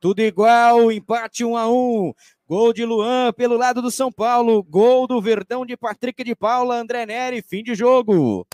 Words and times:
tudo 0.00 0.22
igual, 0.22 0.90
empate 0.90 1.44
1 1.44 1.56
a 1.56 1.68
1. 1.68 2.14
Gol 2.48 2.72
de 2.72 2.84
Luan 2.84 3.32
pelo 3.34 3.56
lado 3.56 3.82
do 3.82 3.90
São 3.90 4.10
Paulo, 4.10 4.62
gol 4.62 5.06
do 5.06 5.20
Verdão 5.20 5.66
de 5.66 5.76
Patrick 5.76 6.24
de 6.24 6.34
Paula, 6.34 6.76
André 6.76 7.04
Neri, 7.04 7.42
fim 7.42 7.62
de 7.62 7.74
jogo. 7.74 8.46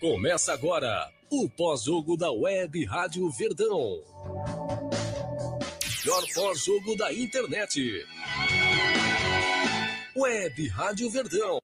Começa 0.00 0.52
agora 0.52 1.08
o 1.30 1.48
pós-jogo 1.48 2.16
da 2.16 2.30
Web 2.32 2.84
Rádio 2.84 3.30
Verdão. 3.30 4.02
Melhor 6.04 6.22
pós-jogo 6.34 6.96
da 6.96 7.12
internet. 7.12 8.04
Web 10.16 10.68
Rádio 10.68 11.10
Verdão. 11.10 11.60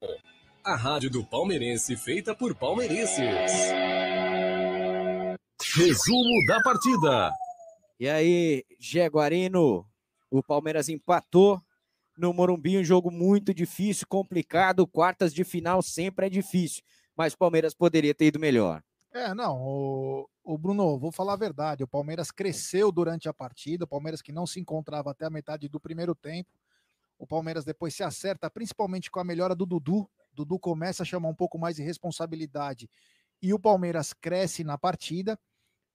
A 0.65 0.77
rádio 0.77 1.09
do 1.09 1.25
palmeirense 1.25 1.93
feita 1.97 2.33
por 2.33 2.55
palmeirenses. 2.55 3.19
Resumo 5.75 6.45
da 6.47 6.61
partida. 6.63 7.33
E 7.99 8.07
aí, 8.07 8.63
Jaguarino, 8.79 9.85
o 10.31 10.41
Palmeiras 10.41 10.87
empatou 10.87 11.61
no 12.17 12.33
Morumbi, 12.33 12.77
um 12.77 12.83
jogo 12.83 13.11
muito 13.11 13.53
difícil, 13.53 14.07
complicado, 14.07 14.87
quartas 14.87 15.33
de 15.33 15.43
final 15.43 15.81
sempre 15.81 16.27
é 16.27 16.29
difícil, 16.29 16.81
mas 17.13 17.33
o 17.33 17.37
Palmeiras 17.37 17.73
poderia 17.73 18.15
ter 18.15 18.27
ido 18.27 18.39
melhor. 18.39 18.81
É, 19.13 19.33
não, 19.33 19.61
o, 19.61 20.29
o, 20.45 20.57
Bruno, 20.57 20.97
vou 20.97 21.11
falar 21.11 21.33
a 21.33 21.37
verdade, 21.37 21.83
o 21.83 21.87
Palmeiras 21.87 22.31
cresceu 22.31 22.89
durante 22.89 23.27
a 23.27 23.33
partida, 23.33 23.83
o 23.83 23.87
Palmeiras 23.87 24.21
que 24.21 24.31
não 24.31 24.47
se 24.47 24.61
encontrava 24.61 25.11
até 25.11 25.25
a 25.25 25.29
metade 25.29 25.67
do 25.67 25.77
primeiro 25.77 26.15
tempo, 26.15 26.49
o 27.19 27.27
Palmeiras 27.27 27.65
depois 27.65 27.93
se 27.93 28.01
acerta, 28.01 28.49
principalmente 28.49 29.11
com 29.11 29.19
a 29.19 29.25
melhora 29.25 29.53
do 29.53 29.65
Dudu, 29.65 30.09
Dudu 30.33 30.59
começa 30.59 31.03
a 31.03 31.05
chamar 31.05 31.29
um 31.29 31.35
pouco 31.35 31.57
mais 31.57 31.75
de 31.75 31.83
responsabilidade 31.83 32.89
e 33.41 33.53
o 33.53 33.59
Palmeiras 33.59 34.13
cresce 34.13 34.63
na 34.63 34.77
partida. 34.77 35.37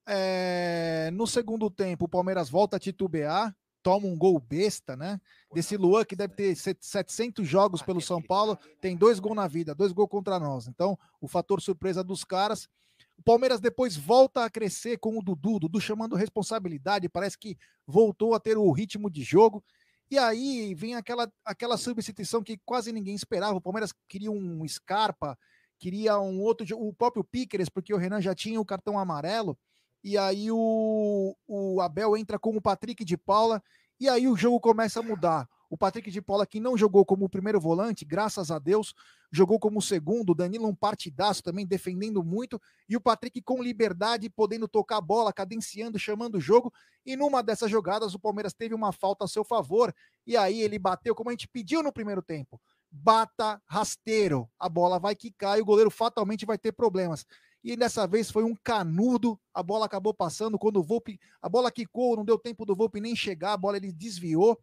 É, 0.06 1.10
no 1.12 1.26
segundo 1.26 1.70
tempo, 1.70 2.04
o 2.04 2.08
Palmeiras 2.08 2.48
volta 2.48 2.76
a 2.76 2.80
titubear, 2.80 3.54
toma 3.82 4.06
um 4.06 4.16
gol 4.16 4.38
besta, 4.38 4.96
né? 4.96 5.20
Desse 5.52 5.76
Luan 5.76 6.04
que 6.04 6.16
deve 6.16 6.34
ter 6.34 6.54
700 6.54 7.46
jogos 7.46 7.82
pelo 7.82 8.00
São 8.00 8.20
Paulo, 8.20 8.58
tem 8.80 8.96
dois 8.96 9.18
gols 9.18 9.36
na 9.36 9.48
vida, 9.48 9.74
dois 9.74 9.92
gols 9.92 10.10
contra 10.10 10.38
nós. 10.38 10.68
Então, 10.68 10.98
o 11.20 11.26
fator 11.26 11.60
surpresa 11.60 12.04
dos 12.04 12.22
caras. 12.22 12.68
O 13.16 13.22
Palmeiras 13.22 13.60
depois 13.60 13.96
volta 13.96 14.44
a 14.44 14.50
crescer 14.50 14.98
com 14.98 15.18
o 15.18 15.22
Dudu, 15.22 15.58
Dudu 15.58 15.80
chamando 15.80 16.16
responsabilidade, 16.16 17.08
parece 17.08 17.38
que 17.38 17.56
voltou 17.86 18.34
a 18.34 18.40
ter 18.40 18.56
o 18.58 18.70
ritmo 18.70 19.10
de 19.10 19.22
jogo. 19.22 19.64
E 20.10 20.18
aí 20.18 20.74
vem 20.74 20.94
aquela, 20.94 21.30
aquela 21.44 21.76
substituição 21.76 22.42
que 22.42 22.58
quase 22.64 22.92
ninguém 22.92 23.14
esperava. 23.14 23.56
O 23.56 23.60
Palmeiras 23.60 23.92
queria 24.08 24.30
um 24.30 24.66
Scarpa, 24.66 25.38
queria 25.78 26.18
um 26.18 26.40
outro, 26.40 26.66
o 26.78 26.92
próprio 26.94 27.22
Piqueres, 27.22 27.68
porque 27.68 27.92
o 27.92 27.98
Renan 27.98 28.20
já 28.20 28.34
tinha 28.34 28.60
o 28.60 28.64
cartão 28.64 28.98
amarelo. 28.98 29.58
E 30.02 30.16
aí 30.16 30.50
o, 30.50 31.36
o 31.46 31.80
Abel 31.80 32.16
entra 32.16 32.38
com 32.38 32.56
o 32.56 32.62
Patrick 32.62 33.04
de 33.04 33.16
Paula 33.16 33.62
e 34.00 34.08
aí 34.08 34.28
o 34.28 34.36
jogo 34.36 34.60
começa 34.60 35.00
a 35.00 35.02
mudar. 35.02 35.48
O 35.70 35.76
Patrick 35.76 36.10
de 36.10 36.22
Paula, 36.22 36.46
que 36.46 36.58
não 36.58 36.76
jogou 36.76 37.04
como 37.04 37.28
primeiro 37.28 37.60
volante, 37.60 38.04
graças 38.04 38.50
a 38.50 38.58
Deus, 38.58 38.94
jogou 39.30 39.58
como 39.58 39.82
segundo. 39.82 40.30
O 40.30 40.34
Danilo, 40.34 40.66
um 40.66 40.74
partidaço 40.74 41.42
também, 41.42 41.66
defendendo 41.66 42.22
muito. 42.24 42.60
E 42.88 42.96
o 42.96 43.00
Patrick 43.00 43.42
com 43.42 43.62
liberdade, 43.62 44.30
podendo 44.30 44.66
tocar 44.66 44.96
a 44.96 45.00
bola, 45.00 45.32
cadenciando, 45.32 45.98
chamando 45.98 46.36
o 46.36 46.40
jogo. 46.40 46.72
E 47.04 47.16
numa 47.16 47.42
dessas 47.42 47.70
jogadas, 47.70 48.14
o 48.14 48.18
Palmeiras 48.18 48.54
teve 48.54 48.74
uma 48.74 48.92
falta 48.92 49.24
a 49.24 49.28
seu 49.28 49.44
favor. 49.44 49.94
E 50.26 50.36
aí 50.36 50.62
ele 50.62 50.78
bateu, 50.78 51.14
como 51.14 51.28
a 51.28 51.32
gente 51.32 51.48
pediu 51.48 51.82
no 51.82 51.92
primeiro 51.92 52.22
tempo. 52.22 52.60
Bata 52.90 53.60
rasteiro. 53.66 54.48
A 54.58 54.68
bola 54.68 54.98
vai 54.98 55.14
quicar 55.14 55.58
e 55.58 55.62
o 55.62 55.66
goleiro 55.66 55.90
fatalmente 55.90 56.46
vai 56.46 56.56
ter 56.56 56.72
problemas 56.72 57.26
e 57.62 57.76
dessa 57.76 58.06
vez 58.06 58.30
foi 58.30 58.44
um 58.44 58.54
canudo, 58.54 59.38
a 59.52 59.62
bola 59.62 59.86
acabou 59.86 60.14
passando, 60.14 60.58
quando 60.58 60.78
o 60.78 60.82
Volpe, 60.82 61.18
a 61.42 61.48
bola 61.48 61.70
quicou, 61.70 62.16
não 62.16 62.24
deu 62.24 62.38
tempo 62.38 62.64
do 62.64 62.74
Volpe 62.74 63.00
nem 63.00 63.16
chegar, 63.16 63.52
a 63.52 63.56
bola 63.56 63.76
ele 63.76 63.92
desviou, 63.92 64.58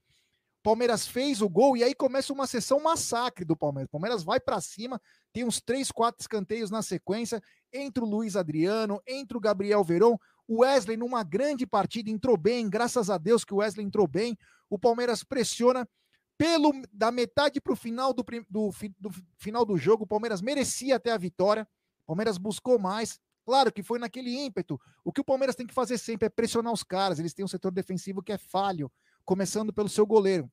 Palmeiras 0.66 1.06
fez 1.06 1.44
o 1.44 1.48
gol 1.48 1.78
e 1.78 1.84
aí 1.84 1.94
começa 1.94 2.34
uma 2.34 2.48
sessão 2.48 2.80
massacre 2.82 3.46
do 3.46 3.56
Palmeiras. 3.56 3.88
O 3.88 3.92
Palmeiras 3.92 4.24
vai 4.24 4.40
para 4.40 4.60
cima, 4.60 5.00
tem 5.32 5.46
uns 5.46 5.62
três, 5.62 5.92
quatro 5.92 6.20
escanteios 6.20 6.72
na 6.72 6.82
sequência, 6.82 7.40
entre 7.72 8.04
o 8.04 8.08
Luiz 8.08 8.36
Adriano, 8.36 9.00
entre 9.06 9.38
o 9.38 9.40
Gabriel 9.40 9.84
Verón, 9.84 10.18
o 10.48 10.62
Wesley 10.62 10.98
numa 10.98 11.24
grande 11.24 11.68
partida 11.68 12.10
entrou 12.10 12.36
bem, 12.36 12.68
graças 12.68 13.12
a 13.12 13.20
Deus 13.20 13.46
que 13.46 13.54
o 13.54 13.58
Wesley 13.58 13.86
entrou 13.86 14.08
bem. 14.08 14.36
O 14.68 14.80
Palmeiras 14.80 15.24
pressiona 15.24 15.88
pelo 16.36 16.74
da 16.92 17.12
metade 17.12 17.62
para 17.62 17.74
o 17.74 17.76
final 17.76 18.12
do, 18.12 18.26
do, 18.50 18.72
do 19.00 19.10
final 19.38 19.66
do 19.66 19.78
jogo. 19.78 20.04
O 20.04 20.08
Palmeiras 20.08 20.42
merecia 20.42 20.96
até 20.96 21.12
a 21.12 21.18
vitória. 21.18 21.68
O 22.04 22.08
Palmeiras 22.08 22.40
buscou 22.40 22.80
mais. 22.80 23.20
Claro 23.46 23.72
que 23.72 23.84
foi 23.84 24.00
naquele 24.00 24.36
ímpeto. 24.36 24.82
O 25.04 25.12
que 25.12 25.22
o 25.22 25.24
Palmeiras 25.24 25.56
tem 25.56 25.68
que 25.68 25.74
fazer 25.76 26.00
sempre 26.00 26.26
é 26.26 26.30
pressionar 26.30 26.74
os 26.74 26.82
caras. 26.82 27.20
Eles 27.20 27.36
têm 27.36 27.46
um 27.46 27.48
setor 27.48 27.72
defensivo 27.72 28.24
que 28.24 28.32
é 28.32 28.38
falho, 28.40 28.92
começando 29.26 29.74
pelo 29.74 29.90
seu 29.90 30.06
goleiro. 30.06 30.50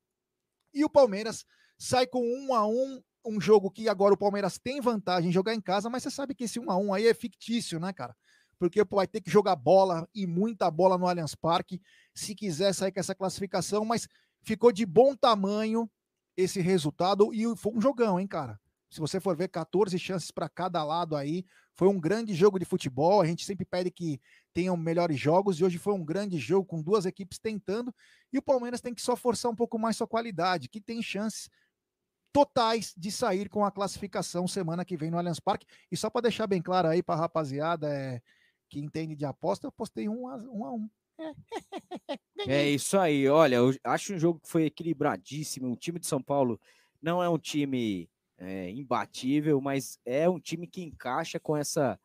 E 0.73 0.83
o 0.83 0.89
Palmeiras 0.89 1.45
sai 1.77 2.07
com 2.07 2.21
um 2.21 2.53
a 2.53 2.65
um, 2.67 3.01
um 3.25 3.39
jogo 3.39 3.71
que 3.71 3.87
agora 3.87 4.13
o 4.13 4.17
Palmeiras 4.17 4.57
tem 4.57 4.81
vantagem 4.81 5.29
em 5.29 5.33
jogar 5.33 5.53
em 5.53 5.61
casa, 5.61 5.89
mas 5.89 6.03
você 6.03 6.11
sabe 6.11 6.35
que 6.35 6.45
esse 6.45 6.59
um 6.59 6.69
a 6.69 6.77
um 6.77 6.93
aí 6.93 7.07
é 7.07 7.13
fictício, 7.13 7.79
né, 7.79 7.93
cara? 7.93 8.15
Porque 8.57 8.83
vai 8.83 9.07
ter 9.07 9.21
que 9.21 9.29
jogar 9.29 9.55
bola 9.55 10.07
e 10.13 10.25
muita 10.25 10.69
bola 10.71 10.97
no 10.97 11.07
Allianz 11.07 11.35
Parque, 11.35 11.81
se 12.15 12.35
quiser 12.35 12.73
sair 12.73 12.91
com 12.91 12.99
essa 12.99 13.15
classificação, 13.15 13.85
mas 13.85 14.07
ficou 14.41 14.71
de 14.71 14.85
bom 14.85 15.15
tamanho 15.15 15.89
esse 16.35 16.59
resultado 16.61 17.33
e 17.33 17.55
foi 17.55 17.73
um 17.73 17.81
jogão, 17.81 18.19
hein, 18.19 18.27
cara? 18.27 18.59
Se 18.93 18.99
você 18.99 19.19
for 19.19 19.35
ver 19.35 19.47
14 19.47 19.97
chances 19.97 20.29
para 20.29 20.47
cada 20.47 20.83
lado 20.83 21.15
aí, 21.15 21.43
foi 21.73 21.87
um 21.87 21.99
grande 21.99 22.31
jogo 22.35 22.59
de 22.59 22.65
futebol. 22.65 23.21
A 23.21 23.25
gente 23.25 23.43
sempre 23.43 23.65
pede 23.65 23.89
que 23.89 24.21
tenham 24.53 24.77
melhores 24.77 25.19
jogos 25.19 25.59
e 25.59 25.63
hoje 25.63 25.79
foi 25.79 25.93
um 25.93 26.05
grande 26.05 26.37
jogo 26.37 26.67
com 26.67 26.79
duas 26.79 27.07
equipes 27.07 27.39
tentando. 27.39 27.91
E 28.31 28.37
o 28.37 28.41
Palmeiras 28.41 28.81
tem 28.81 28.93
que 28.93 29.01
só 29.01 29.15
forçar 29.15 29.51
um 29.51 29.55
pouco 29.55 29.79
mais 29.79 29.97
sua 29.97 30.05
qualidade, 30.05 30.69
que 30.69 30.79
tem 30.79 31.01
chances 31.01 31.49
totais 32.31 32.93
de 32.95 33.11
sair 33.11 33.49
com 33.49 33.65
a 33.65 33.71
classificação 33.71 34.47
semana 34.47 34.85
que 34.85 34.95
vem 34.95 35.09
no 35.09 35.17
Allianz 35.17 35.39
Parque. 35.39 35.65
E 35.91 35.97
só 35.97 36.07
para 36.07 36.21
deixar 36.21 36.45
bem 36.45 36.61
claro 36.61 36.87
aí 36.87 37.01
para 37.01 37.15
a 37.15 37.21
rapaziada 37.21 37.91
é, 37.91 38.21
que 38.69 38.79
entende 38.79 39.15
de 39.15 39.25
aposta, 39.25 39.65
eu 39.65 39.71
postei 39.71 40.07
um 40.07 40.27
a 40.27 40.35
um. 40.35 40.65
A 40.65 40.71
um. 40.71 40.89
É 42.45 42.67
isso 42.69 42.99
aí, 42.99 43.29
olha, 43.29 43.55
eu 43.55 43.73
acho 43.85 44.13
um 44.13 44.19
jogo 44.19 44.39
que 44.39 44.49
foi 44.49 44.65
equilibradíssimo. 44.65 45.71
O 45.71 45.77
time 45.77 45.97
de 45.97 46.05
São 46.05 46.21
Paulo 46.21 46.59
não 47.01 47.23
é 47.23 47.29
um 47.29 47.37
time 47.39 48.09
é, 48.43 48.69
imbatível, 48.69 49.59
mas 49.61 49.97
é 50.05 50.29
um 50.29 50.39
time 50.39 50.67
que 50.67 50.81
encaixa 50.81 51.39
com 51.39 51.55
essa 51.55 51.99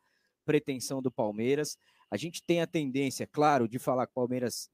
pretensão 0.44 1.02
do 1.02 1.10
Palmeiras. 1.10 1.76
A 2.10 2.16
gente 2.16 2.42
tem 2.42 2.60
a 2.60 2.66
tendência, 2.66 3.26
claro, 3.26 3.68
de 3.68 3.78
falar 3.78 4.06
que 4.06 4.12
o 4.12 4.14
Palmeiras 4.14 4.70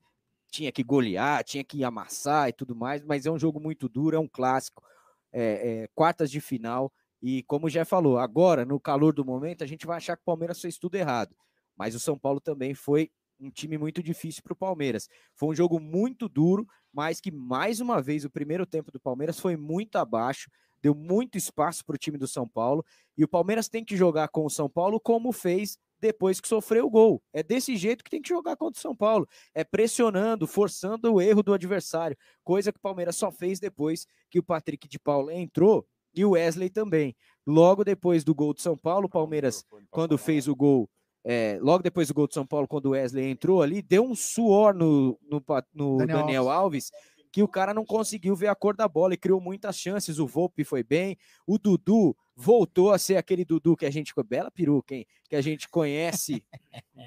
tinha 0.51 0.71
que 0.71 0.85
golear, 0.85 1.43
tinha 1.43 1.65
que 1.65 1.83
amassar 1.83 2.49
e 2.49 2.53
tudo 2.53 2.77
mais, 2.77 3.03
mas 3.03 3.27
é 3.27 3.31
um 3.31 3.39
jogo 3.39 3.59
muito 3.59 3.89
duro, 3.89 4.17
é 4.17 4.21
um 4.21 4.29
clássico, 4.29 4.85
é, 5.33 5.83
é, 5.83 5.89
quartas 5.95 6.31
de 6.31 6.41
final. 6.41 6.93
E 7.21 7.43
como 7.45 7.69
já 7.69 7.85
falou, 7.85 8.19
agora, 8.19 8.65
no 8.65 8.79
calor 8.79 9.13
do 9.13 9.25
momento, 9.25 9.65
a 9.65 9.67
gente 9.67 9.87
vai 9.87 9.97
achar 9.97 10.17
que 10.17 10.23
o 10.23 10.27
Palmeiras 10.27 10.61
fez 10.61 10.79
tudo 10.79 10.95
errado. 10.95 11.35
Mas 11.77 11.95
o 11.95 12.01
São 12.01 12.17
Paulo 12.17 12.41
também 12.41 12.75
foi 12.75 13.11
um 13.41 13.51
time 13.51 13.77
muito 13.77 14.03
difícil 14.03 14.43
para 14.45 14.53
o 14.53 14.57
Palmeiras. 14.57 15.09
Foi 15.35 15.49
um 15.49 15.55
jogo 15.55 15.81
muito 15.81 16.29
duro, 16.29 16.67
mas 16.93 17.21
que 17.21 17.33
mais 17.33 17.81
uma 17.81 18.01
vez 18.01 18.25
o 18.25 18.31
primeiro 18.31 18.65
tempo 18.65 18.93
do 18.93 19.01
Palmeiras 19.01 19.41
foi 19.41 19.57
muito 19.57 19.97
abaixo 19.97 20.49
deu 20.85 20.95
muito 20.95 21.39
espaço 21.39 21.83
para 21.83 21.95
o 21.95 21.99
time 21.99 22.19
do 22.19 22.29
São 22.29 22.47
Paulo. 22.47 22.85
E 23.17 23.25
o 23.25 23.29
Palmeiras 23.29 23.71
tem 23.71 23.83
que 23.83 23.97
jogar 23.97 24.29
com 24.29 24.45
o 24.45 24.51
São 24.51 24.69
Paulo 24.69 25.01
como 25.01 25.33
fez 25.33 25.79
depois 25.99 26.43
que 26.43 26.47
sofreu 26.47 26.85
o 26.87 26.91
gol. 26.91 27.23
É 27.33 27.43
desse 27.43 27.75
jeito 27.75 28.05
que 28.05 28.11
tem 28.11 28.21
que 28.21 28.29
jogar 28.29 28.55
contra 28.55 28.79
o 28.79 28.83
São 28.83 28.95
Paulo. 28.95 29.27
É 29.55 29.65
pressionando, 29.65 30.47
forçando 30.47 31.15
o 31.15 31.23
erro 31.23 31.43
do 31.43 31.55
adversário. 31.55 32.15
Coisa 32.43 32.71
que 32.71 32.77
o 32.77 32.83
Palmeiras 32.83 33.17
só 33.17 33.33
fez 33.33 33.59
depois 33.59 34.07
que 34.31 34.39
o 34.39 34.43
Patrick 34.43 34.87
de 34.87 34.99
Paula 34.99 35.33
entrou 35.33 35.87
e 36.15 36.23
o 36.23 36.33
Wesley 36.33 36.69
também. 36.69 37.17
Logo 37.47 37.83
depois 37.83 38.23
do 38.23 38.35
gol 38.35 38.53
do 38.53 38.61
São 38.61 38.77
Paulo, 38.77 39.07
o 39.07 39.11
Palmeiras, 39.11 39.65
quando 39.91 40.19
fez 40.19 40.47
o 40.47 40.55
gol. 40.55 40.87
É, 41.27 41.59
logo 41.63 41.83
depois 41.83 42.09
do 42.09 42.15
gol 42.15 42.27
do 42.27 42.35
São 42.35 42.47
Paulo, 42.47 42.69
quando 42.69 42.87
o 42.87 42.91
Wesley 42.91 43.31
entrou 43.31 43.63
ali, 43.63 43.81
deu 43.81 44.05
um 44.05 44.15
suor 44.15 44.75
no, 44.75 45.19
no, 45.23 45.43
no 45.73 45.97
Daniel, 45.97 46.19
Daniel 46.19 46.51
Alves 46.51 46.91
que 47.35 47.43
o 47.43 47.49
cara 47.49 47.75
não 47.75 47.85
conseguiu 47.85 48.37
ver 48.37 48.47
a 48.47 48.55
cor 48.55 48.77
da 48.77 48.87
bola 48.87 49.15
e 49.15 49.17
criou 49.17 49.41
muitas 49.41 49.77
chances. 49.77 50.21
O 50.21 50.27
Volpe 50.27 50.63
foi 50.63 50.85
bem, 50.85 51.19
o 51.45 51.59
Dudu 51.59 52.17
voltou 52.37 52.93
a 52.93 52.99
ser 52.99 53.17
aquele 53.17 53.45
Dudu 53.45 53.77
que 53.77 53.85
a 53.85 53.91
gente, 53.91 54.15
bela 54.25 54.53
peruca, 54.53 54.95
hein? 54.95 55.05
Que 55.29 55.35
a 55.35 55.41
gente 55.41 55.69
conhece 55.69 56.45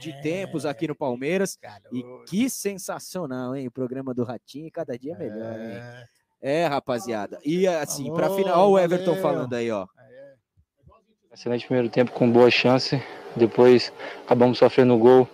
de 0.01 0.11
tempos 0.21 0.65
aqui 0.65 0.85
no 0.85 0.93
Palmeiras. 0.93 1.57
E 1.93 2.03
que 2.27 2.49
sensacional, 2.49 3.55
hein? 3.55 3.67
O 3.67 3.71
programa 3.71 4.13
do 4.13 4.25
Ratinho, 4.25 4.69
cada 4.69 4.99
dia 4.99 5.17
melhor, 5.17 5.53
hein? 5.61 5.77
É, 6.41 6.63
é 6.63 6.67
rapaziada. 6.67 7.39
E 7.45 7.65
assim, 7.65 8.13
para 8.13 8.29
final, 8.35 8.71
o 8.71 8.77
Everton 8.77 9.15
falando 9.21 9.53
aí, 9.53 9.71
ó. 9.71 9.87
Excelente 11.31 11.65
primeiro 11.67 11.87
tempo 11.87 12.11
com 12.11 12.29
boa 12.29 12.51
chance. 12.51 13.01
Depois 13.33 13.93
acabamos 14.25 14.57
sofrendo 14.57 14.93
o 14.93 14.99
gol 14.99 15.29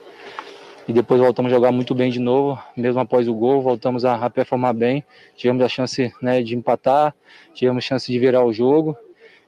e 0.87 0.91
depois 0.91 1.19
voltamos 1.19 1.51
a 1.51 1.55
jogar 1.55 1.71
muito 1.71 1.95
bem 1.95 2.11
de 2.11 2.19
novo, 2.19 2.61
mesmo 2.75 2.99
após 2.99 3.27
o 3.27 3.33
gol, 3.33 3.61
voltamos 3.61 4.03
a, 4.03 4.29
performar 4.29 4.73
bem, 4.73 5.03
tivemos 5.35 5.63
a 5.63 5.69
chance 5.69 6.13
né, 6.21 6.41
de 6.41 6.55
empatar, 6.55 7.15
tivemos 7.53 7.83
a 7.83 7.87
chance 7.87 8.11
de 8.11 8.19
virar 8.19 8.43
o 8.43 8.51
jogo. 8.51 8.97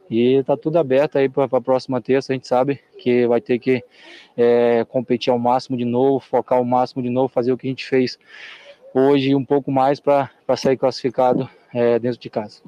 E 0.10 0.44
tá 0.44 0.56
tudo 0.56 0.78
aberto 0.78 1.18
aí 1.18 1.28
para 1.28 1.46
a 1.46 1.62
próxima 1.62 2.00
terça. 2.00 2.32
A 2.32 2.36
gente 2.36 2.48
sabe 2.48 2.80
que 3.00 3.26
vai 3.26 3.42
ter 3.42 3.58
que 3.58 3.84
é, 4.38 4.86
competir 4.88 5.32
ao 5.32 5.40
máximo 5.40 5.76
de 5.76 5.84
novo, 5.84 6.20
focar 6.20 6.60
ao 6.60 6.64
máximo 6.64 7.02
de 7.02 7.10
novo, 7.10 7.28
fazer 7.28 7.52
o 7.52 7.58
que 7.58 7.66
a 7.66 7.70
gente 7.72 7.86
fez 7.86 8.20
hoje 8.94 9.36
um 9.36 9.44
pouco 9.44 9.72
mais 9.72 10.00
para 10.00 10.30
sair 10.56 10.78
classificado 10.78 11.50
é, 11.74 12.00
dentro 12.00 12.20
de 12.20 12.30
casa. 12.30 12.62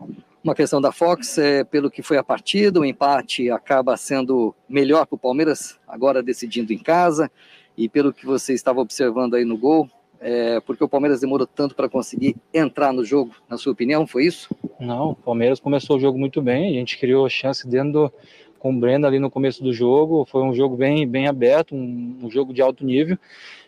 Uma 0.44 0.56
questão 0.56 0.82
da 0.82 0.92
Fox, 0.92 1.38
é, 1.38 1.64
pelo 1.64 1.92
que 1.92 2.02
foi 2.02 2.18
a 2.18 2.24
partida, 2.24 2.80
o 2.80 2.86
empate 2.86 3.50
acaba 3.50 3.96
sendo 3.96 4.54
melhor 4.68 5.06
para 5.06 5.16
o 5.16 5.20
Palmeiras, 5.20 5.80
agora 5.88 6.24
decidindo 6.24 6.74
em 6.74 6.78
casa, 6.78 7.32
e 7.78 7.88
pelo 7.88 8.12
que 8.12 8.26
você 8.26 8.54
estava 8.54 8.82
observando 8.82 9.36
aí 9.36 9.46
no 9.46 9.58
gol, 9.58 9.90
é, 10.20 10.60
porque 10.62 10.84
o 10.84 10.90
Palmeiras 10.90 11.22
demorou 11.22 11.46
tanto 11.46 11.76
para 11.76 11.88
conseguir 11.88 12.36
entrar 12.54 12.92
no 12.92 13.06
jogo, 13.06 13.36
na 13.48 13.58
sua 13.58 13.72
opinião, 13.72 14.08
foi 14.08 14.26
isso? 14.26 14.50
Não, 14.80 15.12
o 15.12 15.16
Palmeiras 15.16 15.60
começou 15.60 15.98
o 15.98 16.00
jogo 16.00 16.18
muito 16.18 16.42
bem, 16.42 16.70
a 16.70 16.80
gente 16.80 16.98
criou 16.98 17.30
chance 17.30 17.68
dentro 17.68 17.92
do, 17.92 18.14
com 18.58 18.76
o 18.76 18.80
Brenda 18.80 19.08
ali 19.08 19.20
no 19.20 19.30
começo 19.30 19.64
do 19.64 19.72
jogo, 19.72 20.26
foi 20.26 20.42
um 20.42 20.54
jogo 20.54 20.76
bem, 20.76 21.08
bem 21.08 21.28
aberto, 21.28 21.76
um, 21.76 22.18
um 22.24 22.32
jogo 22.32 22.54
de 22.54 22.62
alto 22.62 22.84
nível, 22.84 23.18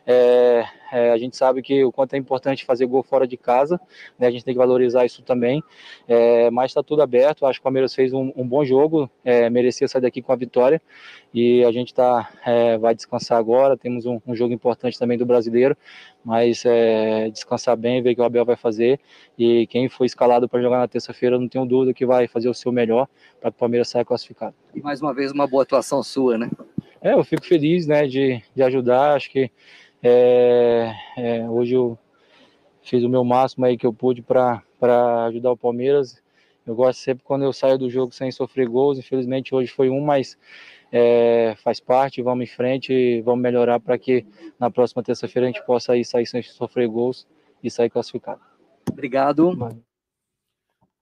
é, 0.06 0.66
é, 0.92 1.12
a 1.12 1.18
gente 1.18 1.38
sabe 1.38 1.62
que 1.62 1.84
o 1.84 1.92
quanto 1.92 2.14
é 2.14 2.18
importante 2.18 2.66
fazer 2.66 2.86
gol 2.86 3.04
fora 3.04 3.28
de 3.28 3.38
casa, 3.38 3.80
né, 4.18 4.28
a 4.28 4.32
gente 4.32 4.44
tem 4.44 4.54
que 4.54 4.58
valorizar 4.58 5.06
isso 5.06 5.22
também, 5.22 5.64
é, 6.08 6.50
mas 6.50 6.72
está 6.72 6.82
tudo 6.82 7.02
aberto, 7.02 7.46
acho 7.46 7.60
que 7.60 7.62
o 7.62 7.64
Palmeiras 7.64 7.94
fez 7.94 8.12
um, 8.14 8.32
um 8.36 8.48
bom 8.48 8.66
jogo, 8.66 9.10
é, 9.24 9.50
merecia 9.50 9.88
sair 9.88 10.02
daqui 10.02 10.22
com 10.22 10.32
a 10.32 10.36
vitória, 10.36 10.82
e 11.34 11.64
a 11.64 11.72
gente 11.72 11.94
tá, 11.94 12.32
é, 12.46 12.78
vai 12.78 12.96
descansar 12.96 13.38
agora, 13.38 13.78
temos 13.78 14.06
um, 14.06 14.20
um, 14.26 14.36
jogo 14.36 14.54
importante 14.54 14.98
também 14.98 15.18
do 15.18 15.26
Brasileiro, 15.26 15.78
mas 16.24 16.64
é, 16.66 17.30
descansar 17.30 17.78
bem, 17.78 18.02
ver 18.02 18.12
o 18.12 18.16
que 18.16 18.22
o 18.22 18.24
Abel 18.24 18.46
vai 18.46 18.56
fazer, 18.56 19.00
e 19.38 19.68
quem 19.68 19.88
foi 19.90 20.08
escalado 20.08 20.50
para 20.50 20.62
jogar 20.62 20.80
na 20.80 20.88
terça-feira, 20.88 21.38
não 21.38 21.48
tenho 21.48 21.66
dúvida 21.66 21.94
que 21.94 22.06
vai 22.06 22.28
fazer 22.28 22.50
o 22.50 22.54
seu 22.54 22.72
melhor 22.72 23.08
para 23.40 23.52
que 23.52 23.58
o 23.58 23.60
Palmeiras 23.60 23.90
saia 23.90 24.04
classificado. 24.04 24.56
E 24.74 24.82
mais 24.82 25.02
uma 25.02 25.14
vez, 25.14 25.32
uma 25.32 25.46
boa 25.46 25.64
atuação 25.64 26.02
sua, 26.02 26.38
né? 26.38 26.50
É, 27.02 27.14
eu 27.14 27.24
fico 27.24 27.46
feliz, 27.46 27.88
né, 27.88 28.06
de, 28.08 28.42
de 28.54 28.64
ajudar, 28.64 29.16
acho 29.16 29.30
que 29.32 29.50
é, 30.02 30.94
é, 31.18 31.50
hoje 31.50 31.74
eu 31.76 31.98
fiz 32.82 33.04
o 33.04 33.10
meu 33.10 33.24
máximo 33.24 33.66
aí 33.66 33.78
que 33.78 33.86
eu 33.86 33.94
pude 33.94 34.22
para 34.22 34.64
ajudar 35.28 35.52
o 35.52 35.58
Palmeiras. 35.58 36.22
Eu 36.66 36.76
gosto 36.76 37.00
sempre 37.00 37.24
quando 37.24 37.44
eu 37.44 37.52
saio 37.52 37.78
do 37.78 37.90
jogo 37.90 38.14
sem 38.14 38.32
sofrer 38.32 38.68
gols. 38.68 38.98
Infelizmente 38.98 39.54
hoje 39.54 39.72
foi 39.72 39.90
um, 39.90 40.02
mas 40.02 40.38
é, 40.92 41.56
faz 41.64 41.80
parte. 41.80 42.22
Vamos 42.22 42.44
em 42.44 42.48
frente 42.48 42.94
e 42.94 43.22
vamos 43.22 43.42
melhorar 43.42 43.80
para 43.80 43.98
que 43.98 44.26
na 44.60 44.70
próxima 44.70 45.04
terça-feira 45.04 45.48
a 45.48 45.52
gente 45.52 45.66
possa 45.66 45.98
ir, 45.98 46.06
sair 46.06 46.26
sem 46.26 46.42
sofrer 46.42 46.88
gols 46.88 47.28
e 47.64 47.70
sair 47.70 47.90
classificado. 47.90 48.42
Obrigado. 48.90 49.58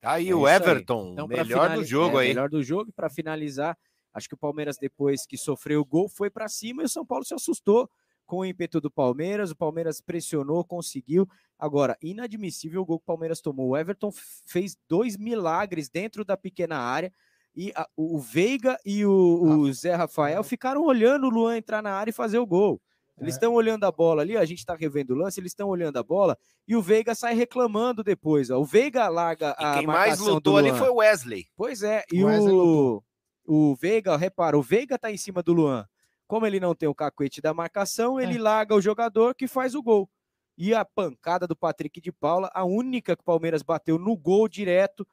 Tá 0.01 0.13
aí 0.13 0.29
é 0.29 0.35
o 0.35 0.47
Everton, 0.47 1.09
então, 1.13 1.27
melhor 1.27 1.75
do 1.75 1.83
jogo 1.83 2.19
é, 2.19 2.23
aí. 2.23 2.27
Melhor 2.29 2.50
do 2.50 2.63
jogo. 2.63 2.91
Para 2.93 3.09
finalizar, 3.09 3.77
acho 4.13 4.27
que 4.27 4.35
o 4.35 4.38
Palmeiras, 4.38 4.77
depois 4.77 5.25
que 5.25 5.38
sofreu 5.38 5.81
o 5.81 5.85
gol, 5.85 6.07
foi 6.07 6.29
para 6.29 6.47
cima 6.47 6.81
e 6.81 6.85
o 6.85 6.89
São 6.89 7.05
Paulo 7.05 7.25
se 7.25 7.33
assustou 7.33 7.89
com 8.27 8.39
o 8.39 8.45
ímpeto 8.45 8.79
do 8.79 8.91
Palmeiras. 8.91 9.50
O 9.50 9.56
Palmeiras 9.56 10.00
pressionou, 10.00 10.63
conseguiu. 10.63 11.27
Agora, 11.57 11.97
inadmissível 12.01 12.81
o 12.81 12.85
gol 12.85 13.00
que 13.00 13.03
o 13.03 13.07
Palmeiras 13.07 13.41
tomou. 13.41 13.69
O 13.69 13.77
Everton 13.77 14.12
fez 14.45 14.77
dois 14.88 15.18
milagres 15.18 15.89
dentro 15.89 16.24
da 16.24 16.38
pequena 16.38 16.77
área. 16.77 17.12
E 17.56 17.71
a, 17.75 17.88
o 17.97 18.19
Veiga 18.19 18.77
e 18.85 19.03
o, 19.03 19.12
o, 19.12 19.74
Zé 19.74 19.95
Rafael 19.95 20.44
ficaram 20.44 20.83
olhando 20.83 21.25
o 21.25 21.29
Luan 21.29 21.57
entrar 21.57 21.81
na 21.81 21.91
área 21.91 22.12
e 22.12 22.13
fazer 22.13 22.38
o 22.38 22.45
gol. 22.45 22.79
Eles 23.19 23.33
estão 23.33 23.53
é. 23.53 23.56
olhando 23.56 23.83
a 23.83 23.91
bola 23.91 24.21
ali, 24.21 24.38
a 24.38 24.45
gente 24.45 24.59
está 24.59 24.75
revendo 24.75 25.15
o 25.15 25.18
lance, 25.18 25.39
eles 25.39 25.51
estão 25.51 25.68
olhando 25.68 25.97
a 25.97 26.03
bola 26.03 26.38
e 26.68 26.75
o 26.75 26.81
Veiga 26.83 27.15
sai 27.15 27.33
reclamando 27.33 28.03
depois. 28.03 28.51
Ó. 28.51 28.59
O 28.59 28.65
Veiga 28.65 29.07
larga 29.07 29.56
e 29.59 29.63
a 29.63 29.74
quem 29.77 29.88
mais 29.88 30.19
lutou 30.19 30.57
ali 30.57 30.71
foi 30.71 30.89
o 30.89 30.97
Wesley. 30.97 31.47
Pois 31.56 31.81
é, 31.81 32.03
e 32.12 32.24
o, 32.24 32.97
o, 32.97 33.71
o 33.71 33.75
Veiga, 33.75 34.15
repara, 34.15 34.56
o 34.56 34.62
Veiga 34.62 35.00
tá 35.00 35.12
em 35.12 35.18
cima 35.18 35.41
do 35.41 35.51
Luan. 35.51 35.88
Como 36.27 36.45
ele 36.45 36.59
não 36.59 36.75
tem 36.75 36.89
o 36.89 36.95
cacuete 36.95 37.41
da 37.41 37.53
marcação, 37.53 38.19
ele 38.19 38.35
é. 38.35 38.41
larga 38.41 38.75
o 38.75 38.81
jogador 38.81 39.33
que 39.33 39.47
faz 39.47 39.74
o 39.74 39.81
gol. 39.81 40.09
E 40.57 40.74
a 40.74 40.83
pancada 40.83 41.47
do 41.47 41.56
Patrick 41.56 42.01
de 42.01 42.12
Paula, 42.12 42.50
a 42.53 42.65
única 42.65 43.15
que 43.15 43.21
o 43.21 43.25
Palmeiras 43.25 43.62
bateu 43.62 43.97
no 43.97 44.15
gol 44.18 44.47
direto, 44.47 45.07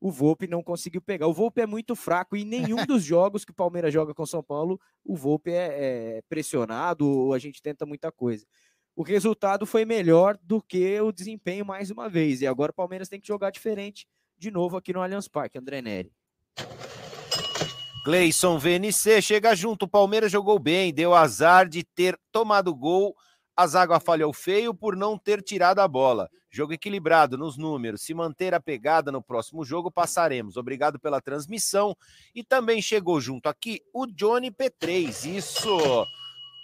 o 0.00 0.10
Volpe 0.10 0.46
não 0.46 0.62
conseguiu 0.62 1.00
pegar. 1.00 1.26
O 1.26 1.32
Volpe 1.32 1.62
é 1.62 1.66
muito 1.66 1.96
fraco 1.96 2.36
e 2.36 2.42
em 2.42 2.44
nenhum 2.44 2.76
dos 2.86 3.02
jogos 3.02 3.44
que 3.44 3.50
o 3.50 3.54
Palmeiras 3.54 3.92
joga 3.92 4.14
com 4.14 4.26
São 4.26 4.42
Paulo, 4.42 4.78
o 5.02 5.16
Volpe 5.16 5.50
é, 5.50 6.18
é 6.18 6.22
pressionado 6.28 7.08
ou 7.08 7.32
a 7.32 7.38
gente 7.38 7.62
tenta 7.62 7.86
muita 7.86 8.12
coisa. 8.12 8.46
O 8.94 9.02
resultado 9.02 9.66
foi 9.66 9.84
melhor 9.84 10.38
do 10.42 10.62
que 10.62 11.00
o 11.00 11.10
desempenho 11.10 11.64
mais 11.64 11.90
uma 11.90 12.08
vez. 12.08 12.42
E 12.42 12.46
agora 12.46 12.70
o 12.70 12.74
Palmeiras 12.74 13.08
tem 13.08 13.18
que 13.18 13.26
jogar 13.26 13.50
diferente 13.50 14.06
de 14.38 14.50
novo 14.50 14.76
aqui 14.76 14.92
no 14.92 15.00
Allianz 15.00 15.26
Parque, 15.26 15.58
André 15.58 15.80
Neri. 15.80 16.12
Gleison 18.04 18.58
VNC 18.58 19.22
chega 19.22 19.54
junto. 19.56 19.84
O 19.84 19.88
Palmeiras 19.88 20.30
jogou 20.30 20.58
bem, 20.58 20.92
deu 20.92 21.14
azar 21.14 21.66
de 21.66 21.82
ter 21.82 22.20
tomado 22.30 22.74
gol. 22.74 23.16
A 23.56 23.66
zaga 23.66 23.98
falhou 23.98 24.30
feio 24.30 24.74
por 24.74 24.94
não 24.94 25.16
ter 25.16 25.40
tirado 25.42 25.78
a 25.78 25.88
bola. 25.88 26.28
Jogo 26.50 26.74
equilibrado 26.74 27.38
nos 27.38 27.56
números. 27.56 28.02
Se 28.02 28.12
manter 28.12 28.52
a 28.52 28.60
pegada 28.60 29.10
no 29.10 29.22
próximo 29.22 29.64
jogo, 29.64 29.90
passaremos. 29.90 30.58
Obrigado 30.58 31.00
pela 31.00 31.18
transmissão. 31.18 31.96
E 32.34 32.44
também 32.44 32.82
chegou 32.82 33.18
junto 33.22 33.48
aqui 33.48 33.80
o 33.90 34.06
Johnny 34.06 34.50
P3. 34.50 35.24
Isso. 35.36 36.06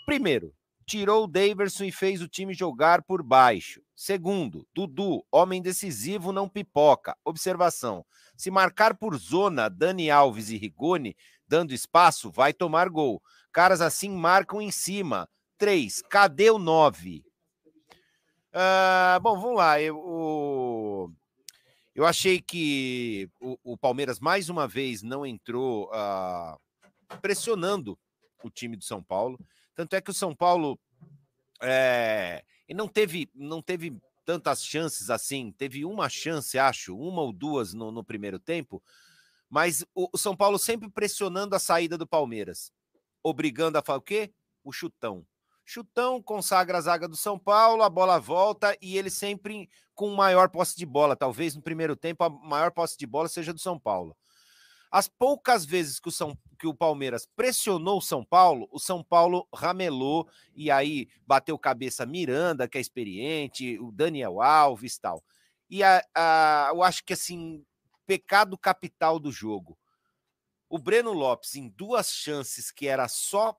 Primeiro, 0.04 0.52
tirou 0.84 1.24
o 1.24 1.26
Daverson 1.26 1.84
e 1.84 1.92
fez 1.92 2.20
o 2.20 2.28
time 2.28 2.52
jogar 2.52 3.00
por 3.02 3.22
baixo. 3.22 3.80
Segundo, 3.96 4.66
Dudu, 4.74 5.24
homem 5.32 5.62
decisivo, 5.62 6.32
não 6.32 6.48
pipoca. 6.48 7.16
Observação: 7.24 8.04
se 8.40 8.50
marcar 8.50 8.96
por 8.96 9.14
zona 9.18 9.68
Dani 9.68 10.10
Alves 10.10 10.48
e 10.48 10.56
Rigoni, 10.56 11.14
dando 11.46 11.74
espaço, 11.74 12.30
vai 12.30 12.54
tomar 12.54 12.88
gol. 12.88 13.22
Caras 13.52 13.82
assim 13.82 14.08
marcam 14.08 14.62
em 14.62 14.70
cima. 14.70 15.28
Três, 15.58 16.00
cadê 16.08 16.50
o 16.50 16.58
nove? 16.58 17.22
Uh, 18.48 19.20
bom, 19.20 19.38
vamos 19.38 19.58
lá. 19.58 19.78
Eu, 19.78 21.12
eu 21.94 22.06
achei 22.06 22.40
que 22.40 23.28
o, 23.38 23.58
o, 23.62 23.76
Palmeiras 23.76 24.18
mais 24.18 24.48
uma 24.48 24.66
vez 24.66 25.02
não 25.02 25.26
entrou 25.26 25.90
uh, 25.90 26.58
pressionando 27.20 27.98
o 28.42 28.48
time 28.48 28.74
do 28.74 28.84
São 28.84 29.02
Paulo. 29.02 29.38
Tanto 29.74 29.94
é 29.96 30.00
que 30.00 30.10
o 30.10 30.14
São 30.14 30.34
Paulo 30.34 30.80
é, 31.60 32.42
não 32.70 32.88
teve, 32.88 33.28
não 33.34 33.60
teve 33.60 33.94
tantas 34.30 34.64
chances 34.64 35.10
assim. 35.10 35.50
Teve 35.50 35.84
uma 35.84 36.08
chance, 36.08 36.56
acho, 36.56 36.96
uma 36.96 37.20
ou 37.20 37.32
duas 37.32 37.74
no, 37.74 37.90
no 37.90 38.04
primeiro 38.04 38.38
tempo, 38.38 38.80
mas 39.48 39.84
o, 39.92 40.08
o, 40.12 40.16
São 40.16 40.36
Paulo 40.36 40.56
sempre 40.56 40.88
pressionando 40.88 41.56
a 41.56 41.58
saída 41.58 41.98
do 41.98 42.06
Palmeiras, 42.06 42.72
obrigando 43.24 43.76
a 43.76 43.96
o 43.96 44.00
quê? 44.00 44.32
O 44.62 44.70
chutão. 44.70 45.26
Chutão 45.64 46.22
consagra 46.22 46.78
a 46.78 46.80
zaga 46.80 47.08
do 47.08 47.16
São 47.16 47.36
Paulo, 47.36 47.82
a 47.82 47.90
bola 47.90 48.20
volta 48.20 48.76
e 48.80 48.96
ele 48.96 49.10
sempre 49.10 49.68
com 49.96 50.14
maior 50.14 50.48
posse 50.48 50.76
de 50.76 50.86
bola. 50.86 51.16
Talvez 51.16 51.56
no 51.56 51.62
primeiro 51.62 51.96
tempo 51.96 52.22
a 52.22 52.30
maior 52.30 52.70
posse 52.70 52.96
de 52.96 53.08
bola 53.08 53.26
seja 53.26 53.52
do 53.52 53.58
São 53.58 53.80
Paulo. 53.80 54.16
As 54.90 55.06
poucas 55.06 55.64
vezes 55.64 56.00
que 56.00 56.08
o, 56.08 56.12
São, 56.12 56.36
que 56.58 56.66
o 56.66 56.74
Palmeiras 56.74 57.26
pressionou 57.36 57.98
o 57.98 58.02
São 58.02 58.24
Paulo, 58.24 58.68
o 58.72 58.78
São 58.78 59.04
Paulo 59.04 59.46
ramelou 59.54 60.28
e 60.54 60.70
aí 60.70 61.08
bateu 61.24 61.56
cabeça 61.56 62.04
Miranda, 62.04 62.68
que 62.68 62.76
é 62.76 62.80
experiente, 62.80 63.78
o 63.78 63.92
Daniel 63.92 64.42
Alves 64.42 64.98
tal. 64.98 65.22
E 65.68 65.84
a, 65.84 66.04
a, 66.14 66.70
eu 66.72 66.82
acho 66.82 67.04
que 67.04 67.12
assim, 67.12 67.64
pecado 68.04 68.58
capital 68.58 69.20
do 69.20 69.30
jogo. 69.30 69.78
O 70.68 70.78
Breno 70.78 71.12
Lopes, 71.12 71.54
em 71.54 71.68
duas 71.68 72.10
chances 72.10 72.72
que 72.72 72.88
era 72.88 73.06
só 73.06 73.56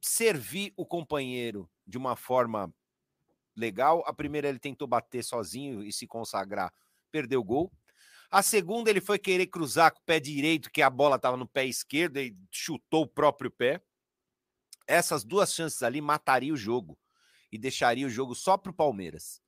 servir 0.00 0.72
o 0.76 0.84
companheiro 0.84 1.70
de 1.86 1.96
uma 1.96 2.14
forma 2.14 2.72
legal. 3.56 4.02
A 4.06 4.12
primeira 4.12 4.48
ele 4.48 4.58
tentou 4.58 4.86
bater 4.86 5.24
sozinho 5.24 5.82
e 5.82 5.92
se 5.92 6.06
consagrar, 6.06 6.72
perdeu 7.10 7.40
o 7.40 7.44
gol. 7.44 7.72
A 8.30 8.42
segunda, 8.42 8.90
ele 8.90 9.00
foi 9.00 9.18
querer 9.18 9.46
cruzar 9.46 9.90
com 9.90 10.00
o 10.00 10.04
pé 10.04 10.20
direito, 10.20 10.70
que 10.70 10.82
a 10.82 10.90
bola 10.90 11.16
estava 11.16 11.36
no 11.36 11.48
pé 11.48 11.64
esquerdo 11.64 12.18
e 12.18 12.36
chutou 12.50 13.02
o 13.02 13.08
próprio 13.08 13.50
pé. 13.50 13.80
Essas 14.86 15.24
duas 15.24 15.52
chances 15.54 15.82
ali 15.82 16.00
matariam 16.00 16.54
o 16.54 16.56
jogo 16.56 16.98
e 17.50 17.58
deixaria 17.58 18.06
o 18.06 18.10
jogo 18.10 18.34
só 18.34 18.56
para 18.56 18.70
o 18.70 18.74
Palmeiras. 18.74 19.40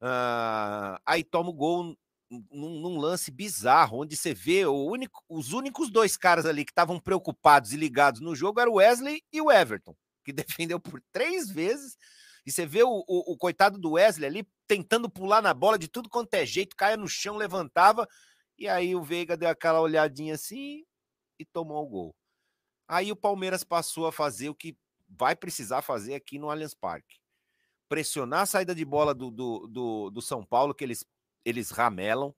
Uh, 0.00 1.00
aí 1.04 1.22
toma 1.22 1.50
o 1.50 1.54
gol 1.54 1.96
num, 2.30 2.80
num, 2.80 2.98
lance 2.98 3.30
bizarro, 3.30 4.02
onde 4.02 4.16
você 4.16 4.34
vê 4.34 4.66
único, 4.66 5.22
os 5.28 5.52
únicos 5.52 5.90
dois 5.90 6.16
caras 6.16 6.46
ali 6.46 6.64
que 6.64 6.72
estavam 6.72 6.98
preocupados 6.98 7.72
e 7.72 7.76
ligados 7.76 8.20
no 8.20 8.34
jogo 8.34 8.60
eram 8.60 8.72
o 8.72 8.76
Wesley 8.76 9.22
e 9.32 9.40
o 9.40 9.50
Everton, 9.50 9.94
que 10.24 10.32
defendeu 10.32 10.80
por 10.80 11.02
três 11.12 11.50
vezes 11.50 11.96
e 12.46 12.52
você 12.52 12.64
vê 12.64 12.84
o, 12.84 13.04
o, 13.08 13.32
o, 13.32 13.36
coitado 13.36 13.76
do 13.76 13.92
Wesley 13.92 14.26
ali 14.26 14.48
tentando 14.68 15.10
pular 15.10 15.42
na 15.42 15.52
bola 15.52 15.76
de 15.76 15.88
tudo 15.88 16.08
quanto 16.08 16.32
é 16.34 16.46
jeito, 16.46 16.76
caia 16.76 16.96
no 16.96 17.08
chão, 17.08 17.36
levantava, 17.36 18.08
e 18.56 18.68
aí 18.68 18.94
o 18.94 19.02
Veiga 19.02 19.36
deu 19.36 19.48
aquela 19.48 19.80
olhadinha 19.80 20.34
assim 20.34 20.84
e 21.38 21.44
tomou 21.44 21.84
o 21.84 21.88
gol. 21.88 22.16
Aí 22.88 23.10
o 23.10 23.16
Palmeiras 23.16 23.64
passou 23.64 24.06
a 24.06 24.12
fazer 24.12 24.48
o 24.48 24.54
que 24.54 24.78
vai 25.08 25.34
precisar 25.34 25.82
fazer 25.82 26.14
aqui 26.14 26.38
no 26.38 26.48
Allianz 26.48 26.72
Parque. 26.72 27.18
Pressionar 27.88 28.42
a 28.42 28.46
saída 28.46 28.74
de 28.74 28.84
bola 28.84 29.12
do, 29.12 29.30
do, 29.30 29.66
do, 29.66 30.10
do 30.10 30.22
São 30.22 30.44
Paulo, 30.44 30.74
que 30.74 30.84
eles, 30.84 31.04
eles 31.44 31.70
ramelam, 31.70 32.34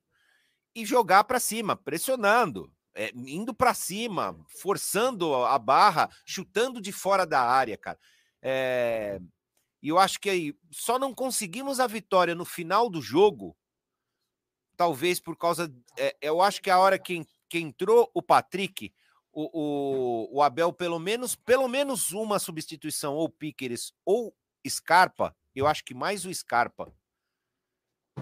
e 0.75 0.87
jogar 0.87 1.25
para 1.25 1.39
cima, 1.39 1.77
pressionando. 1.77 2.73
é, 2.95 3.13
indo 3.15 3.55
para 3.55 3.75
cima, 3.75 4.37
forçando 4.61 5.35
a 5.35 5.59
barra, 5.59 6.11
chutando 6.27 6.81
de 6.81 6.93
fora 6.93 7.25
da 7.25 7.41
área, 7.41 7.77
cara. 7.77 7.99
É, 8.43 9.21
e 9.83 9.89
eu 9.89 9.99
acho 9.99 10.19
que 10.19 10.29
aí 10.29 10.55
só 10.71 10.99
não 10.99 11.15
conseguimos 11.15 11.79
a 11.79 11.87
vitória 11.87 12.35
no 12.35 12.45
final 12.45 12.91
do 12.91 13.01
jogo, 13.01 13.57
talvez 14.77 15.21
por 15.21 15.37
causa. 15.37 15.73
É, 15.97 16.17
eu 16.21 16.41
acho 16.43 16.61
que 16.61 16.71
a 16.71 16.79
hora 16.79 16.99
que, 16.99 17.25
que 17.49 17.59
entrou 17.59 18.11
o 18.13 18.23
Patrick, 18.23 18.93
o, 19.33 19.51
o, 19.53 20.39
o, 20.39 20.43
Abel, 20.43 20.73
pelo 20.73 20.99
menos, 20.99 21.37
pelo 21.37 21.69
menos 21.69 22.13
uma 22.13 22.39
substituição, 22.39 23.15
ou 23.15 23.29
Piqueres 23.29 23.93
ou 24.05 24.35
Scarpa, 24.67 25.37
eu 25.55 25.67
acho 25.67 25.85
que 25.85 25.95
mais 25.95 26.25
o 26.25 26.35
Scarpa. 26.35 26.93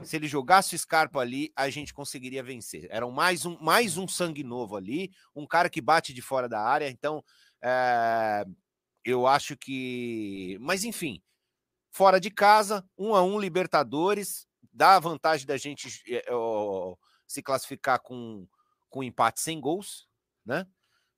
Se 0.03 0.17
ele 0.17 0.29
jogasse 0.29 0.75
o 0.75 0.79
Scarpa 0.79 1.21
ali, 1.21 1.51
a 1.57 1.71
gente 1.71 1.95
conseguiria 1.95 2.43
vencer. 2.43 2.87
Era 2.91 3.09
mais 3.11 3.47
um, 3.47 3.59
mais 3.61 3.97
um 3.97 4.07
sangue 4.07 4.45
novo 4.45 4.77
ali, 4.77 5.11
um 5.35 5.47
cara 5.47 5.71
que 5.71 5.81
bate 5.81 6.13
de 6.13 6.21
fora 6.21 6.49
da 6.49 6.61
área. 6.61 6.91
Então, 6.91 7.25
é, 7.63 8.45
eu 9.03 9.27
acho 9.27 9.57
que. 9.57 10.59
Mas 10.61 10.85
enfim, 10.85 11.23
fora 11.97 12.21
de 12.21 12.31
casa, 12.31 12.87
um 12.99 13.15
a 13.15 13.23
um 13.23 13.41
Libertadores, 13.41 14.47
dá 14.71 14.97
a 14.97 15.00
vantagem 15.00 15.47
da 15.47 15.57
gente 15.57 15.88
é, 16.15 16.23
se 17.26 17.43
classificar 17.43 18.00
com, 18.00 18.47
com 18.91 19.03
empate 19.03 19.41
sem 19.41 19.59
gols, 19.59 20.07
né? 20.45 20.67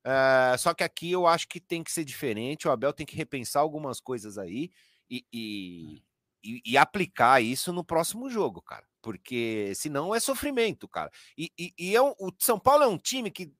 É, 0.04 0.56
só 0.56 0.72
que 0.72 0.84
aqui 0.84 1.10
eu 1.10 1.26
acho 1.26 1.48
que 1.48 1.58
tem 1.58 1.82
que 1.82 1.90
ser 1.90 2.04
diferente. 2.04 2.68
O 2.68 2.70
Abel 2.70 2.92
tem 2.92 3.04
que 3.04 3.16
repensar 3.16 3.60
algumas 3.60 4.00
coisas 4.00 4.38
aí 4.38 4.70
e, 5.10 5.26
e, 5.32 6.04
e, 6.44 6.62
e 6.64 6.78
aplicar 6.78 7.42
isso 7.42 7.72
no 7.72 7.82
próximo 7.82 8.30
jogo, 8.30 8.62
cara. 8.62 8.86
Porque 9.02 9.72
senão 9.74 10.14
é 10.14 10.20
sofrimento, 10.20 10.88
cara. 10.88 11.10
E, 11.36 11.50
e 11.76 11.96
é 11.96 12.00
um, 12.00 12.14
o 12.20 12.30
São 12.38 12.58
Paulo 12.58 12.84
é 12.84 12.86
um 12.86 12.98
time 12.98 13.32
que 13.32 13.52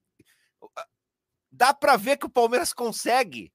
dá 1.50 1.75
para 1.75 1.96
ver 1.96 2.16
que 2.16 2.26
o 2.26 2.30
Palmeiras 2.30 2.72
consegue 2.72 3.52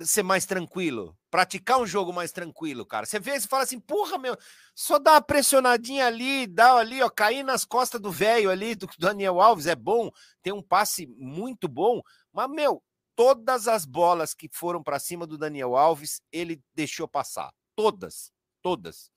ser 0.00 0.22
mais 0.22 0.44
tranquilo, 0.44 1.16
praticar 1.30 1.78
um 1.80 1.86
jogo 1.86 2.12
mais 2.12 2.32
tranquilo, 2.32 2.84
cara. 2.84 3.06
Você 3.06 3.18
vê, 3.18 3.38
você 3.38 3.48
fala 3.48 3.62
assim, 3.62 3.80
porra, 3.80 4.18
meu, 4.18 4.36
só 4.74 4.98
dá 4.98 5.12
uma 5.12 5.22
pressionadinha 5.22 6.06
ali, 6.06 6.46
dá 6.46 6.74
ali, 6.74 7.02
ó, 7.02 7.08
cair 7.08 7.42
nas 7.42 7.64
costas 7.64 8.00
do 8.00 8.10
velho 8.10 8.50
ali, 8.50 8.74
do 8.74 8.86
Daniel 8.98 9.40
Alves, 9.40 9.66
é 9.66 9.74
bom, 9.74 10.10
tem 10.42 10.52
um 10.52 10.62
passe 10.62 11.06
muito 11.16 11.68
bom, 11.68 12.02
mas, 12.32 12.50
meu, 12.50 12.82
todas 13.14 13.66
as 13.66 13.86
bolas 13.86 14.34
que 14.34 14.48
foram 14.52 14.82
para 14.82 14.98
cima 14.98 15.26
do 15.26 15.38
Daniel 15.38 15.76
Alves, 15.76 16.20
ele 16.30 16.62
deixou 16.74 17.08
passar. 17.08 17.52
Todas, 17.74 18.30
todas. 18.62 19.10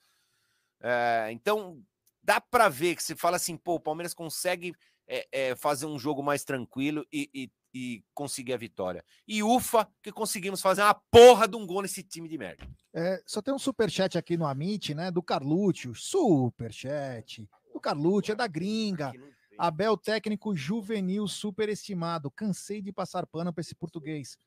É, 0.82 1.30
então, 1.32 1.84
dá 2.24 2.40
para 2.40 2.70
ver 2.70 2.96
que 2.96 3.04
você 3.04 3.16
fala 3.16 3.36
assim, 3.36 3.58
pô, 3.58 3.76
o 3.76 3.80
Palmeiras 3.80 4.14
consegue 4.14 4.74
é, 5.08 5.28
é, 5.32 5.56
fazer 5.56 5.86
um 5.86 6.00
jogo 6.00 6.24
mais 6.24 6.44
tranquilo 6.44 7.06
e, 7.12 7.30
e 7.34 7.52
e 7.74 8.04
conseguir 8.14 8.54
a 8.54 8.58
vitória. 8.58 9.04
E 9.28 9.44
ufa, 9.44 9.88
que 10.02 10.12
conseguimos 10.12 10.62
fazer 10.62 10.82
uma 10.82 10.94
porra 10.94 11.48
de 11.48 11.56
um 11.56 11.66
gol 11.66 11.82
nesse 11.82 12.04
time 12.04 12.28
de 12.28 12.38
merda. 12.38 12.68
É, 12.94 13.22
só 13.26 13.42
tem 13.42 13.54
um 13.54 13.60
superchat 13.60 14.18
aqui 14.18 14.38
no 14.38 14.46
Amit, 14.46 14.94
né? 14.94 15.12
Do 15.12 15.22
Carlucci, 15.22 15.90
superchat. 15.94 17.48
Do 17.74 17.80
Carlucci, 17.80 18.32
é 18.32 18.36
da 18.36 18.48
gringa. 18.48 19.12
Abel, 19.58 19.98
técnico 19.98 20.56
juvenil 20.56 21.28
superestimado. 21.28 22.32
Cansei 22.32 22.82
de 22.82 22.92
passar 22.92 23.28
pano 23.28 23.54
para 23.54 23.62
esse 23.62 23.76
português. 23.76 24.38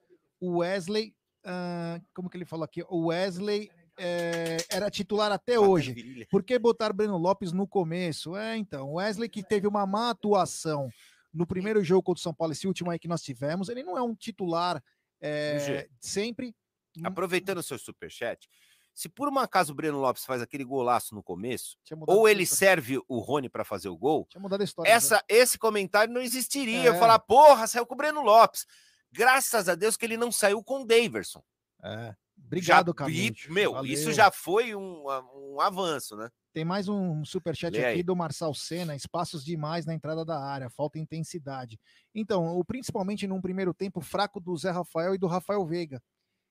O 0.41 0.59
Wesley, 0.59 1.15
uh, 1.45 2.03
como 2.15 2.29
que 2.29 2.37
ele 2.37 2.47
falou 2.47 2.65
aqui? 2.65 2.83
O 2.89 3.07
Wesley 3.09 3.71
é, 3.99 4.57
era 4.71 4.91
titular 4.91 5.31
até 5.31 5.59
hoje. 5.59 6.27
Por 6.31 6.43
que 6.43 6.59
botar 6.59 6.93
Breno 6.93 7.17
Lopes 7.17 7.53
no 7.53 7.67
começo? 7.67 8.37
É, 8.37 8.57
então, 8.57 8.91
o 8.91 8.95
Wesley 8.95 9.29
que 9.29 9.43
teve 9.43 9.67
uma 9.67 9.87
má 9.87 10.11
atuação 10.11 10.89
no 11.33 11.47
primeiro 11.47 11.83
jogo 11.83 12.03
contra 12.03 12.19
o 12.21 12.23
São 12.23 12.35
Paulo, 12.35 12.53
esse 12.53 12.67
último 12.67 12.91
aí 12.91 12.99
que 12.99 13.09
nós 13.09 13.23
tivemos, 13.23 13.69
ele 13.69 13.83
não 13.83 13.97
é 13.97 14.03
um 14.03 14.15
titular 14.15 14.83
é, 15.21 15.89
sempre. 16.01 16.55
Aproveitando 17.03 17.57
o 17.59 17.63
seu 17.63 17.79
superchat, 17.79 18.47
se 18.95 19.09
por 19.09 19.29
um 19.29 19.39
acaso 19.39 19.73
o 19.73 19.75
Breno 19.75 19.99
Lopes 19.99 20.25
faz 20.25 20.43
aquele 20.43 20.65
golaço 20.65 21.15
no 21.15 21.23
começo, 21.23 21.79
ou 22.07 22.29
ele 22.29 22.45
serve 22.45 23.01
o 23.09 23.19
Rony 23.19 23.49
para 23.49 23.65
fazer 23.65 23.89
o 23.89 23.97
gol, 23.97 24.27
história, 24.65 24.91
essa, 24.91 25.25
esse 25.27 25.59
comentário 25.59 26.13
não 26.13 26.21
existiria. 26.21 26.85
É. 26.85 26.89
Eu 26.89 26.99
falar, 26.99 27.19
porra, 27.19 27.67
saiu 27.67 27.87
com 27.87 27.95
o 27.95 27.97
Breno 27.97 28.21
Lopes. 28.23 28.67
Graças 29.11 29.69
a 29.69 29.75
Deus 29.75 29.97
que 29.97 30.05
ele 30.05 30.17
não 30.17 30.31
saiu 30.31 30.63
com 30.63 30.83
o 30.83 30.87
Daverson. 30.87 31.43
É. 31.83 32.15
Obrigado, 32.45 32.93
Carlos. 32.95 33.47
Meu, 33.49 33.73
Valeu. 33.73 33.93
isso 33.93 34.13
já 34.13 34.31
foi 34.31 34.75
um, 34.75 35.05
um 35.35 35.61
avanço, 35.61 36.17
né? 36.17 36.29
Tem 36.53 36.65
mais 36.65 36.87
um 36.87 37.25
superchat 37.25 37.75
aqui 37.75 37.87
aí. 37.87 38.03
do 38.03 38.15
Marçal 38.15 38.53
Senna, 38.53 38.95
espaços 38.95 39.43
demais 39.43 39.87
na 39.87 39.95
entrada 39.95 40.23
da 40.25 40.39
área, 40.39 40.69
falta 40.69 40.99
intensidade. 40.99 41.81
Então, 42.15 42.59
o, 42.59 42.65
principalmente 42.65 43.27
num 43.27 43.41
primeiro 43.41 43.73
tempo 43.73 44.03
fraco 44.03 44.39
do 44.39 44.55
Zé 44.57 44.71
Rafael 44.71 45.15
e 45.15 45.19
do 45.19 45.27
Rafael 45.27 45.65
Veiga. 45.65 46.03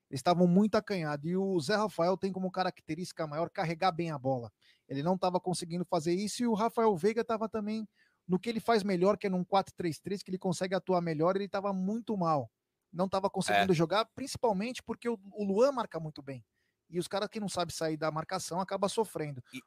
Eles 0.10 0.20
estavam 0.20 0.48
muito 0.48 0.76
acanhados. 0.76 1.30
E 1.30 1.38
o 1.38 1.60
Zé 1.60 1.76
Rafael 1.76 2.18
tem 2.18 2.32
como 2.32 2.52
característica 2.52 3.28
maior 3.28 3.50
carregar 3.50 3.92
bem 3.92 4.12
a 4.12 4.18
bola. 4.18 4.52
Ele 4.90 5.04
não 5.04 5.16
estava 5.16 5.40
conseguindo 5.40 5.86
fazer 5.86 6.14
isso 6.14 6.44
e 6.44 6.48
o 6.48 6.54
Rafael 6.54 6.96
Veiga 6.98 7.22
estava 7.22 7.48
também 7.48 7.88
no 8.28 8.40
que 8.40 8.50
ele 8.50 8.60
faz 8.60 8.84
melhor, 8.84 9.18
que 9.18 9.28
é 9.28 9.30
num 9.30 9.44
4-3-3, 9.44 10.24
que 10.24 10.32
ele 10.32 10.38
consegue 10.38 10.76
atuar 10.76 11.02
melhor, 11.02 11.36
ele 11.36 11.46
estava 11.46 11.72
muito 11.74 12.18
mal. 12.18 12.50
Não 12.92 13.06
estava 13.06 13.30
conseguindo 13.30 13.72
é. 13.72 13.76
jogar, 13.76 14.06
principalmente 14.16 14.84
porque 14.84 15.08
o, 15.08 15.18
o 15.34 15.44
Luan 15.44 15.72
marca 15.72 16.00
muito 16.00 16.22
bem. 16.22 16.44
E 16.90 17.00
os 17.00 17.08
caras 17.08 17.30
que 17.30 17.40
não 17.40 17.48
sabem 17.48 17.74
sair 17.74 17.96
da 17.96 18.12
marcação 18.12 18.60
acabam 18.60 18.90
sofrendo. 18.90 19.42
E, 19.54 19.62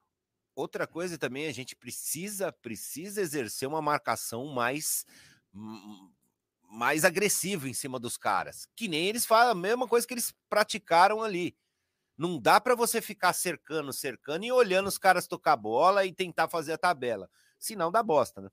outra 0.55 0.87
coisa 0.87 1.17
também, 1.17 1.47
a 1.47 1.53
gente 1.53 1.75
precisa 1.75 2.53
precisa 2.53 3.21
exercer 3.23 3.67
uma 3.67 3.81
marcação 3.81 4.47
mais 4.49 5.07
mais 6.69 7.05
agressiva 7.05 7.69
em 7.69 7.75
cima 7.75 7.99
dos 7.99 8.17
caras. 8.17 8.69
Que 8.77 8.89
nem 8.89 9.07
eles 9.07 9.25
falam 9.25 9.53
a 9.53 9.55
mesma 9.55 9.89
coisa 9.89 10.07
que 10.07 10.13
eles 10.13 10.35
praticaram 10.49 11.23
ali. 11.23 11.57
Não 12.17 12.39
dá 12.39 12.61
para 12.61 12.75
você 12.75 13.01
ficar 13.01 13.33
cercando, 13.33 13.93
cercando 13.93 14.45
e 14.45 14.53
olhando 14.53 14.87
os 14.87 14.99
caras 14.99 15.27
tocar 15.27 15.57
bola 15.57 16.05
e 16.05 16.13
tentar 16.13 16.49
fazer 16.49 16.73
a 16.73 16.79
tabela. 16.79 17.29
Senão 17.59 17.91
dá 17.91 18.03
bosta, 18.03 18.41
né? 18.41 18.51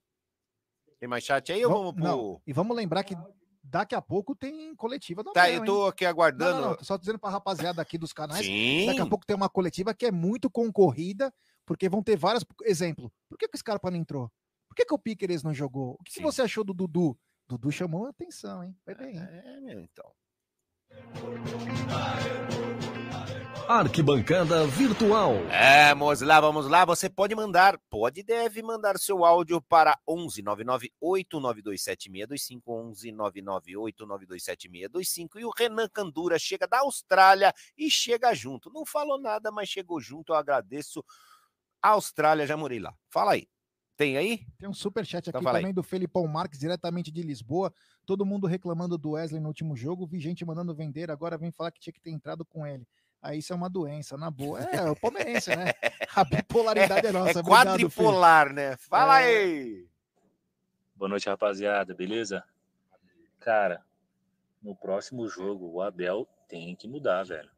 Tem 0.99 1.09
mais 1.09 1.23
chat 1.23 1.51
aí 1.51 1.65
ou 1.65 1.71
vamos 1.71 1.93
pro... 1.93 2.03
Não. 2.03 2.41
E 2.45 2.53
vamos 2.53 2.77
lembrar 2.77 3.03
que 3.03 3.15
daqui 3.63 3.96
a 3.96 4.01
pouco 4.01 4.36
tem 4.36 4.75
coletiva 4.75 5.24
do 5.24 5.32
Tá, 5.32 5.50
eu 5.50 5.63
tô 5.63 5.86
aqui 5.86 6.06
aguardando. 6.06 6.53
Não, 6.53 6.62
não, 6.62 6.75
não, 6.75 6.84
só 6.84 6.98
dizendo 6.98 7.20
pra 7.20 7.30
rapaziada 7.30 7.82
aqui 7.82 7.98
dos 7.98 8.13
canais. 8.13 8.46
Sim. 8.46 8.88
Daqui 8.88 9.01
a 9.01 9.06
pouco 9.06 9.25
tem 9.25 9.36
uma 9.36 9.50
coletiva 9.50 9.94
que 9.94 10.06
é 10.06 10.12
muito 10.12 10.50
concorrida 10.50 11.34
porque 11.65 11.88
vão 11.89 12.03
ter 12.03 12.18
várias. 12.18 12.46
Exemplo, 12.63 13.12
por 13.30 13.38
que, 13.38 13.48
que 13.48 13.56
o 13.56 13.60
Scarpa 13.60 13.91
não 13.91 13.98
entrou? 13.98 14.32
Por 14.68 14.75
que, 14.75 14.86
que 14.86 14.94
o 14.94 15.00
Piqueres 15.00 15.44
não 15.44 15.53
jogou? 15.53 15.98
O 16.00 16.03
que, 16.03 16.13
que 16.13 16.22
você 16.22 16.41
achou 16.41 16.63
do 16.63 16.74
Dudu? 16.74 17.18
Dudu 17.48 17.72
chamou 17.72 18.06
a 18.06 18.10
atenção, 18.10 18.63
hein? 18.63 18.75
Vai 18.86 18.96
bem. 18.96 19.18
É, 19.18 19.60
meu, 19.60 19.82
então. 19.82 20.12
Arquibancada 23.79 24.67
Virtual. 24.67 25.35
É, 25.49 25.95
vamos 25.95 26.19
lá, 26.19 26.41
vamos 26.41 26.67
lá. 26.67 26.83
Você 26.83 27.09
pode 27.09 27.33
mandar, 27.33 27.79
pode 27.89 28.19
e 28.19 28.23
deve 28.23 28.61
mandar 28.61 28.99
seu 28.99 29.23
áudio 29.23 29.61
para 29.61 29.97
11 30.05 30.43
998927625, 30.43 32.61
11 32.67 33.13
998927625. 33.13 35.39
E 35.39 35.45
o 35.45 35.51
Renan 35.57 35.87
Candura 35.87 36.37
chega 36.37 36.67
da 36.67 36.79
Austrália 36.79 37.53
e 37.77 37.89
chega 37.89 38.33
junto. 38.33 38.69
Não 38.69 38.85
falou 38.85 39.17
nada, 39.17 39.49
mas 39.51 39.69
chegou 39.69 40.01
junto. 40.01 40.33
Eu 40.33 40.37
agradeço 40.37 41.01
Austrália, 41.81 42.45
já 42.45 42.57
morei 42.57 42.79
lá. 42.79 42.93
Fala 43.09 43.31
aí. 43.31 43.47
Tem 43.95 44.17
aí? 44.17 44.45
Tem 44.59 44.67
um 44.67 44.73
super 44.73 45.05
chat 45.05 45.27
então 45.27 45.39
aqui 45.39 45.45
então 45.45 45.53
também 45.53 45.67
aí. 45.67 45.73
do 45.73 45.83
Felipão 45.83 46.27
Marques, 46.27 46.59
diretamente 46.59 47.09
de 47.09 47.21
Lisboa. 47.21 47.73
Todo 48.05 48.25
mundo 48.25 48.47
reclamando 48.47 48.97
do 48.97 49.11
Wesley 49.11 49.39
no 49.39 49.47
último 49.47 49.77
jogo. 49.77 50.05
Vi 50.05 50.19
gente 50.19 50.43
mandando 50.43 50.75
vender, 50.75 51.09
agora 51.09 51.37
vem 51.37 51.51
falar 51.51 51.71
que 51.71 51.79
tinha 51.79 51.93
que 51.93 52.01
ter 52.01 52.11
entrado 52.11 52.43
com 52.43 52.67
ele. 52.67 52.85
Aí 53.21 53.37
isso 53.37 53.53
é 53.53 53.55
uma 53.55 53.69
doença, 53.69 54.17
na 54.17 54.31
boa. 54.31 54.59
É, 54.61 54.89
o 54.89 54.95
palmeirense, 54.99 55.55
né? 55.55 55.73
A 56.15 56.23
bipolaridade 56.23 57.05
é, 57.05 57.09
é 57.09 57.13
nossa. 57.13 57.39
É 57.39 57.43
quadripolar, 57.43 58.51
né? 58.51 58.75
Fala 58.77 59.21
é... 59.21 59.25
aí! 59.25 59.87
Boa 60.95 61.09
noite, 61.09 61.29
rapaziada, 61.29 61.93
beleza? 61.93 62.43
Cara, 63.39 63.83
no 64.61 64.75
próximo 64.75 65.27
jogo, 65.27 65.67
o 65.71 65.81
Abel 65.81 66.27
tem 66.47 66.75
que 66.75 66.87
mudar, 66.87 67.23
velho. 67.23 67.49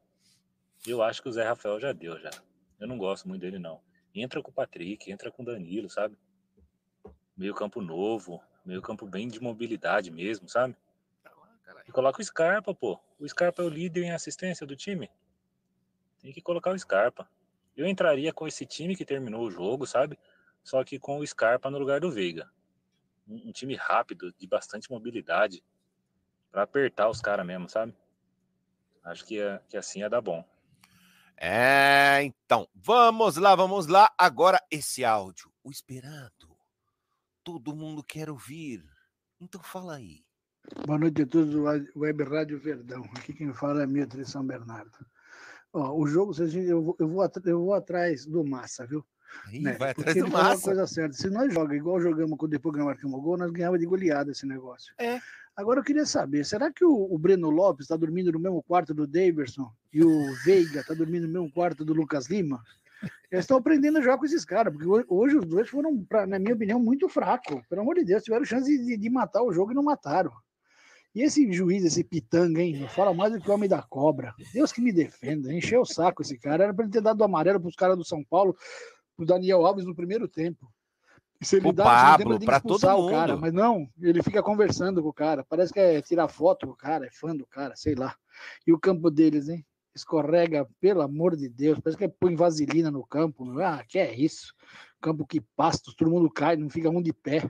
Eu 0.86 1.02
acho 1.02 1.22
que 1.22 1.28
o 1.28 1.32
Zé 1.32 1.44
Rafael 1.44 1.80
já 1.80 1.92
deu, 1.92 2.18
já. 2.20 2.30
Eu 2.78 2.86
não 2.86 2.98
gosto 2.98 3.26
muito 3.26 3.40
dele, 3.40 3.58
não. 3.58 3.80
Entra 4.14 4.42
com 4.42 4.50
o 4.50 4.54
Patrick, 4.54 5.10
entra 5.10 5.30
com 5.30 5.42
o 5.42 5.46
Danilo, 5.46 5.88
sabe? 5.88 6.16
Meio 7.36 7.54
campo 7.54 7.80
novo, 7.80 8.42
meio 8.64 8.82
campo 8.82 9.06
bem 9.06 9.28
de 9.28 9.40
mobilidade 9.40 10.10
mesmo, 10.10 10.48
sabe? 10.48 10.76
E 11.86 11.92
coloca 11.92 12.20
o 12.20 12.24
Scarpa, 12.24 12.74
pô. 12.74 12.98
O 13.18 13.28
Scarpa 13.28 13.62
é 13.62 13.64
o 13.64 13.68
líder 13.68 14.04
em 14.04 14.12
assistência 14.12 14.66
do 14.66 14.76
time. 14.76 15.10
Tem 16.24 16.32
que 16.32 16.40
colocar 16.40 16.70
o 16.70 16.78
Scarpa. 16.78 17.28
Eu 17.76 17.86
entraria 17.86 18.32
com 18.32 18.48
esse 18.48 18.64
time 18.64 18.96
que 18.96 19.04
terminou 19.04 19.42
o 19.42 19.50
jogo, 19.50 19.86
sabe? 19.86 20.18
Só 20.62 20.82
que 20.82 20.98
com 20.98 21.18
o 21.18 21.26
Scarpa 21.26 21.70
no 21.70 21.78
lugar 21.78 22.00
do 22.00 22.10
Veiga. 22.10 22.50
Um, 23.28 23.48
um 23.48 23.52
time 23.52 23.76
rápido, 23.76 24.32
de 24.32 24.46
bastante 24.46 24.90
mobilidade, 24.90 25.62
para 26.50 26.62
apertar 26.62 27.10
os 27.10 27.20
caras 27.20 27.44
mesmo, 27.44 27.68
sabe? 27.68 27.94
Acho 29.04 29.22
que, 29.26 29.38
é, 29.38 29.60
que 29.68 29.76
assim 29.76 30.00
ia 30.00 30.08
dar 30.08 30.22
bom. 30.22 30.42
É, 31.36 32.22
então, 32.22 32.66
vamos 32.74 33.36
lá, 33.36 33.54
vamos 33.54 33.86
lá. 33.86 34.10
Agora 34.16 34.58
esse 34.70 35.04
áudio, 35.04 35.52
o 35.62 35.70
esperado. 35.70 36.56
Todo 37.42 37.76
mundo 37.76 38.02
quer 38.02 38.30
ouvir. 38.30 38.82
Então 39.38 39.62
fala 39.62 39.96
aí. 39.96 40.24
Boa 40.86 40.98
noite 40.98 41.20
a 41.20 41.26
todos 41.26 41.50
do 41.50 41.64
Web 42.00 42.24
Rádio 42.24 42.58
Verdão. 42.58 43.04
Aqui 43.14 43.34
quem 43.34 43.52
fala 43.52 43.82
é 43.82 43.86
Milton 43.86 44.16
de 44.16 44.24
São 44.24 44.42
Bernardo. 44.42 45.04
Ó, 45.74 45.92
o 45.98 46.06
jogo, 46.06 46.32
eu, 46.40 46.82
vou, 46.82 46.96
eu, 46.98 47.08
vou, 47.10 47.38
eu 47.44 47.60
vou 47.64 47.72
atrás 47.74 48.24
do 48.24 48.44
Massa, 48.44 48.86
viu? 48.86 49.04
Ih, 49.52 49.58
né? 49.60 49.72
vai 49.72 49.92
Porque 49.92 50.10
atrás 50.10 50.16
ele 50.16 50.26
do 50.26 50.32
Massa. 50.32 50.62
coisa 50.62 50.86
certa. 50.86 51.16
Se 51.16 51.28
nós 51.28 51.52
jogamos 51.52 51.76
igual 51.76 52.00
jogamos 52.00 52.38
quando 52.38 52.52
depois 52.52 52.76
que 52.76 52.82
marcamos 52.82 53.18
o 53.18 53.22
gol, 53.22 53.36
nós 53.36 53.50
ganhávamos 53.50 53.80
de 53.80 53.86
goleada 53.86 54.30
esse 54.30 54.46
negócio. 54.46 54.94
É. 54.98 55.18
Agora 55.56 55.80
eu 55.80 55.84
queria 55.84 56.06
saber, 56.06 56.44
será 56.44 56.72
que 56.72 56.84
o, 56.84 57.12
o 57.12 57.18
Breno 57.18 57.50
Lopes 57.50 57.84
está 57.84 57.96
dormindo 57.96 58.32
no 58.32 58.38
mesmo 58.40 58.62
quarto 58.62 58.92
do 58.94 59.06
Daverson 59.06 59.70
e 59.92 60.04
o 60.04 60.34
Veiga 60.44 60.80
está 60.80 60.94
dormindo 60.94 61.26
no 61.26 61.32
mesmo 61.32 61.52
quarto 61.52 61.84
do 61.84 61.92
Lucas 61.92 62.28
Lima? 62.28 62.60
Eles 63.30 63.44
estão 63.44 63.56
aprendendo 63.58 63.98
a 63.98 64.00
jogar 64.00 64.18
com 64.18 64.24
esses 64.24 64.44
caras, 64.44 64.72
porque 64.72 64.86
ho- 64.88 65.04
hoje 65.08 65.36
os 65.36 65.44
dois 65.44 65.68
foram, 65.68 66.04
pra- 66.04 66.26
na 66.26 66.38
minha 66.38 66.54
opinião, 66.54 66.78
muito 66.80 67.08
fracos. 67.08 67.60
Pelo 67.68 67.82
amor 67.82 67.96
de 67.96 68.04
Deus, 68.04 68.22
tiveram 68.22 68.44
chance 68.44 68.66
de, 68.84 68.96
de 68.96 69.10
matar 69.10 69.42
o 69.42 69.52
jogo 69.52 69.72
e 69.72 69.74
não 69.74 69.82
mataram. 69.82 70.32
E 71.14 71.22
esse 71.22 71.50
juiz, 71.52 71.84
esse 71.84 72.02
pitanga, 72.02 72.60
hein? 72.60 72.80
Não 72.80 72.88
fala 72.88 73.14
mais 73.14 73.32
do 73.32 73.40
que 73.40 73.48
o 73.48 73.54
homem 73.54 73.68
da 73.68 73.80
cobra. 73.80 74.34
Deus 74.52 74.72
que 74.72 74.80
me 74.80 74.92
defenda. 74.92 75.52
Encheu 75.52 75.82
o 75.82 75.86
saco 75.86 76.22
esse 76.22 76.36
cara. 76.36 76.64
Era 76.64 76.74
para 76.74 76.84
ele 76.84 76.92
ter 76.92 77.00
dado 77.00 77.20
o 77.20 77.24
amarelo 77.24 77.60
para 77.60 77.68
os 77.68 77.76
caras 77.76 77.96
do 77.96 78.04
São 78.04 78.24
Paulo, 78.24 78.56
pro 79.16 79.24
Daniel 79.24 79.64
Alves 79.64 79.84
no 79.84 79.94
primeiro 79.94 80.26
tempo. 80.26 80.68
Se 81.40 81.56
ele 81.56 81.62
Pro 81.62 81.72
dá 81.72 81.84
Pablo, 81.84 82.40
pra 82.40 82.58
todo 82.58 82.76
expulsar 82.76 82.98
o 82.98 83.10
cara. 83.10 83.32
mundo. 83.34 83.42
Mas 83.42 83.52
não, 83.52 83.88
ele 84.00 84.22
fica 84.22 84.42
conversando 84.42 85.02
com 85.02 85.08
o 85.08 85.12
cara. 85.12 85.44
Parece 85.44 85.72
que 85.72 85.78
é 85.78 86.02
tirar 86.02 86.26
foto 86.26 86.66
com 86.66 86.72
o 86.72 86.76
cara, 86.76 87.06
é 87.06 87.10
fã 87.10 87.36
do 87.36 87.46
cara, 87.46 87.76
sei 87.76 87.94
lá. 87.94 88.16
E 88.66 88.72
o 88.72 88.78
campo 88.78 89.10
deles, 89.10 89.48
hein? 89.48 89.64
Escorrega, 89.94 90.66
pelo 90.80 91.02
amor 91.02 91.36
de 91.36 91.48
Deus. 91.48 91.78
Parece 91.78 91.98
que 91.98 92.04
é 92.04 92.08
põe 92.08 92.34
vaselina 92.34 92.90
no 92.90 93.06
campo. 93.06 93.58
Ah, 93.60 93.84
que 93.86 93.98
é 93.98 94.12
isso? 94.14 94.52
Campo 95.00 95.26
que 95.26 95.40
pastos, 95.54 95.94
todo 95.94 96.10
mundo 96.10 96.30
cai, 96.30 96.56
não 96.56 96.68
fica 96.68 96.90
um 96.90 97.02
de 97.02 97.12
pé. 97.12 97.48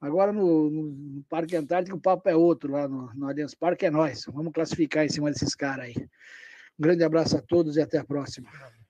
Agora 0.00 0.32
no, 0.32 0.70
no- 0.70 1.22
Parque 1.28 1.54
Antártico 1.56 1.96
o 1.96 2.00
papo 2.00 2.28
é 2.28 2.34
outro, 2.34 2.72
lá 2.72 2.88
no, 2.88 3.12
no 3.14 3.28
Allianz 3.28 3.54
Parque 3.54 3.86
é 3.86 3.90
nós. 3.90 4.24
Vamos 4.32 4.52
classificar 4.52 5.04
em 5.04 5.08
cima 5.10 5.30
desses 5.30 5.54
caras 5.54 5.86
aí. 5.86 5.94
Um 6.78 6.82
grande 6.82 7.04
abraço 7.04 7.36
a 7.36 7.42
todos 7.42 7.76
e 7.76 7.82
até 7.82 7.98
a 7.98 8.04
próxima. 8.04 8.48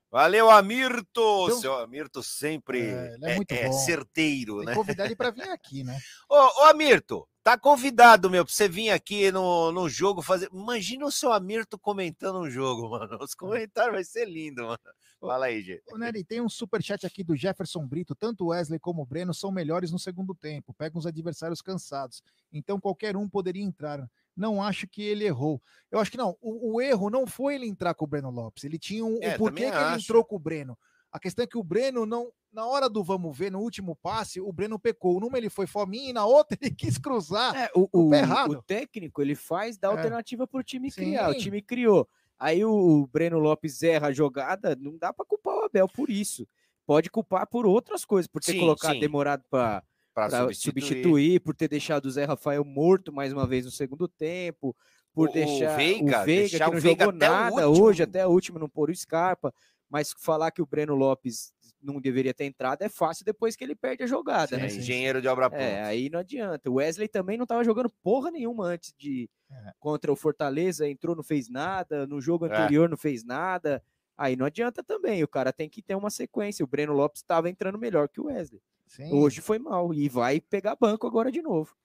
Valeu, 0.09 0.49
Amirto! 0.49 1.45
Então- 1.45 1.59
Seu 1.59 1.73
Amirto 1.77 2.21
sempre 2.23 2.81
É, 2.81 3.17
é 3.23 3.31
é, 3.31 3.35
muito 3.35 3.51
é 3.51 3.65
bom. 3.67 3.73
certeiro, 3.73 4.57
Tem 4.57 4.65
né? 4.67 4.75
convidar 4.75 5.05
ele 5.05 5.15
para 5.15 5.31
vir 5.31 5.49
aqui, 5.49 5.83
né? 5.83 5.97
Ô, 6.29 6.35
ô, 6.35 6.63
Amirto, 6.65 7.27
tá 7.43 7.57
convidado, 7.57 8.29
meu, 8.29 8.45
pra 8.45 8.53
você 8.53 8.67
vir 8.67 8.89
aqui 8.89 9.31
no, 9.31 9.71
no 9.71 9.89
jogo 9.89 10.21
fazer. 10.21 10.49
Imagina 10.53 11.05
o 11.05 11.11
seu 11.11 11.31
Amirto 11.31 11.77
comentando 11.77 12.39
um 12.39 12.49
jogo, 12.49 12.89
mano. 12.91 13.17
Os 13.21 13.33
comentários 13.33 13.93
vai 13.93 14.03
ser 14.03 14.25
lindo, 14.27 14.63
mano. 14.63 14.79
Fala 15.19 15.45
aí, 15.45 15.61
gente. 15.61 15.83
Ô, 15.91 15.97
Nery, 15.97 16.23
tem 16.23 16.41
um 16.41 16.49
superchat 16.49 17.05
aqui 17.05 17.23
do 17.23 17.35
Jefferson 17.35 17.85
Brito. 17.85 18.15
Tanto 18.15 18.47
Wesley 18.47 18.79
como 18.79 19.03
o 19.03 19.05
Breno 19.05 19.33
são 19.33 19.51
melhores 19.51 19.91
no 19.91 19.99
segundo 19.99 20.33
tempo. 20.33 20.73
Pegam 20.73 20.97
os 20.97 21.05
adversários 21.05 21.61
cansados. 21.61 22.23
Então 22.51 22.79
qualquer 22.79 23.15
um 23.15 23.29
poderia 23.29 23.63
entrar. 23.63 24.09
Não 24.35 24.63
acho 24.63 24.87
que 24.87 25.03
ele 25.03 25.25
errou. 25.25 25.61
Eu 25.91 25.99
acho 25.99 26.09
que 26.09 26.17
não. 26.17 26.35
O, 26.41 26.75
o 26.75 26.81
erro 26.81 27.09
não 27.09 27.27
foi 27.27 27.55
ele 27.55 27.67
entrar 27.67 27.93
com 27.93 28.05
o 28.05 28.07
Breno 28.07 28.31
Lopes. 28.31 28.63
Ele 28.63 28.79
tinha 28.79 29.05
um. 29.05 29.19
É, 29.21 29.35
o 29.35 29.37
porquê 29.37 29.61
que 29.61 29.67
ele 29.67 29.75
acho. 29.75 30.05
entrou 30.05 30.25
com 30.25 30.37
o 30.37 30.39
Breno. 30.39 30.77
A 31.11 31.19
questão 31.19 31.43
é 31.43 31.47
que 31.47 31.57
o 31.57 31.63
Breno 31.63 32.05
não. 32.05 32.31
Na 32.53 32.65
hora 32.65 32.89
do 32.89 33.01
vamos 33.03 33.37
ver, 33.37 33.49
no 33.51 33.59
último 33.59 33.95
passe, 33.95 34.41
o 34.41 34.51
Breno 34.51 34.77
pecou. 34.77 35.19
Numa 35.19 35.37
ele 35.37 35.49
foi 35.49 35.65
fominha 35.67 36.09
e 36.09 36.13
na 36.13 36.25
outra 36.25 36.57
ele 36.61 36.71
quis 36.75 36.97
cruzar. 36.97 37.55
É, 37.55 37.69
o, 37.75 37.87
o 37.93 38.07
o, 38.07 38.09
pé 38.09 38.19
errado. 38.19 38.51
o 38.51 38.61
técnico 38.61 39.21
ele 39.21 39.35
faz 39.35 39.77
da 39.77 39.87
É. 39.87 39.91
alternativa 39.91 40.45
para 40.47 40.59
o 40.59 40.63
time 40.63 40.91
criar. 40.91 41.29
O 41.29 41.33
Sim. 41.33 41.39
time 41.39 41.61
criou. 41.61 42.07
Aí 42.37 42.63
o, 42.65 42.71
o 42.71 43.07
Breno 43.07 43.39
Lopes 43.39 43.83
erra 43.83 44.07
a 44.07 44.11
jogada, 44.11 44.75
não 44.79 44.97
dá 44.97 45.13
para 45.13 45.25
culpar 45.25 45.55
o 45.55 45.65
Abel 45.65 45.87
por 45.87 46.09
isso. 46.09 46.45
Pode 46.85 47.09
culpar 47.09 47.47
por 47.47 47.65
outras 47.65 48.03
coisas, 48.03 48.27
por 48.27 48.41
ter 48.41 48.53
Sim, 48.53 48.59
colocado 48.59 48.93
sim. 48.95 48.99
demorado 48.99 49.43
para 49.49 49.83
substituir. 50.29 50.81
substituir. 50.83 51.39
por 51.39 51.55
ter 51.55 51.67
deixado 51.69 52.05
o 52.05 52.11
Zé 52.11 52.25
Rafael 52.25 52.65
morto 52.65 53.13
mais 53.13 53.31
uma 53.31 53.45
vez 53.47 53.63
no 53.63 53.71
segundo 53.71 54.07
tempo, 54.07 54.75
por 55.13 55.27
O- 55.27 55.31
o 55.31 55.33
deixar 55.33 55.77
Veiga, 55.77 56.21
o 56.21 56.25
Veiga 56.25 56.49
deixar 56.49 56.65
que 56.65 56.71
o 56.71 56.73
não 56.73 56.81
Veiga 56.81 57.05
jogou 57.05 57.15
o 57.15 57.17
nada 57.19 57.69
hoje, 57.69 58.03
até 58.03 58.25
o 58.27 58.31
último 58.31 58.57
não 58.59 58.67
pôr 58.67 58.89
o 58.89 58.95
Scarpa, 58.95 59.53
mas 59.91 60.13
falar 60.17 60.49
que 60.51 60.61
o 60.61 60.65
Breno 60.65 60.95
Lopes 60.95 61.51
não 61.81 61.99
deveria 61.99 62.33
ter 62.33 62.45
entrado 62.45 62.81
é 62.83 62.87
fácil 62.89 63.25
depois 63.25 63.55
que 63.55 63.63
ele 63.63 63.75
perde 63.75 64.03
a 64.03 64.07
jogada, 64.07 64.55
É, 64.55 64.59
né? 64.59 64.65
engenheiro 64.67 65.21
de 65.21 65.27
obra 65.27 65.49
pronta. 65.49 65.63
É, 65.65 65.83
aí 65.83 66.09
não 66.09 66.19
adianta. 66.19 66.69
O 66.69 66.75
Wesley 66.75 67.07
também 67.07 67.37
não 67.37 67.43
estava 67.43 67.63
jogando 67.63 67.89
porra 68.01 68.31
nenhuma 68.31 68.65
antes 68.65 68.93
de 68.97 69.29
É. 69.51 69.73
contra 69.79 70.11
o 70.11 70.15
Fortaleza, 70.15 70.87
entrou, 70.87 71.15
não 71.15 71.23
fez 71.23 71.49
nada, 71.49 72.07
no 72.07 72.21
jogo 72.21 72.45
É. 72.45 72.49
anterior 72.55 72.87
não 72.89 72.95
fez 72.97 73.23
nada. 73.25 73.83
Aí 74.17 74.35
não 74.35 74.45
adianta 74.45 74.83
também, 74.83 75.23
o 75.23 75.27
cara 75.27 75.51
tem 75.51 75.67
que 75.67 75.81
ter 75.81 75.95
uma 75.95 76.09
sequência. 76.11 76.63
O 76.63 76.67
Breno 76.67 76.93
Lopes 76.93 77.21
estava 77.21 77.49
entrando 77.49 77.77
melhor 77.79 78.07
que 78.07 78.21
o 78.21 78.25
Wesley. 78.27 78.61
Sim. 78.87 79.11
Hoje 79.13 79.41
foi 79.41 79.57
mal 79.57 79.93
e 79.93 80.07
vai 80.07 80.39
pegar 80.39 80.75
banco 80.75 81.07
agora 81.07 81.31
de 81.31 81.41
novo. 81.41 81.75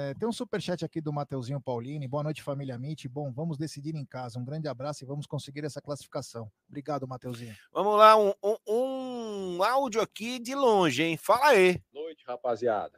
É, 0.00 0.14
tem 0.14 0.28
um 0.28 0.32
superchat 0.32 0.84
aqui 0.84 1.00
do 1.00 1.12
Mateuzinho 1.12 1.60
Paulini. 1.60 2.06
Boa 2.06 2.22
noite, 2.22 2.40
família 2.40 2.76
Amit. 2.76 3.08
Bom, 3.08 3.32
vamos 3.32 3.58
decidir 3.58 3.96
em 3.96 4.04
casa. 4.04 4.38
Um 4.38 4.44
grande 4.44 4.68
abraço 4.68 5.02
e 5.02 5.06
vamos 5.06 5.26
conseguir 5.26 5.64
essa 5.64 5.80
classificação. 5.82 6.48
Obrigado, 6.68 7.08
Mateuzinho. 7.08 7.52
Vamos 7.72 7.96
lá, 7.98 8.16
um, 8.16 8.32
um- 8.40 9.56
um 9.56 9.62
áudio 9.64 10.00
aqui 10.00 10.38
de 10.38 10.54
longe, 10.54 11.02
hein? 11.02 11.16
Fala 11.16 11.48
aí. 11.48 11.82
noite, 11.92 12.22
rapaziada. 12.24 12.96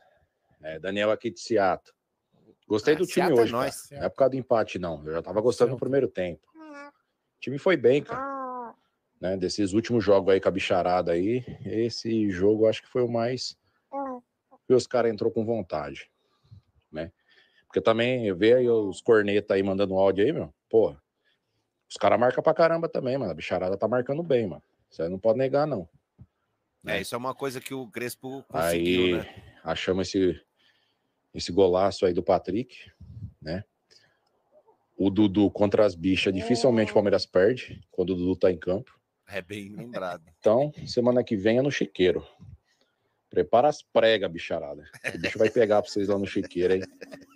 É, 0.60 0.78
Daniel 0.78 1.10
aqui 1.10 1.30
de 1.30 1.40
Seattle. 1.40 1.94
Gostei 2.68 2.94
Ah, 2.94 2.98
do 2.98 3.06
time 3.06 3.14
Seattle 3.14 3.38
é 3.38 3.42
hoje, 3.44 3.52
cara. 3.52 3.62
nóis. 3.64 3.88
Não 3.92 4.02
é 4.04 4.08
por 4.10 4.16
causa 4.16 4.30
do 4.32 4.36
empate, 4.36 4.78
não. 4.78 5.02
Eu 5.06 5.12
já 5.14 5.22
tava 5.22 5.40
gostando 5.40 5.70
no 5.72 5.78
primeiro 5.78 6.06
tempo. 6.06 6.46
O 6.54 7.40
time 7.40 7.56
foi 7.56 7.78
bem, 7.78 8.02
cara. 8.02 8.74
Né, 9.18 9.36
desses 9.38 9.72
últimos 9.72 10.04
jogos 10.04 10.32
aí 10.34 10.40
com 10.40 10.48
a 10.48 10.52
bicharada 10.52 11.12
aí, 11.12 11.44
esse 11.64 12.30
jogo 12.30 12.64
eu 12.64 12.68
acho 12.68 12.82
que 12.82 12.88
foi 12.88 13.02
o 13.02 13.08
mais 13.08 13.56
que 14.66 14.74
os 14.74 14.86
caras 14.86 15.10
entrou 15.12 15.30
com 15.30 15.44
vontade, 15.44 16.10
né? 16.92 17.12
Porque 17.66 17.81
também 17.81 18.26
eu 18.26 18.37
vejo 18.37 18.57
aí 18.57 18.68
os 18.68 19.00
cornetas 19.00 19.55
aí 19.55 19.62
mandando 19.62 19.94
áudio 19.94 20.24
aí, 20.24 20.33
meu. 20.33 20.53
Pô, 20.68 20.96
os 21.88 21.96
caras 21.96 22.18
marcam 22.18 22.42
pra 22.42 22.55
caramba 22.55 22.88
também, 22.88 23.16
mano. 23.16 23.31
A 23.31 23.35
bicharada 23.35 23.76
tá 23.76 23.87
marcando 23.87 24.22
bem, 24.22 24.46
mano. 24.46 24.62
Isso 24.90 25.03
aí 25.03 25.09
não 25.09 25.18
pode 25.18 25.38
negar, 25.38 25.66
não. 25.66 25.88
É, 26.87 27.00
isso 27.00 27.14
é 27.14 27.18
uma 27.18 27.35
coisa 27.35 27.61
que 27.61 27.74
o 27.74 27.87
Crespo 27.88 28.42
conseguiu, 28.48 29.05
Aí 29.05 29.12
né? 29.18 29.59
achamos 29.62 30.09
esse, 30.09 30.40
esse 31.35 31.53
golaço 31.53 32.07
aí 32.07 32.12
do 32.12 32.22
Patrick, 32.22 32.90
né? 33.40 33.64
O 34.96 35.11
Dudu 35.11 35.50
contra 35.50 35.85
as 35.85 35.94
bichas, 35.94 36.33
dificilmente 36.33 36.90
o 36.90 36.94
Palmeiras 36.94 37.26
perde 37.26 37.81
quando 37.90 38.11
o 38.11 38.16
Dudu 38.16 38.37
tá 38.37 38.50
em 38.50 38.59
campo. 38.59 38.98
É 39.26 39.40
bem 39.40 39.68
lembrado. 39.70 40.24
Então, 40.38 40.72
semana 40.87 41.22
que 41.22 41.37
vem 41.37 41.59
é 41.59 41.62
no 41.62 41.70
chiqueiro. 41.70 42.26
Prepara 43.30 43.68
as 43.68 43.80
pregas, 43.80 44.28
bicharada. 44.30 44.82
O 45.14 45.18
bicho 45.18 45.38
vai 45.38 45.48
pegar 45.48 45.80
pra 45.80 45.88
vocês 45.88 46.08
lá 46.08 46.18
no 46.18 46.26
chiqueiro, 46.26 46.74
hein? 46.74 46.82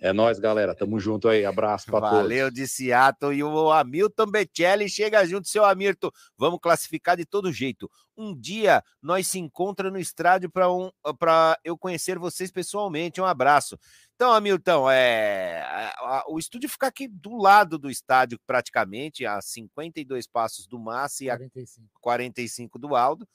É 0.01 0.11
nóis, 0.11 0.37
galera. 0.39 0.75
Tamo 0.75 0.99
junto 0.99 1.29
aí. 1.29 1.45
Abraço 1.45 1.85
pra 1.85 2.01
Valeu 2.01 2.47
todos. 2.47 2.59
de 2.59 2.67
Seattle 2.67 3.33
e 3.33 3.41
o 3.41 3.71
Hamilton 3.71 4.25
Becelli 4.27 4.89
chega 4.89 5.25
junto, 5.25 5.47
seu 5.47 5.63
Hamilton. 5.63 6.11
Vamos 6.37 6.59
classificar 6.61 7.15
de 7.15 7.25
todo 7.25 7.49
jeito. 7.51 7.89
Um 8.17 8.37
dia 8.37 8.83
nós 9.01 9.27
se 9.27 9.39
encontra 9.39 9.89
no 9.89 9.97
estádio 9.97 10.49
para 10.49 10.69
um, 10.71 10.91
para 11.17 11.57
eu 11.63 11.77
conhecer 11.77 12.19
vocês 12.19 12.51
pessoalmente. 12.51 13.21
Um 13.21 13.25
abraço. 13.25 13.79
Então, 14.15 14.33
Hamilton, 14.33 14.89
é, 14.91 15.61
a- 15.61 15.93
a- 16.19 16.23
o 16.29 16.37
estúdio 16.37 16.69
fica 16.69 16.87
aqui 16.87 17.07
do 17.07 17.37
lado 17.37 17.77
do 17.77 17.89
estádio, 17.89 18.37
praticamente, 18.45 19.25
a 19.25 19.41
52 19.41 20.27
passos 20.27 20.67
do 20.67 20.77
Massa 20.79 21.23
e 21.23 21.29
a 21.29 21.37
45. 21.37 21.89
45 22.01 22.79
do 22.79 22.95
Aldo. 22.95 23.27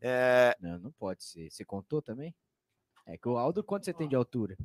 É, 0.00 0.56
Não, 0.60 0.78
não 0.78 0.92
pode 0.92 1.24
ser. 1.24 1.50
Você 1.50 1.64
contou 1.64 2.02
também? 2.02 2.34
É 3.06 3.16
que 3.16 3.28
o 3.28 3.38
Aldo, 3.38 3.64
quanto 3.64 3.84
você 3.84 3.92
tem 3.92 4.08
de 4.08 4.14
altura? 4.14 4.56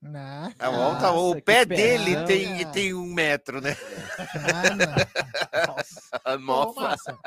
Não, 0.00 0.46
é, 0.58 0.68
o 0.68 0.74
Aldo- 0.74 0.98
o 0.98 1.12
Nossa, 1.12 1.36
que 1.36 1.42
pé 1.42 1.64
dele 1.64 2.24
tem, 2.26 2.70
tem 2.72 2.94
um 2.94 3.06
metro, 3.06 3.60
né? 3.60 3.76
Ô, 6.26 6.38
Mofa. 6.38 6.80
Márcia, 6.80 7.18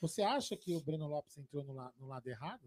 você 0.00 0.22
acha 0.22 0.56
que 0.56 0.74
o 0.74 0.80
Breno 0.80 1.06
Lopes 1.06 1.38
entrou 1.38 1.64
no, 1.64 1.72
la- 1.72 1.92
no 1.98 2.06
lado 2.06 2.26
errado? 2.28 2.62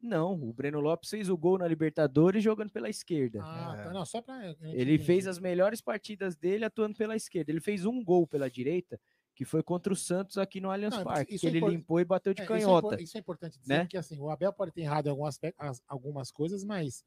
Não, 0.00 0.32
o 0.34 0.52
Breno 0.52 0.80
Lopes 0.80 1.10
fez 1.10 1.28
o 1.28 1.36
gol 1.36 1.58
na 1.58 1.68
Libertadores 1.68 2.42
jogando 2.42 2.70
pela 2.70 2.88
esquerda. 2.88 3.40
Ah, 3.42 3.82
tá. 3.84 3.92
Não, 3.92 4.04
só 4.04 4.20
pra. 4.20 4.36
não 4.60 4.72
Ele 4.72 4.98
fez 4.98 5.26
as 5.28 5.38
melhores 5.38 5.80
partidas 5.80 6.34
dele 6.34 6.64
atuando 6.64 6.96
pela 6.96 7.14
esquerda. 7.14 7.52
Ele 7.52 7.60
fez 7.60 7.84
um 7.84 8.02
gol 8.02 8.26
pela 8.26 8.50
direita, 8.50 9.00
que 9.34 9.44
foi 9.44 9.62
contra 9.62 9.92
o 9.92 9.96
Santos 9.96 10.36
aqui 10.38 10.60
no 10.60 10.70
Allianz 10.70 10.96
Não, 10.96 11.04
Parque, 11.04 11.38
que 11.38 11.46
é 11.46 11.48
ele 11.50 11.58
impor- 11.58 11.70
limpou 11.70 12.00
e 12.00 12.04
bateu 12.04 12.34
de 12.34 12.42
É, 12.42 12.44
isso 12.44 12.52
é 12.52 12.58
canhota. 12.58 13.02
Isso 13.02 13.16
é, 13.16 13.20
importante 13.20 13.58
dizer, 13.58 13.74
né? 13.74 13.80
porque 13.84 13.96
assim, 13.96 14.18
o 14.20 14.28
Abel 14.30 14.52
pode 14.52 14.72
ter 14.72 14.82
errado 14.82 15.06
em 15.06 15.10
algum 15.10 15.24
aspecto, 15.24 15.56
as- 15.58 15.82
algumas 15.88 16.30
coisas, 16.30 16.64
mas 16.64 17.04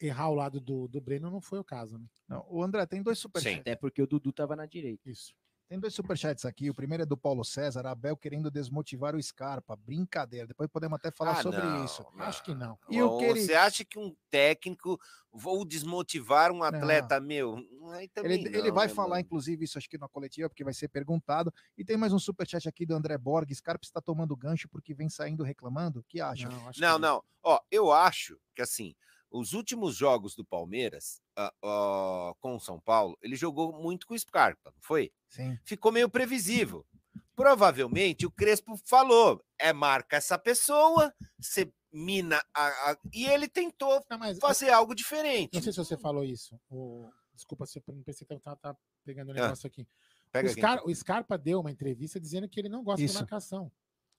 errar 0.00 0.24
ao 0.24 0.34
lado 0.34 0.60
do, 0.60 0.86
do 0.88 1.00
Breno 1.00 1.30
não 1.30 1.40
foi 1.40 1.58
o 1.58 1.64
caso, 1.64 1.98
né? 1.98 2.06
Não, 2.28 2.44
o 2.48 2.62
André, 2.62 2.84
tem 2.86 3.02
dois 3.02 3.18
superchats. 3.18 3.60
Até 3.60 3.74
porque 3.74 4.00
o 4.02 4.06
Dudu 4.06 4.32
tava 4.32 4.54
na 4.54 4.66
direita. 4.66 5.08
Isso. 5.10 5.34
Tem 5.68 5.80
dois 5.80 5.94
superchats 5.94 6.44
aqui. 6.44 6.70
O 6.70 6.74
primeiro 6.74 7.02
é 7.02 7.06
do 7.06 7.16
Paulo 7.16 7.44
César, 7.44 7.86
Abel 7.86 8.16
querendo 8.16 8.50
desmotivar 8.52 9.16
o 9.16 9.22
Scarpa. 9.22 9.74
Brincadeira. 9.74 10.46
Depois 10.46 10.70
podemos 10.70 10.96
até 10.96 11.10
falar 11.10 11.32
Ah, 11.32 11.42
sobre 11.42 11.58
não, 11.60 11.84
isso. 11.84 12.06
não. 12.14 12.24
Acho 12.24 12.44
que 12.44 12.54
não. 12.54 12.78
E 12.88 13.02
o 13.02 13.10
Ou 13.10 13.18
que 13.18 13.24
ele- 13.24 13.40
Você 13.40 13.54
acha 13.54 13.84
que 13.84 13.98
um 13.98 14.14
técnico 14.30 14.96
vou 15.32 15.64
desmotivar 15.64 16.52
um 16.52 16.62
atleta 16.62 17.18
meu? 17.18 17.56
Aí 17.94 18.06
também 18.08 18.44
Ele, 18.44 18.56
ele 18.56 18.68
não, 18.68 18.74
vai 18.76 18.86
né, 18.86 18.94
falar, 18.94 19.08
mano? 19.10 19.20
inclusive, 19.22 19.64
isso 19.64 19.76
acho 19.76 19.88
que 19.90 19.98
na 19.98 20.08
coletiva, 20.08 20.48
porque 20.48 20.62
vai 20.62 20.72
ser 20.72 20.86
perguntado. 20.88 21.52
E 21.76 21.84
tem 21.84 21.96
mais 21.96 22.12
um 22.12 22.18
superchat 22.18 22.68
aqui 22.68 22.86
do 22.86 22.94
André 22.94 23.18
Borges. 23.18 23.58
Scarpa 23.58 23.84
está 23.84 24.00
tomando 24.00 24.36
gancho 24.36 24.68
porque 24.68 24.94
vem 24.94 25.08
saindo 25.08 25.42
reclamando. 25.42 25.98
O 25.98 26.04
que 26.04 26.20
acha? 26.20 26.48
Não, 26.48 26.68
acho 26.68 26.80
Não, 26.80 26.94
que 26.94 27.02
não. 27.02 27.24
Ó, 27.42 27.60
eu 27.72 27.90
acho 27.92 28.38
que 28.54 28.62
assim, 28.62 28.94
os 29.30 29.52
últimos 29.52 29.96
jogos 29.96 30.34
do 30.34 30.44
Palmeiras 30.44 31.20
ah, 31.36 31.52
ah, 31.62 32.32
com 32.40 32.56
o 32.56 32.60
São 32.60 32.80
Paulo, 32.80 33.16
ele 33.22 33.36
jogou 33.36 33.72
muito 33.72 34.06
com 34.06 34.14
o 34.14 34.18
Scarpa, 34.18 34.70
não 34.74 34.80
foi? 34.82 35.12
Sim. 35.28 35.58
Ficou 35.64 35.90
meio 35.92 36.08
previsível. 36.08 36.86
Provavelmente 37.34 38.24
o 38.24 38.30
Crespo 38.30 38.76
falou: 38.84 39.42
é 39.58 39.72
marca 39.72 40.16
essa 40.16 40.38
pessoa, 40.38 41.12
você 41.38 41.70
mina 41.92 42.42
a, 42.54 42.66
a- 42.92 42.98
e 43.12 43.26
ele 43.26 43.48
tentou 43.48 44.02
Não, 44.10 44.18
mas 44.18 44.38
fazer 44.38 44.70
algo 44.70 44.94
diferente. 44.94 45.54
não 45.54 45.62
sei 45.62 45.72
se 45.72 45.78
você 45.78 45.96
falou 45.96 46.24
isso. 46.24 46.58
O... 46.70 47.08
Desculpa, 47.34 47.66
se 47.66 47.78
eu 47.78 47.94
não 47.94 48.02
pensei 48.02 48.26
que 48.26 48.32
eu 48.32 48.40
tava, 48.40 48.56
tava 48.56 48.78
pegando 49.04 49.28
o 49.28 49.32
Ah, 49.32 49.34
negócio 49.34 49.66
aqui. 49.66 49.86
Pega 50.32 50.48
o, 50.48 50.50
aqui. 50.50 50.60
Scar- 50.60 50.84
o 50.86 50.94
Scarpa 50.94 51.36
deu 51.36 51.60
uma 51.60 51.70
entrevista 51.70 52.18
dizendo 52.18 52.48
que 52.48 52.58
ele 52.58 52.70
não 52.70 52.82
gosta 52.82 53.02
Isso. 53.04 53.14
de 53.14 53.20
marcação. 53.20 53.70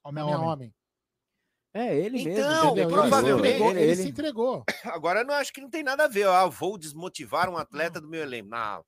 Homem 0.04 0.22
a 0.24 0.28
Homem 0.28 0.40
homem. 0.48 0.76
É, 1.78 1.96
ele 1.98 2.24
mesmo. 2.24 2.32
Então, 2.32 2.66
entendeu? 2.68 2.72
Entendeu? 2.72 2.90
provavelmente- 2.90 3.48
ele, 3.48 3.56
se 3.56 3.58
entregou, 3.58 3.70
Ele- 3.72 3.80
ele 3.82 3.92
ele- 3.92 4.02
se 4.04 4.10
entregou. 4.10 4.64
Agora 4.98 5.20
eu 5.22 5.26
não 5.26 5.34
acho 5.36 5.54
que 5.54 5.62
não 5.62 5.70
tem 5.70 5.84
nada 5.84 6.06
a 6.06 6.08
ver. 6.08 6.28
Ah, 6.28 6.46
vou 6.48 6.78
desmotivar 6.78 7.50
um 7.50 7.58
atleta 7.58 8.00
do 8.02 8.08
meu 8.08 8.22
elenco. 8.22 8.50
Não, 8.50 8.86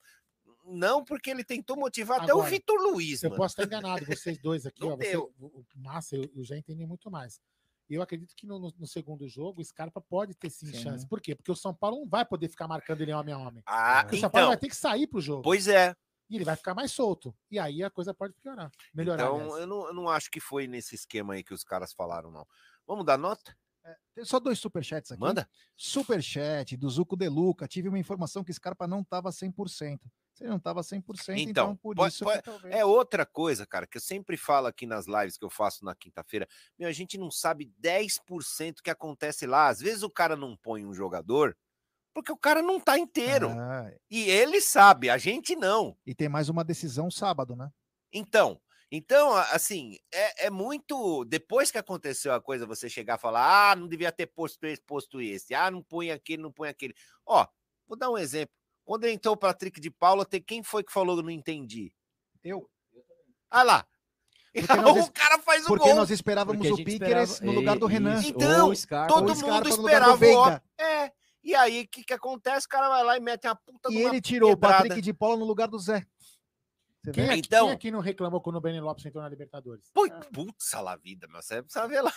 não 0.66 1.04
porque 1.04 1.30
ele 1.30 1.44
tentou 1.44 1.76
motivar 1.78 2.22
até 2.22 2.34
o 2.34 2.38
Agora, 2.38 2.50
Vitor 2.50 2.78
Luiz, 2.82 3.24
Eu 3.24 3.30
mano. 3.30 3.42
posso 3.42 3.54
estar 3.62 3.66
enganado, 3.66 4.06
vocês 4.06 4.38
dois 4.40 4.66
aqui, 4.66 4.82
Não 4.86 4.94
ó, 4.94 4.98
você, 4.98 5.12
deu. 5.12 5.34
o 5.40 5.46
o 5.60 5.66
Massa 5.76 6.16
e 6.16 6.20
o 6.20 6.32
e 6.36 6.40
o 6.42 6.44
Jé 6.44 6.58
entendem 6.58 6.86
muito 6.88 7.10
mais. 7.10 7.40
Eu 7.90 8.04
acredito 8.04 8.36
que 8.36 8.46
no, 8.46 8.60
no- 8.60 8.74
no 8.78 8.86
segundo 8.86 9.28
jogo 9.28 9.62
o 9.62 9.66
Scarpa 9.66 10.00
pode 10.00 10.36
ter 10.36 10.52
sim, 10.52 10.68
Sim. 10.68 10.74
chance. 10.84 11.08
Por 11.08 11.20
quê? 11.20 11.34
Porque 11.34 11.52
o 11.52 11.56
São 11.56 11.74
Paulo 11.74 12.02
não 12.02 12.08
vai 12.08 12.24
poder 12.24 12.48
ficar 12.48 12.68
marcando 12.68 13.02
ele 13.02 13.12
homem 13.12 13.34
a 13.34 13.38
homem. 13.40 13.64
Ah, 13.66 14.04
Porque 14.04 14.18
o 14.18 14.20
São 14.20 14.30
Paulo 14.30 14.44
então, 14.46 14.50
vai 14.52 14.58
ter 14.58 14.70
que 14.70 14.76
sair 14.76 15.08
pro 15.08 15.20
jogo. 15.20 15.42
pois 15.42 15.68
é. 15.68 15.96
E 16.30 16.36
ele 16.36 16.46
vai 16.46 16.56
ficar 16.56 16.76
mais 16.76 16.92
solto. 16.92 17.34
E 17.50 17.58
aí 17.58 17.82
a 17.82 17.90
coisa 17.90 18.14
pode 18.14 18.36
piorar. 18.36 18.70
Melhorar. 18.94 19.24
Então 19.24 19.36
aliás. 19.42 19.60
eu 19.62 19.66
não, 19.66 19.88
eu 19.88 19.94
não 19.96 20.08
acho 20.08 20.30
que 20.30 20.40
foi 20.40 20.68
nesse 20.68 20.94
esquema 20.94 21.34
aí 21.34 21.44
que 21.44 21.56
os 21.56 21.64
caras 21.64 21.92
falaram, 21.92 22.30
não. 22.30 22.46
Vamos 22.90 23.06
dar 23.06 23.18
nota? 23.20 23.56
Tem 24.16 24.26
só 24.26 24.40
dois 24.40 24.58
superchats 24.60 25.12
aqui. 25.12 25.22
Manda. 25.22 25.48
Superchat 25.78 26.76
do 26.76 26.90
Zuco 26.90 27.16
De 27.16 27.30
Luca. 27.30 27.68
Tive 27.68 27.88
uma 27.88 28.00
informação 28.00 28.44
que 28.44 28.52
Scarpa 28.52 28.88
não 28.88 29.02
estava 29.02 29.30
100%. 29.32 30.00
Se 30.34 30.44
ele 30.44 30.50
não 30.50 30.58
estava 30.58 30.82
100%, 30.82 31.38
então, 31.38 31.50
Então, 31.50 31.76
por 31.78 31.96
pode- 31.96 32.14
isso 32.14 32.24
pode- 32.24 32.42
talvez... 32.42 32.74
É 32.74 32.84
outra 32.84 33.26
coisa, 33.26 33.66
cara, 33.66 33.86
que 33.86 33.98
eu 33.98 34.02
sempre 34.02 34.38
falo 34.38 34.68
aqui 34.68 34.86
nas 34.88 35.06
lives 35.06 35.38
que 35.38 35.46
eu 35.46 35.50
faço 35.50 35.86
na 35.86 35.94
quinta-feira. 35.96 36.48
Meu, 36.78 36.90
a 36.90 36.92
gente 36.92 37.18
não 37.18 37.30
sabe 37.30 37.72
10% 37.80 38.82
que 38.82 38.90
acontece 38.90 39.46
lá. 39.46 39.68
Às 39.68 39.80
vezes 39.80 40.02
o 40.04 40.10
cara 40.10 40.36
não 40.36 40.58
põe 40.58 40.86
um 40.86 40.94
jogador 40.94 41.56
porque 42.14 42.32
o 42.32 42.38
cara 42.38 42.62
não 42.62 42.80
tá 42.80 42.98
inteiro. 42.98 43.50
Ah, 43.52 43.92
E 44.10 44.30
ele 44.30 44.60
sabe, 44.62 45.10
a 45.10 45.18
gente 45.18 45.56
não. 45.56 45.96
e 46.06 46.16
tem 46.16 46.28
mais 46.28 46.50
uma 46.50 46.64
decisão 46.64 47.10
sábado, 47.12 47.56
né? 47.56 47.70
Então, 48.12 48.60
então, 48.92 49.36
assim, 49.36 49.98
é, 50.12 50.48
é 50.48 50.50
muito. 50.50 51.24
Depois 51.26 51.70
que 51.72 51.78
aconteceu 51.78 52.34
a 52.34 52.42
coisa, 52.42 52.66
você 52.66 52.90
chegar 52.90 53.16
a 53.16 53.20
falar, 53.20 53.72
ah, 53.72 53.76
não 53.76 53.88
devia 53.88 54.12
ter 54.12 54.26
posto 54.28 54.66
esse, 54.66 54.82
posto 54.82 55.22
esse, 55.22 55.54
ah, 55.54 55.70
não 55.70 55.82
põe 55.84 56.12
aquele, 56.12 56.42
não 56.42 56.52
põe 56.52 56.70
aquele. 56.70 56.96
Ó, 57.26 57.46
vou 57.88 57.98
dar 57.98 58.10
um 58.10 58.18
exemplo. 58.18 58.54
Quando 58.84 59.06
entrou 59.06 59.36
o 59.36 59.38
Patrick 59.38 59.80
de 59.80 59.92
Paula, 59.92 60.26
tem 60.26 60.42
quem 60.42 60.64
foi 60.64 60.84
que 60.84 60.92
falou 60.92 61.22
não 61.22 61.30
entendi? 61.30 61.94
Eu. 62.44 62.68
Ah 63.50 63.62
lá. 63.62 63.86
Porque 64.54 64.76
nós 64.78 65.08
o 65.08 65.12
cara 65.12 65.38
faz 65.38 65.64
o 65.64 65.68
Porque 65.68 65.86
gol. 65.86 65.96
nós 65.96 66.10
esperávamos 66.10 66.68
Porque 66.68 66.82
o 66.82 66.86
Piqueres 66.86 67.30
esperava- 67.34 67.46
no 67.46 67.52
lugar 67.60 67.78
do 67.78 67.86
Renan. 67.86 68.20
Então, 68.26 68.70
o 68.70 68.76
Scarpa, 68.76 69.14
Todo 69.14 69.32
o 69.32 69.36
mundo 69.36 69.70
esperava 69.70 70.26
o. 70.26 70.62
É. 70.82 71.12
E 71.44 71.56
aí, 71.56 71.84
o 71.84 71.88
que, 71.88 72.04
que 72.04 72.14
acontece? 72.14 72.66
O 72.66 72.70
cara 72.70 72.90
vai 72.90 73.04
lá 73.04 73.18
e 73.18 73.20
mete 73.20 73.48
a 73.48 73.56
puta 73.56 73.92
E 73.92 73.98
ele 73.98 74.20
tirou 74.20 74.52
o 74.52 74.58
pedrada. 74.58 74.84
Patrick 74.84 75.02
de 75.02 75.14
Paula 75.14 75.38
no 75.38 75.46
lugar 75.46 75.68
do 75.68 75.80
Zé. 75.80 76.06
Você 77.04 77.12
Quem, 77.12 77.26
vê? 77.26 77.32
aqui, 77.32 77.40
Então- 77.46 77.66
quem 77.68 77.76
aqui 77.76 77.92
não 77.92 78.00
reclamou 78.02 78.42
quando 78.42 78.58
o 78.58 78.62
Benny 78.62 78.80
Lopes 78.82 79.06
entrou 79.06 79.24
na 79.24 79.30
Libertadores? 79.30 79.90
Pô, 79.94 80.06
putz, 80.34 80.74
a 80.74 80.96
vida, 80.98 81.28
mas 81.30 81.46
você 81.46 81.64
precisa 81.64 81.88
ver 81.88 82.02
lá. 82.02 82.12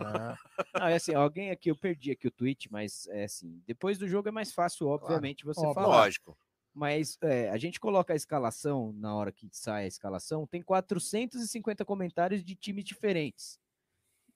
Ah, 0.00 0.36
Não, 0.78 0.86
é 0.86 0.94
assim, 0.94 1.12
alguém 1.14 1.50
aqui, 1.50 1.70
eu 1.70 1.76
perdi 1.76 2.12
aqui 2.12 2.28
o 2.28 2.30
tweet, 2.30 2.70
mas 2.70 3.06
é 3.08 3.24
assim, 3.24 3.60
depois 3.66 3.98
do 3.98 4.06
jogo 4.06 4.28
é 4.28 4.32
mais 4.32 4.52
fácil, 4.52 4.86
obviamente, 4.86 5.44
você 5.44 5.60
Óbvio. 5.60 5.74
falar. 5.74 5.86
Lógico. 6.04 6.38
Mas 6.72 7.18
é, 7.22 7.50
a 7.50 7.56
gente 7.58 7.80
coloca 7.80 8.12
a 8.12 8.16
escalação, 8.16 8.92
na 8.92 9.12
hora 9.16 9.32
que 9.32 9.48
sai 9.50 9.84
a 9.84 9.88
escalação, 9.88 10.46
tem 10.46 10.62
450 10.62 11.84
comentários 11.84 12.44
de 12.44 12.54
times 12.54 12.84
diferentes. 12.84 13.58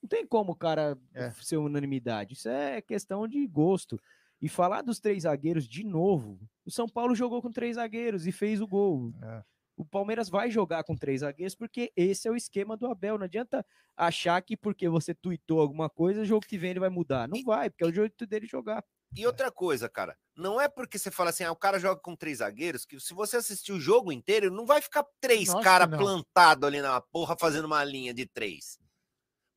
Não 0.01 0.09
tem 0.09 0.27
como, 0.27 0.53
cara, 0.53 0.97
É. 1.13 1.31
ser 1.31 1.55
unanimidade. 1.55 2.33
Isso 2.33 2.49
é 2.49 2.81
questão 2.81 3.25
de 3.25 3.47
gosto. 3.47 3.97
E 4.41 4.49
falar 4.49 4.81
dos 4.81 4.99
três 4.99 5.23
zagueiros 5.23 5.65
de 5.65 5.85
novo, 5.85 6.37
o 6.65 6.71
São 6.71 6.89
Paulo 6.89 7.15
jogou 7.15 7.41
com 7.41 7.49
três 7.49 7.75
zagueiros 7.77 8.27
e 8.27 8.31
fez 8.33 8.59
o 8.59 8.67
gol. 8.67 9.13
É. 9.23 9.41
O 9.75 9.85
Palmeiras 9.85 10.29
vai 10.29 10.51
jogar 10.51 10.83
com 10.83 10.95
três 10.95 11.21
zagueiros 11.21 11.55
porque 11.55 11.91
esse 11.95 12.27
é 12.27 12.31
o 12.31 12.35
esquema 12.35 12.77
do 12.77 12.87
Abel. 12.87 13.17
Não 13.17 13.25
adianta 13.25 13.65
achar 13.97 14.41
que 14.41 14.55
porque 14.55 14.87
você 14.87 15.13
tuitou 15.13 15.59
alguma 15.59 15.89
coisa, 15.89 16.21
o 16.21 16.25
jogo 16.25 16.45
que 16.45 16.57
vem 16.57 16.71
ele 16.71 16.79
vai 16.79 16.89
mudar. 16.89 17.27
Não 17.27 17.41
vai, 17.43 17.69
porque 17.69 17.83
é 17.83 17.87
o 17.87 17.93
jeito 17.93 18.25
dele 18.27 18.45
jogar. 18.45 18.83
E 19.15 19.25
outra 19.27 19.51
coisa, 19.51 19.87
cara, 19.87 20.17
não 20.35 20.59
é 20.59 20.67
porque 20.67 20.97
você 20.97 21.11
fala 21.11 21.29
assim, 21.29 21.43
ah, 21.43 21.51
o 21.51 21.55
cara 21.55 21.79
joga 21.79 22.01
com 22.01 22.15
três 22.15 22.39
zagueiros, 22.39 22.83
que 22.85 22.99
se 22.99 23.13
você 23.13 23.37
assistir 23.37 23.71
o 23.71 23.79
jogo 23.79 24.11
inteiro, 24.11 24.49
não 24.49 24.65
vai 24.65 24.81
ficar 24.81 25.05
três 25.21 25.53
caras 25.55 25.87
plantados 25.95 26.67
ali 26.67 26.81
na 26.81 26.99
porra 26.99 27.35
fazendo 27.39 27.65
uma 27.65 27.83
linha 27.83 28.13
de 28.13 28.25
três. 28.25 28.79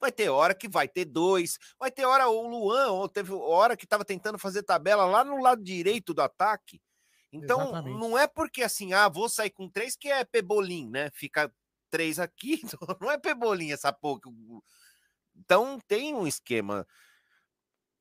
Vai 0.00 0.12
ter 0.12 0.28
hora 0.28 0.54
que 0.54 0.68
vai 0.68 0.86
ter 0.86 1.06
dois, 1.06 1.58
vai 1.78 1.90
ter 1.90 2.04
hora 2.04 2.28
o 2.28 2.46
Luan, 2.46 2.92
ou 2.92 3.08
teve 3.08 3.32
hora 3.32 3.76
que 3.76 3.86
tava 3.86 4.04
tentando 4.04 4.38
fazer 4.38 4.62
tabela 4.62 5.06
lá 5.06 5.24
no 5.24 5.38
lado 5.42 5.62
direito 5.62 6.12
do 6.12 6.20
ataque. 6.20 6.80
Então, 7.36 7.60
Exatamente. 7.62 7.98
não 7.98 8.18
é 8.18 8.26
porque 8.26 8.62
assim, 8.62 8.92
ah, 8.92 9.08
vou 9.08 9.28
sair 9.28 9.50
com 9.50 9.68
três 9.68 9.96
que 9.96 10.08
é 10.08 10.24
pebolim, 10.24 10.88
né? 10.90 11.10
Fica 11.12 11.52
três 11.90 12.18
aqui, 12.18 12.60
não 13.00 13.10
é 13.10 13.18
pebolim 13.18 13.72
essa 13.72 13.92
porra. 13.92 14.20
Então 15.34 15.78
tem 15.86 16.14
um 16.14 16.26
esquema. 16.26 16.86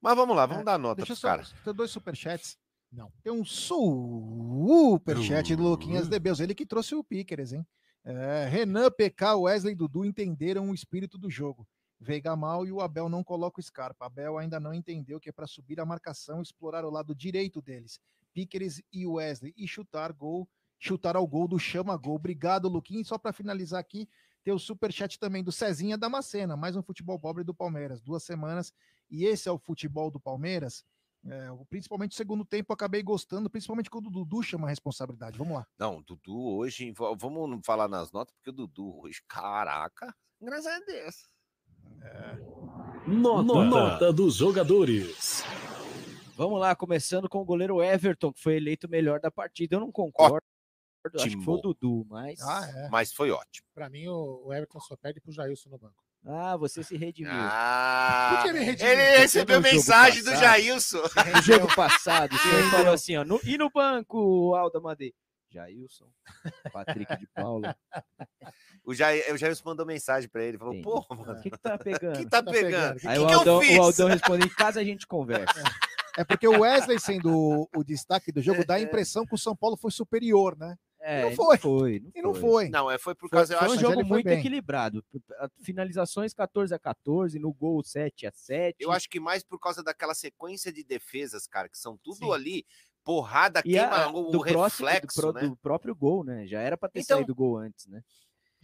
Mas 0.02 0.16
vamos 0.16 0.36
lá, 0.36 0.46
vamos 0.46 0.62
É, 0.62 0.66
dar 0.66 0.78
nota 0.78 0.98
Deixa 0.98 1.16
só. 1.16 1.28
caras. 1.30 1.54
Tem 1.64 1.74
dois 1.74 1.92
superchats. 1.92 2.58
Não. 2.92 3.12
Tem 3.24 3.34
um 3.34 3.44
superchat 3.44 5.56
do 5.56 5.64
Luquinhas 5.64 6.08
de 6.08 6.20
Beus. 6.20 6.40
Ele 6.40 6.56
que 6.56 6.66
trouxe 6.66 6.96
o 6.96 7.04
Piqueres, 7.04 7.52
hein? 7.54 7.66
É, 8.04 8.48
Renan, 8.48 8.90
PK, 8.92 9.36
Wesley 9.36 9.74
e 9.74 9.76
Dudu 9.76 10.06
entenderam 10.06 10.70
o 10.70 10.74
espírito 10.76 11.18
do 11.18 11.30
jogo. 11.30 11.68
Veiga 12.00 12.36
mal 12.36 12.66
e 12.66 12.72
o 12.72 12.82
Abel 12.82 13.10
não 13.10 13.24
coloca 13.24 13.60
o 13.60 13.64
Scarpa. 13.64 14.06
Abel 14.06 14.38
ainda 14.38 14.60
não 14.60 14.74
entendeu 14.74 15.20
que 15.20 15.30
é 15.30 15.32
para 15.32 15.48
subir 15.48 15.80
a 15.80 15.86
marcação 15.86 16.40
e 16.40 16.44
explorar 16.44 16.86
o 16.86 16.92
lado 16.92 17.16
direito 17.16 17.62
deles. 17.62 18.00
Piqueres 18.36 18.84
e 18.92 19.08
Wesley 19.08 19.54
e 19.56 19.66
chutar 19.66 20.12
gol, 20.12 20.46
chutar 20.78 21.16
ao 21.16 21.26
gol 21.26 21.48
do 21.48 21.58
chama 21.58 21.96
gol. 21.96 22.16
Obrigado, 22.16 22.68
Luquinhas. 22.68 23.08
Só 23.08 23.18
para 23.18 23.32
finalizar 23.32 23.80
aqui, 23.80 24.10
tem 24.44 24.54
o 24.54 24.60
superchat 24.60 25.18
também 25.18 25.42
do 25.42 25.54
Cezinha 25.54 25.98
Damascena, 25.98 26.58
mais 26.58 26.76
um 26.76 26.84
futebol 26.84 27.18
pobre 27.18 27.46
do 27.46 27.54
Palmeiras. 27.54 28.02
Duas 28.02 28.24
semanas 28.24 28.74
e 29.10 29.24
esse 29.24 29.48
é 29.48 29.52
o 29.54 29.58
futebol 29.58 30.12
do 30.12 30.20
Palmeiras. 30.20 30.84
É, 31.26 31.50
principalmente 31.70 32.12
o 32.12 32.16
segundo 32.16 32.44
tempo, 32.44 32.74
acabei 32.74 33.02
gostando, 33.02 33.50
principalmente 33.50 33.90
quando 33.90 34.08
o 34.08 34.12
Dudu 34.12 34.44
chama 34.44 34.68
a 34.68 34.70
responsabilidade. 34.70 35.38
Vamos 35.38 35.56
lá. 35.56 35.66
Não, 35.80 36.00
o 36.00 36.04
Dudu 36.04 36.58
hoje, 36.58 36.94
vamos 37.18 37.66
falar 37.66 37.88
nas 37.88 38.12
notas, 38.12 38.36
porque 38.36 38.50
o 38.50 38.54
Dudu 38.54 39.00
hoje, 39.00 39.22
caraca, 39.28 40.14
graças 40.42 40.68
a 40.68 40.80
Deus. 40.86 41.30
Nota, 43.08 43.64
Nota 43.64 44.14
dos 44.14 44.36
jogadores. 44.36 45.44
Vamos 46.36 46.60
lá, 46.60 46.76
começando 46.76 47.30
com 47.30 47.40
o 47.40 47.46
goleiro 47.46 47.82
Everton, 47.82 48.32
que 48.34 48.42
foi 48.42 48.56
eleito 48.58 48.88
o 48.88 48.90
melhor 48.90 49.20
da 49.20 49.32
partida. 49.32 49.76
Eu 49.76 49.80
não 49.80 49.92
concordo. 49.92 50.42
Acho 51.16 51.30
que 51.38 51.44
foi 51.44 51.54
o 51.54 51.58
Ótimo. 51.58 51.74
Dudu, 51.74 52.06
mas. 52.10 52.42
Ah, 52.42 52.68
é. 52.68 52.90
Mas 52.90 53.14
foi 53.14 53.30
ótimo. 53.32 53.68
Pra 53.76 53.90
mim, 53.90 54.08
o, 54.08 54.44
o 54.48 54.54
Everton 54.54 54.80
só 54.80 54.96
perde 54.98 55.22
pro 55.22 55.32
Jailson 55.32 55.70
no 55.70 55.78
banco. 55.78 56.04
Ah, 56.28 56.58
você 56.58 56.84
se 56.84 56.98
redimiu. 56.98 57.32
Ah, 57.36 58.38
Por 58.38 58.44
que 58.48 58.54
me 58.54 58.66
redimir? 58.66 58.92
ele 58.92 59.18
recebeu 59.20 59.62
mensagem 59.62 60.24
do? 60.24 60.36
Jailson. 60.36 61.04
No 61.36 61.42
jogo 61.44 61.76
passado, 61.76 62.34
o 62.36 62.40
senhor 62.40 62.64
falou 62.72 62.94
assim, 62.94 63.16
ó. 63.18 63.24
No, 63.24 63.40
e 63.44 63.56
no 63.58 63.70
banco, 63.70 64.56
Alda 64.56 64.80
Madei? 64.80 65.14
Jailson, 65.52 66.08
Patrick 66.74 67.16
de 67.18 67.28
Paula. 67.28 67.78
O 68.84 68.94
Jair, 68.94 69.32
o 69.34 69.38
Jailson 69.38 69.64
mandou 69.64 69.86
mensagem 69.86 70.28
pra 70.28 70.44
ele, 70.44 70.58
falou, 70.58 70.74
Entendi. 70.74 70.84
pô, 70.90 71.06
O 71.08 71.16
mano, 71.16 71.42
que, 71.42 71.50
que 71.52 71.58
tá 71.60 71.78
pegando? 71.78 72.18
que 72.18 72.26
tá 72.26 72.42
Tá 72.44 72.52
pegando? 72.52 72.72
pegando? 72.72 72.98
O 72.98 73.00
que, 73.00 73.08
Aí 73.08 73.18
que 73.20 73.24
o, 73.24 73.30
eu 73.30 73.38
Aldão, 73.40 73.62
fiz? 73.62 73.78
o 73.78 73.82
Aldão 73.82 74.08
respondeu, 74.10 74.48
em 74.48 74.50
casa 74.50 74.80
a 74.82 74.84
gente 74.84 75.06
conversa. 75.08 75.54
É 76.18 76.24
porque 76.24 76.48
o 76.48 76.62
Wesley 76.62 77.00
sendo 77.00 77.30
o, 77.32 77.70
o 77.76 77.84
destaque 77.84 78.32
do 78.32 78.42
jogo 78.42 78.66
dá 78.66 78.76
a 78.76 78.82
impressão 78.82 79.26
que 79.26 79.36
o 79.36 79.38
São 79.38 79.56
Paulo 79.56 79.76
foi 79.78 79.92
superior, 79.92 80.58
né? 80.58 80.76
É, 81.02 81.22
não 81.24 81.32
foi. 81.34 81.58
foi. 81.58 82.04
E 82.16 82.22
não 82.22 82.34
foi. 82.34 82.68
Não, 82.70 82.90
é, 82.90 82.98
foi 82.98 83.14
por 83.14 83.30
Foi, 83.30 83.38
causa, 83.38 83.54
eu 83.54 83.60
foi 83.60 83.68
acho, 83.68 83.76
um 83.76 83.80
jogo 83.80 83.94
foi 83.96 84.04
muito 84.06 84.26
bem. 84.26 84.40
equilibrado. 84.40 85.06
A- 85.40 85.50
Finalizações 85.62 86.34
14 86.34 86.74
a 86.74 86.80
14, 86.80 87.38
no 87.38 87.54
gol 87.54 87.84
7 87.84 88.26
a 88.26 88.32
7. 88.32 88.78
eu 88.80 88.92
acho 88.92 89.08
que 89.10 89.20
mais 89.20 89.44
por 89.44 89.60
causa 89.60 89.84
daquela 89.84 90.16
sequência 90.16 90.74
de 90.74 90.84
defesas, 90.84 91.46
cara, 91.46 91.70
que 91.70 91.78
são 91.78 91.96
tudo 91.98 92.16
Sim. 92.26 92.34
ali, 92.34 92.66
porrada, 93.04 93.62
e 93.64 93.78
a- 93.78 93.88
queima 93.88 94.08
o 94.18 94.32
do, 94.32 94.40
próximo, 94.40 94.88
do, 94.88 94.92
reflexo, 94.94 95.34
né? 95.34 95.42
do 95.42 95.56
próprio 95.58 95.96
gol, 95.96 96.24
né? 96.24 96.48
Já 96.48 96.60
era 96.62 96.76
para 96.76 96.90
ter 96.90 97.02
Então- 97.02 97.18
saído 97.18 97.34
o 97.34 97.36
gol 97.36 97.58
antes, 97.58 97.86
né? 97.86 98.02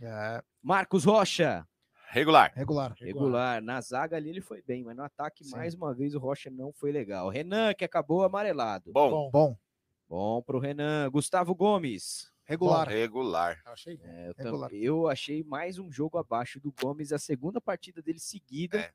É, 0.01 0.41
Marcos 0.63 1.03
Rocha, 1.03 1.63
Regular. 2.11 2.51
regular. 2.53 2.93
regular. 2.99 3.61
Na 3.61 3.79
zaga 3.79 4.17
ali 4.17 4.29
ele 4.29 4.41
foi 4.41 4.61
bem, 4.61 4.83
mas 4.83 4.95
no 4.97 5.03
ataque, 5.03 5.45
Sim. 5.45 5.51
mais 5.51 5.73
uma 5.73 5.93
vez, 5.93 6.13
o 6.13 6.19
Rocha 6.19 6.49
não 6.49 6.71
foi 6.73 6.91
legal. 6.91 7.29
Renan, 7.29 7.73
que 7.73 7.85
acabou 7.85 8.23
amarelado. 8.23 8.91
Bom, 8.91 9.09
Bom, 9.09 9.29
Bom, 9.31 9.57
Bom 10.09 10.41
pro 10.41 10.59
Renan. 10.59 11.09
Gustavo 11.09 11.55
Gomes. 11.55 12.29
regular. 12.43 12.85
regular. 12.87 13.61
eu 13.65 13.71
achei 13.71 13.95
bom. 13.95 14.03
É, 14.05 14.27
eu, 14.29 14.33
Regular. 14.37 14.73
eu 14.73 15.07
achei 15.07 15.41
mais 15.43 15.79
um 15.79 15.89
jogo 15.89 16.17
abaixo 16.17 16.59
do 16.59 16.73
Gomes, 16.81 17.13
a 17.13 17.17
segunda 17.17 17.61
partida 17.61 18.01
dele 18.01 18.19
seguida, 18.19 18.77
É. 18.79 18.91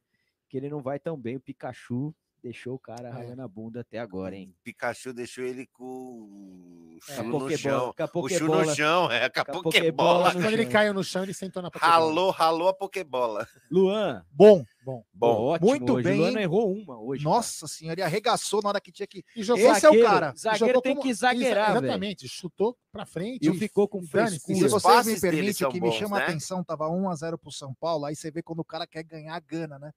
que 0.47 0.59
ele 0.59 0.69
não 0.69 0.83
vai 0.83 0.99
tão 0.99 1.17
bem. 1.19 1.37
O 1.37 1.41
Pikachu 1.41 2.15
deixou 2.47 2.75
o 2.75 2.79
cara 2.79 3.09
É. 3.09 3.11
ralando 3.11 3.43
a 3.43 3.49
bunda 3.49 3.81
até 3.81 3.99
agora, 3.99 4.37
hein? 4.37 4.55
Pikachu 4.63 5.13
deixou 5.13 5.43
ele 5.45 5.67
com 5.67 5.85
o 5.85 6.97
a 7.11 7.15
chu 7.15 7.23
no 7.25 7.51
chão. 7.57 7.93
com 7.97 8.03
a 8.03 8.11
O 8.15 8.29
chu 8.29 8.47
no 8.47 8.75
chão, 8.75 9.11
é, 9.11 9.29
com 9.29 9.41
a 9.41 9.45
com 9.45 9.51
a 9.59 9.63
Pokébola. 9.63 10.33
Quando 10.33 10.45
ele 10.53 10.67
caiu 10.67 10.95
no 10.95 11.03
chão, 11.05 11.25
ele 11.25 11.35
sentou 11.35 11.61
na 11.63 11.71
Pokébola. 11.71 11.93
Ralou, 11.93 12.31
ralou 12.31 12.69
a 12.69 12.75
Pokébola. 12.75 13.47
Luan, 13.71 14.25
Bom, 14.31 14.65
Bom. 14.85 15.03
Bom, 15.13 15.47
ótimo 15.47 15.69
muito 15.69 15.93
hoje. 15.95 16.05
bem, 16.05 16.21
O 16.21 16.23
Luan 16.31 16.41
errou 16.41 16.73
uma 16.73 16.97
hoje. 17.01 17.25
nossa 17.25 17.67
senhora, 17.67 17.95
ele 18.01 18.03
arregaçou 18.07 18.63
na 18.63 18.69
hora 18.69 18.81
que 18.81 18.93
tinha 18.93 19.07
que. 19.07 19.25
E 19.35 19.43
jogou 19.43 19.65
Esse 19.73 19.85
é 19.85 19.89
o 19.89 19.93
Zagueiro, 19.93 20.07
cara. 20.09 20.35
Zagueiro 20.37 20.67
jogou 20.67 20.83
tem 20.83 20.95
como- 20.95 21.03
que 21.03 21.13
zagueirar, 21.15 21.65
Exa- 21.71 21.73
velho. 21.81 21.85
Exatamente, 21.87 22.29
chutou 22.29 22.79
pra 22.93 23.05
frente. 23.05 23.45
E 23.45 23.49
não 23.49 23.57
ficou 23.57 23.89
com. 23.89 23.99
E 24.01 24.07
frescura. 24.07 24.57
se 24.59 24.69
vocês 24.69 25.07
me 25.07 25.21
permitem, 25.21 25.67
o 25.67 25.71
que 25.71 25.81
me 25.81 25.89
bons, 25.89 25.97
chama 25.97 26.17
a 26.17 26.21
né? 26.21 26.27
atenção, 26.27 26.63
tava 26.63 26.89
1 26.89 27.11
a 27.11 27.15
0 27.17 27.37
pro 27.37 27.51
São 27.51 27.75
Paulo, 27.75 28.05
aí 28.05 28.15
você 28.15 28.31
vê 28.31 28.43
quando 28.43 28.61
o 28.61 28.65
cara 28.65 28.87
quer 28.87 29.03
ganhar 29.03 29.35
a 29.35 29.41
gana, 29.41 29.77
né? 29.79 29.91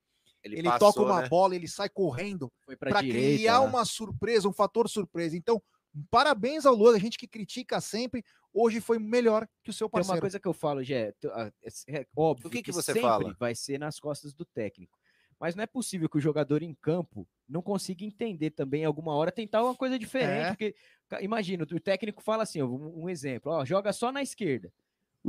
Ele, 0.49 0.59
Ele, 0.61 0.69
passou, 0.69 0.93
toca 0.93 1.01
uma 1.11 1.21
né? 1.21 1.29
bola, 1.29 1.55
ele 1.55 1.67
sai 1.67 1.89
correndo 1.89 2.51
para 2.79 2.99
criar 2.99 3.59
lá. 3.59 3.65
uma 3.65 3.85
surpresa, 3.85 4.47
um 4.47 4.53
fator 4.53 4.87
surpresa. 4.89 5.35
Então, 5.37 5.61
parabéns 6.09 6.65
ao 6.65 6.75
Luan, 6.75 6.95
a 6.95 6.99
gente 6.99 7.17
que 7.17 7.27
critica 7.27 7.79
sempre, 7.81 8.23
hoje 8.53 8.79
foi 8.81 8.99
melhor 8.99 9.47
que 9.63 9.69
o 9.69 9.73
seu 9.73 9.87
Tem 9.89 9.97
uma 9.99 10.01
parceiro. 10.01 10.21
coisa 10.21 10.39
que 10.39 10.47
eu 10.47 10.53
falo, 10.53 10.83
Gé, 10.83 11.13
é- 11.23 11.51
é 11.87 12.07
óbvio 12.15 12.47
O 12.47 12.49
que 12.49 12.61
que 12.63 12.71
você 12.71 12.93
sempre 12.93 13.01
fala? 13.01 13.35
vai 13.39 13.55
ser 13.55 13.79
nas 13.79 13.99
costas 13.99 14.33
do 14.33 14.45
técnico. 14.45 14.97
Mas 15.39 15.55
não 15.55 15.63
é 15.63 15.67
possível 15.67 16.09
que 16.09 16.17
o 16.17 16.21
jogador 16.21 16.61
em 16.61 16.73
campo 16.73 17.25
não 17.47 17.61
consiga 17.61 18.03
entender 18.03 18.51
também 18.51 18.83
alguma 18.83 19.13
hora, 19.15 19.31
tentar 19.31 19.63
uma 19.63 19.73
coisa 19.73 19.97
diferente. 19.97 20.45
É. 20.45 20.49
Porque, 20.49 20.75
imagina, 21.21 21.63
o 21.63 21.79
técnico 21.79 22.21
fala 22.21 22.43
assim, 22.43 22.61
um, 22.61 23.03
um 23.03 23.09
exemplo, 23.09 23.51
ó, 23.51 23.63
joga 23.63 23.93
só 23.93 24.11
na 24.11 24.21
esquerda. 24.21 24.71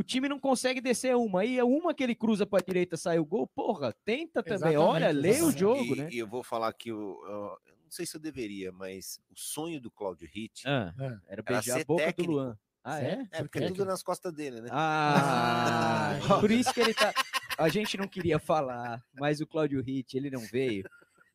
O 0.00 0.02
time 0.02 0.30
não 0.30 0.38
consegue 0.40 0.80
descer 0.80 1.14
uma, 1.14 1.42
aí 1.42 1.58
é 1.58 1.62
uma 1.64 1.92
que 1.92 2.02
ele 2.02 2.14
cruza 2.14 2.46
para 2.46 2.64
direita, 2.64 2.96
sai 2.96 3.18
o 3.18 3.24
gol, 3.24 3.46
porra, 3.46 3.92
tenta 4.02 4.42
também, 4.42 4.74
olha, 4.78 5.10
Exatamente, 5.10 5.20
lê 5.22 5.28
o 5.28 5.32
exatamente. 5.50 5.58
jogo, 5.58 5.94
e, 5.94 5.96
né? 5.98 6.08
e 6.10 6.18
eu 6.18 6.26
vou 6.26 6.42
falar 6.42 6.72
que 6.72 6.90
o, 6.90 7.22
eu, 7.26 7.58
eu 7.66 7.76
não 7.84 7.90
sei 7.90 8.06
se 8.06 8.16
eu 8.16 8.20
deveria, 8.20 8.72
mas 8.72 9.20
o 9.30 9.38
sonho 9.38 9.78
do 9.78 9.90
Claudio 9.90 10.26
Hit 10.32 10.66
Ah, 10.66 10.94
É. 10.98 11.04
era 11.04 11.20
era 11.28 11.42
beijar 11.42 11.74
a 11.74 11.78
ser 11.80 11.84
boca 11.84 12.02
técnico. 12.04 12.30
do 12.32 12.36
Luan. 12.38 12.58
Ah, 12.82 12.98
é? 13.02 13.04
É, 13.04 13.16
porque 13.42 13.58
é 13.58 13.60
técnico. 13.60 13.74
tudo 13.74 13.84
nas 13.88 14.02
costas 14.02 14.32
dele, 14.32 14.62
né? 14.62 14.68
Ah, 14.72 16.18
Ah, 16.30 16.40
por 16.40 16.50
isso 16.50 16.72
que 16.72 16.80
ele 16.80 16.94
tá. 16.94 17.12
A 17.58 17.68
gente 17.68 17.98
não 17.98 18.08
queria 18.08 18.38
falar, 18.38 19.04
mas 19.12 19.42
o 19.42 19.46
Cláudio 19.46 19.82
Ritt, 19.82 20.16
ele 20.16 20.30
não 20.30 20.40
veio, 20.40 20.88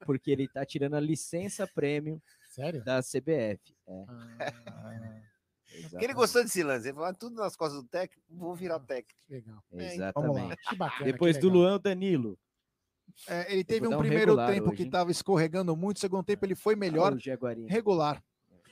porque 0.07 0.31
ele 0.31 0.47
tá 0.47 0.65
tirando 0.65 0.95
a 0.95 0.99
licença 0.99 1.67
prêmio 1.67 2.19
Sério? 2.49 2.83
da 2.83 2.99
CBF. 3.03 3.59
É, 3.87 4.05
Ah, 4.07 5.21
Porque 5.75 5.85
ele 5.87 5.87
exatamente. 5.95 6.13
gostou 6.15 6.43
desse 6.43 6.63
lance. 6.63 6.87
Ele 6.87 6.93
falou, 6.93 7.09
"Ah, 7.09 7.13
tudo 7.13 7.35
nas 7.35 7.55
costas 7.55 7.81
do 7.81 7.87
técnico, 7.87 8.23
vou 8.29 8.55
virar 8.55 8.79
técnico. 8.79 9.19
legal. 9.29 9.63
Exatamente. 9.73 10.55
Que 10.69 10.75
bacana. 10.75 11.11
Depois 11.11 11.37
do 11.37 11.47
legal. 11.47 11.61
Luan, 11.61 11.75
o 11.75 11.79
Danilo. 11.79 12.39
É, 13.27 13.53
ele 13.53 13.63
teve 13.63 13.87
um 13.87 13.93
um 13.95 13.97
primeiro 13.97 14.35
tempo 14.47 14.67
hoje, 14.69 14.77
que 14.77 14.83
estava 14.83 15.11
escorregando 15.11 15.75
muito, 15.75 15.99
segundo 15.99 16.23
tempo 16.23 16.45
ele 16.45 16.55
foi 16.55 16.75
melhor, 16.75 17.13
Ah, 17.13 17.15
o 17.15 17.19
Jaguarino. 17.19 17.67
regular. 17.67 18.21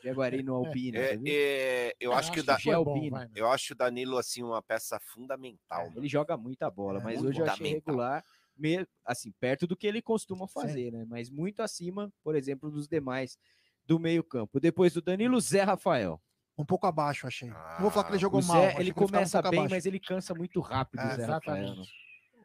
Jaguarino 0.03 0.55
Albino. 0.55 0.97
É, 0.97 1.17
é, 1.27 1.93
eu 1.99 2.11
É, 2.11 2.15
acho 2.15 2.31
que 2.31 2.41
o 2.41 2.43
da- 2.43 2.59
foi 2.59 2.73
bom, 2.75 3.09
vai, 3.09 3.25
né? 3.25 3.31
eu 3.35 3.47
acho 3.49 3.73
o 3.73 3.75
Danilo 3.77 4.17
assim 4.17 4.43
uma 4.43 4.61
peça 4.61 4.99
fundamental. 4.99 5.85
mano. 5.85 5.99
Ele 5.99 6.09
joga 6.09 6.35
muita 6.35 6.69
bola, 6.69 6.99
É, 6.99 7.03
mas 7.03 7.23
hoje 7.23 7.39
eu 7.39 7.45
achei 7.45 7.71
regular, 7.75 8.21
me- 8.57 8.85
assim, 9.05 9.31
perto 9.39 9.65
do 9.65 9.77
que 9.77 9.87
ele 9.87 10.01
costuma 10.01 10.45
fazer, 10.47 10.91
né? 10.91 11.05
Mas 11.07 11.29
muito 11.29 11.61
acima, 11.61 12.11
por 12.21 12.35
exemplo, 12.35 12.69
dos 12.69 12.85
demais 12.87 13.37
do 13.85 13.97
meio-campo. 13.97 14.59
Depois 14.59 14.93
do 14.93 15.01
Danilo, 15.01 15.39
Zé 15.39 15.61
Rafael. 15.63 16.21
Um 16.57 16.65
pouco 16.65 16.85
abaixo, 16.85 17.25
achei. 17.25 17.49
Não 17.49 17.79
vou 17.81 17.89
falar 17.89 18.05
que 18.05 18.11
ele 18.11 18.17
Ah, 18.17 18.21
jogou 18.21 18.43
mal. 18.43 18.61
Zé, 18.61 18.67
achei 18.69 18.81
ele 18.81 18.91
um 18.91 18.93
começa 18.93 19.37
pouco 19.41 19.49
bem, 19.51 19.59
abaixo. 19.61 19.75
mas 19.75 19.85
ele 19.85 19.99
cansa 19.99 20.35
muito 20.35 20.59
rápido, 20.59 20.99
É, 21.01 21.15
Zé 21.15 21.23
exatamente. 21.23 21.91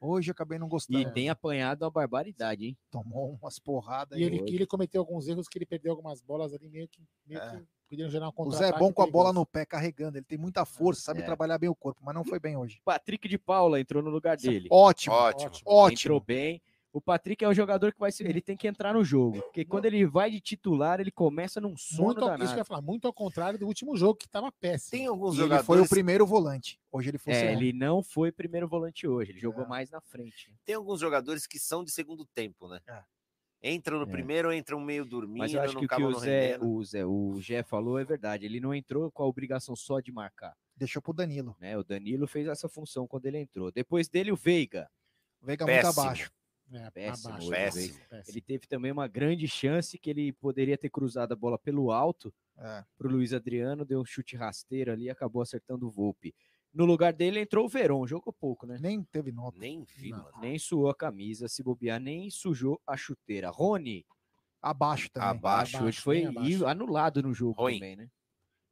Hoje 0.00 0.30
eu 0.30 0.32
acabei 0.32 0.58
não 0.58 0.68
gostando. 0.68 1.00
E 1.00 1.12
tem 1.12 1.28
apanhado 1.28 1.82
uma 1.84 1.90
barbaridade, 1.90 2.64
hein? 2.66 2.78
Tomou 2.90 3.36
umas 3.40 3.58
porradas. 3.58 4.16
E 4.18 4.22
ele, 4.22 4.38
ele 4.46 4.64
cometeu 4.66 5.00
alguns 5.00 5.26
erros 5.26 5.48
que 5.48 5.58
ele 5.58 5.66
perdeu 5.66 5.90
algumas 5.92 6.22
bolas 6.22 6.54
ali, 6.54 6.68
meio 6.68 6.86
que, 6.88 7.02
meio 7.26 7.40
É. 7.40 7.50
que 7.50 7.66
podiam 7.90 8.08
gerar 8.08 8.28
um 8.28 8.32
O 8.36 8.50
Zé 8.52 8.68
é 8.68 8.78
bom 8.78 8.92
com 8.92 9.02
a 9.02 9.06
bola 9.10 9.32
no 9.32 9.44
pé, 9.44 9.66
carregando. 9.66 10.16
Ele 10.16 10.24
tem 10.24 10.38
muita 10.38 10.64
força, 10.64 11.00
sabe 11.02 11.20
É. 11.20 11.24
trabalhar 11.24 11.58
bem 11.58 11.68
o 11.68 11.74
corpo, 11.74 12.00
mas 12.04 12.14
não 12.14 12.24
foi 12.24 12.38
bem 12.38 12.56
hoje. 12.56 12.80
Patrick 12.84 13.26
de 13.28 13.36
Paula 13.36 13.80
entrou 13.80 14.00
no 14.02 14.08
lugar 14.08 14.36
dele. 14.36 14.68
Ótimo, 14.70 15.16
Ótimo. 15.16 15.50
ótimo. 15.66 15.92
Entrou 15.92 16.20
bem. 16.20 16.62
O 16.92 17.00
Patrick 17.02 17.44
é 17.44 17.48
um 17.48 17.54
jogador 17.54 17.92
que 17.92 17.98
vai 18.00 18.10
se- 18.10 18.24
ele 18.24 18.40
tem 18.40 18.56
que 18.56 18.66
entrar 18.66 18.94
no 18.94 19.04
jogo, 19.04 19.42
porque 19.42 19.64
quando 19.64 19.84
ele 19.84 20.06
vai 20.06 20.30
de 20.30 20.40
titular, 20.40 21.00
ele 21.00 21.10
começa 21.10 21.60
num 21.60 21.76
sono 21.76 22.06
Muito, 22.06 22.24
ao- 22.24 22.28
isso 22.30 22.36
que 22.36 22.42
eu 22.42 22.46
danado. 22.46 22.60
ia 22.60 22.64
falar, 22.64 22.80
muito 22.82 23.06
ao 23.06 23.12
contrário 23.12 23.58
do 23.58 23.66
último 23.66 23.94
jogo, 23.96 24.14
que 24.16 24.26
tava 24.28 24.50
péssimo. 24.50 24.90
Tem 24.90 25.06
alguns 25.06 25.34
E 25.34 25.36
ele 25.38 25.42
jogadores, 25.44 25.66
foi 25.66 25.80
o 25.82 25.88
primeiro 25.88 26.26
volante. 26.26 26.80
Hoje 26.90 27.10
ele 27.10 27.18
foi 27.18 27.32
o 27.32 27.36
É, 27.36 27.52
ele 27.52 27.72
não 27.74 28.02
foi 28.02 28.32
primeiro 28.32 28.66
volante 28.66 29.06
hoje, 29.06 29.32
ele 29.32 29.38
jogou 29.40 29.64
É. 29.64 29.68
mais 29.68 29.90
na 29.90 30.00
frente. 30.00 30.54
tem 30.64 30.74
alguns 30.74 30.98
jogadores 31.00 31.46
que 31.46 31.58
são 31.58 31.84
de 31.84 31.90
segundo 31.90 32.24
tempo, 32.34 32.66
né? 32.68 32.80
É. 32.88 33.02
Entram 33.74 33.98
no 33.98 34.04
É. 34.04 34.10
primeiro, 34.10 34.52
entram 34.52 34.80
meio 34.80 35.04
dormindo, 35.04 35.38
Mas 35.40 35.52
eu 35.52 35.60
acho 35.60 35.74
não 35.74 35.80
que 35.80 35.86
o 35.86 35.88
que 35.88 36.02
o 36.02 36.14
Zé, 36.18 36.58
o 36.60 36.84
Zé, 36.84 37.04
o 37.04 37.40
Gé 37.40 37.62
falou 37.64 37.98
é 37.98 38.04
verdade. 38.04 38.46
Ele 38.46 38.60
não 38.60 38.72
entrou 38.72 39.10
com 39.10 39.22
a 39.22 39.26
obrigação 39.26 39.74
só 39.76 39.98
de 40.00 40.10
marcar. 40.12 40.56
Deixou 40.76 41.02
pro 41.02 41.12
Danilo. 41.12 41.56
Né? 41.60 41.76
O 41.76 41.82
Danilo 41.82 42.26
fez 42.28 42.46
essa 42.46 42.68
função 42.68 43.06
quando 43.06 43.26
ele 43.26 43.36
entrou. 43.38 43.72
Depois 43.72 44.08
dele, 44.08 44.30
o 44.32 44.36
Veiga. 44.36 44.88
Veiga 45.42 45.66
Péssimo. 45.66 45.86
muito 45.86 46.00
abaixo. 46.00 46.30
É, 46.72 46.90
Péssimo 46.90 47.28
abaixo, 47.30 47.46
hoje, 47.48 47.56
péssimo. 47.56 47.98
péssimo. 48.10 48.32
Ele 48.34 48.40
teve 48.42 48.66
também 48.66 48.92
uma 48.92 49.06
grande 49.08 49.48
chance 49.48 49.98
que 49.98 50.10
ele 50.10 50.32
poderia 50.32 50.76
ter 50.76 50.90
cruzado 50.90 51.32
a 51.32 51.36
bola 51.36 51.58
pelo 51.58 51.90
alto 51.90 52.32
É. 52.58 52.84
para 52.96 53.06
o 53.06 53.10
Luiz 53.10 53.32
Adriano, 53.32 53.84
deu 53.84 54.00
um 54.00 54.04
chute 54.04 54.36
rasteiro 54.36 54.92
ali, 54.92 55.08
acabou 55.08 55.40
acertando 55.42 55.86
o 55.86 55.90
Volpe. 55.90 56.34
No 56.74 56.84
lugar 56.84 57.12
dele 57.14 57.40
entrou 57.40 57.64
o 57.64 57.68
Verón, 57.68 58.06
jogou 58.06 58.32
pouco, 58.32 58.66
né? 58.66 58.76
Nem 58.78 59.02
teve 59.02 59.32
nota. 59.32 59.58
Nem 59.58 59.82
vi, 59.84 60.10
Não. 60.10 60.18
mano. 60.24 60.38
Nem 60.40 60.58
suou 60.58 60.90
a 60.90 60.94
camisa, 60.94 61.48
se 61.48 61.62
bobear, 61.62 61.98
nem 61.98 62.28
sujou 62.30 62.80
a 62.86 62.96
chuteira. 62.96 63.48
Rony, 63.50 64.04
Abaixo 64.60 65.08
também. 65.10 65.28
Abaixo. 65.30 65.76
acho, 65.76 65.84
hoje 65.86 65.98
Abaixo, 65.98 66.02
foi 66.02 66.24
abaixo. 66.26 66.50
e 66.50 66.64
anulado 66.66 67.22
no 67.22 67.32
jogo 67.32 67.62
Ruim. 67.62 67.74
também, 67.78 67.96
né? 67.96 68.08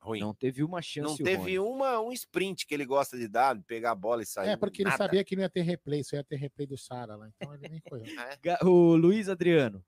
Ruim. 0.07 0.21
Não 0.21 0.33
teve 0.35 0.63
uma 0.63 0.81
chance. 0.81 1.09
Não 1.09 1.17
teve 1.17 1.57
Rony. 1.57 1.59
uma, 1.59 2.01
um 2.01 2.13
sprint 2.13 2.67
que 2.67 2.73
ele 2.75 2.85
gosta 2.87 3.17
de 3.19 3.27
dar, 3.29 3.57
de 3.57 3.63
pegar 3.65 3.91
a 3.91 3.95
bola 3.95 4.23
e 4.23 4.27
sair. 4.27 4.51
É, 4.51 4.57
porque 4.57 4.83
ele 4.83 4.91
nada. 4.91 5.03
sabia 5.05 5.25
que 5.25 5.35
não 5.35 5.43
ia 5.43 5.51
ter 5.51 5.63
replay, 5.63 6.05
só 6.05 6.17
ia 6.17 6.25
ter 6.25 6.37
replay 6.37 6.67
do 6.67 6.79
Sara 6.79 7.17
lá. 7.17 7.29
Então 7.37 7.53
ele 7.55 7.69
nem 7.69 7.83
foi. 7.89 8.03
Ga- 8.43 8.59
O 8.63 8.95
Luiz 8.97 9.29
Adriano. 9.29 9.85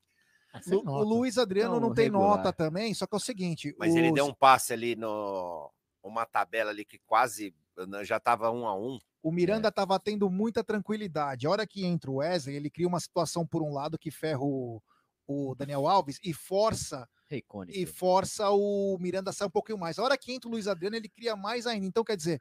Ah, 0.52 0.60
Lu- 0.66 0.82
o 0.84 1.02
Luiz 1.04 1.36
Adriano 1.38 1.74
Não, 1.74 1.88
não, 1.88 1.94
tem 1.94 2.06
regular. 2.06 2.28
nota 2.38 2.52
também, 2.52 2.92
só 2.94 3.06
que 3.06 3.14
é 3.14 3.18
o 3.18 3.20
seguinte. 3.20 3.74
Mas 3.78 3.94
ele 3.94 4.08
os- 4.08 4.14
deu 4.14 4.26
um 4.26 4.34
passe 4.34 4.72
ali 4.72 4.96
no. 4.96 5.70
Uma 6.02 6.24
tabela 6.24 6.70
ali 6.70 6.84
que 6.84 6.98
quase 7.06 7.54
né, 7.86 8.02
já 8.04 8.18
tava 8.18 8.50
um 8.50 8.66
a 8.66 8.74
um. 8.74 8.98
O 9.22 9.30
É. 9.30 9.34
Miranda 9.34 9.68
estava 9.68 9.98
tendo 10.00 10.28
muita 10.30 10.64
tranquilidade. 10.64 11.46
A 11.46 11.50
hora 11.50 11.66
que 11.66 11.84
entra 11.84 12.10
o 12.10 12.16
Wesley, 12.16 12.56
ele 12.56 12.70
cria 12.70 12.88
uma 12.88 12.98
situação 13.00 13.46
por 13.46 13.62
um 13.62 13.72
lado 13.72 13.98
que 13.98 14.10
ferra 14.10 14.40
o, 14.40 14.82
o 15.26 15.54
Daniel 15.54 15.86
Alves 15.86 16.18
e 16.24 16.32
força 16.32 17.06
Recone. 17.28 17.72
e 17.74 17.84
força 17.86 18.48
o 18.50 18.96
Miranda 19.00 19.30
a 19.30 19.32
sair 19.32 19.48
um 19.48 19.50
pouquinho 19.50 19.78
mais. 19.78 19.98
A 19.98 20.02
hora 20.02 20.16
que 20.16 20.32
entra 20.32 20.48
o 20.48 20.52
Luiz 20.52 20.66
Adriano, 20.66 20.96
ele 20.96 21.08
cria 21.08 21.36
mais 21.36 21.66
ainda. 21.66 21.84
Então, 21.86 22.02
quer 22.04 22.16
dizer, 22.16 22.40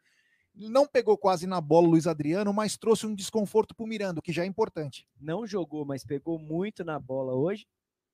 não 0.56 0.88
pegou 0.88 1.18
quase 1.18 1.46
na 1.46 1.60
bola 1.62 1.88
o 1.88 1.92
Luiz 1.92 2.08
Adriano, 2.08 2.52
mas 2.54 2.78
trouxe 2.78 3.06
um 3.06 3.14
desconforto 3.14 3.76
para 3.76 3.84
o 3.84 3.88
Miranda, 3.88 4.20
o 4.20 4.24
que 4.24 4.32
já 4.34 4.44
é 4.44 4.46
importante. 4.48 5.06
Não 5.20 5.46
jogou, 5.46 5.86
mas 5.86 6.04
pegou 6.04 6.40
muito 6.40 6.84
na 6.84 6.98
bola 7.00 7.34
hoje. 7.34 7.68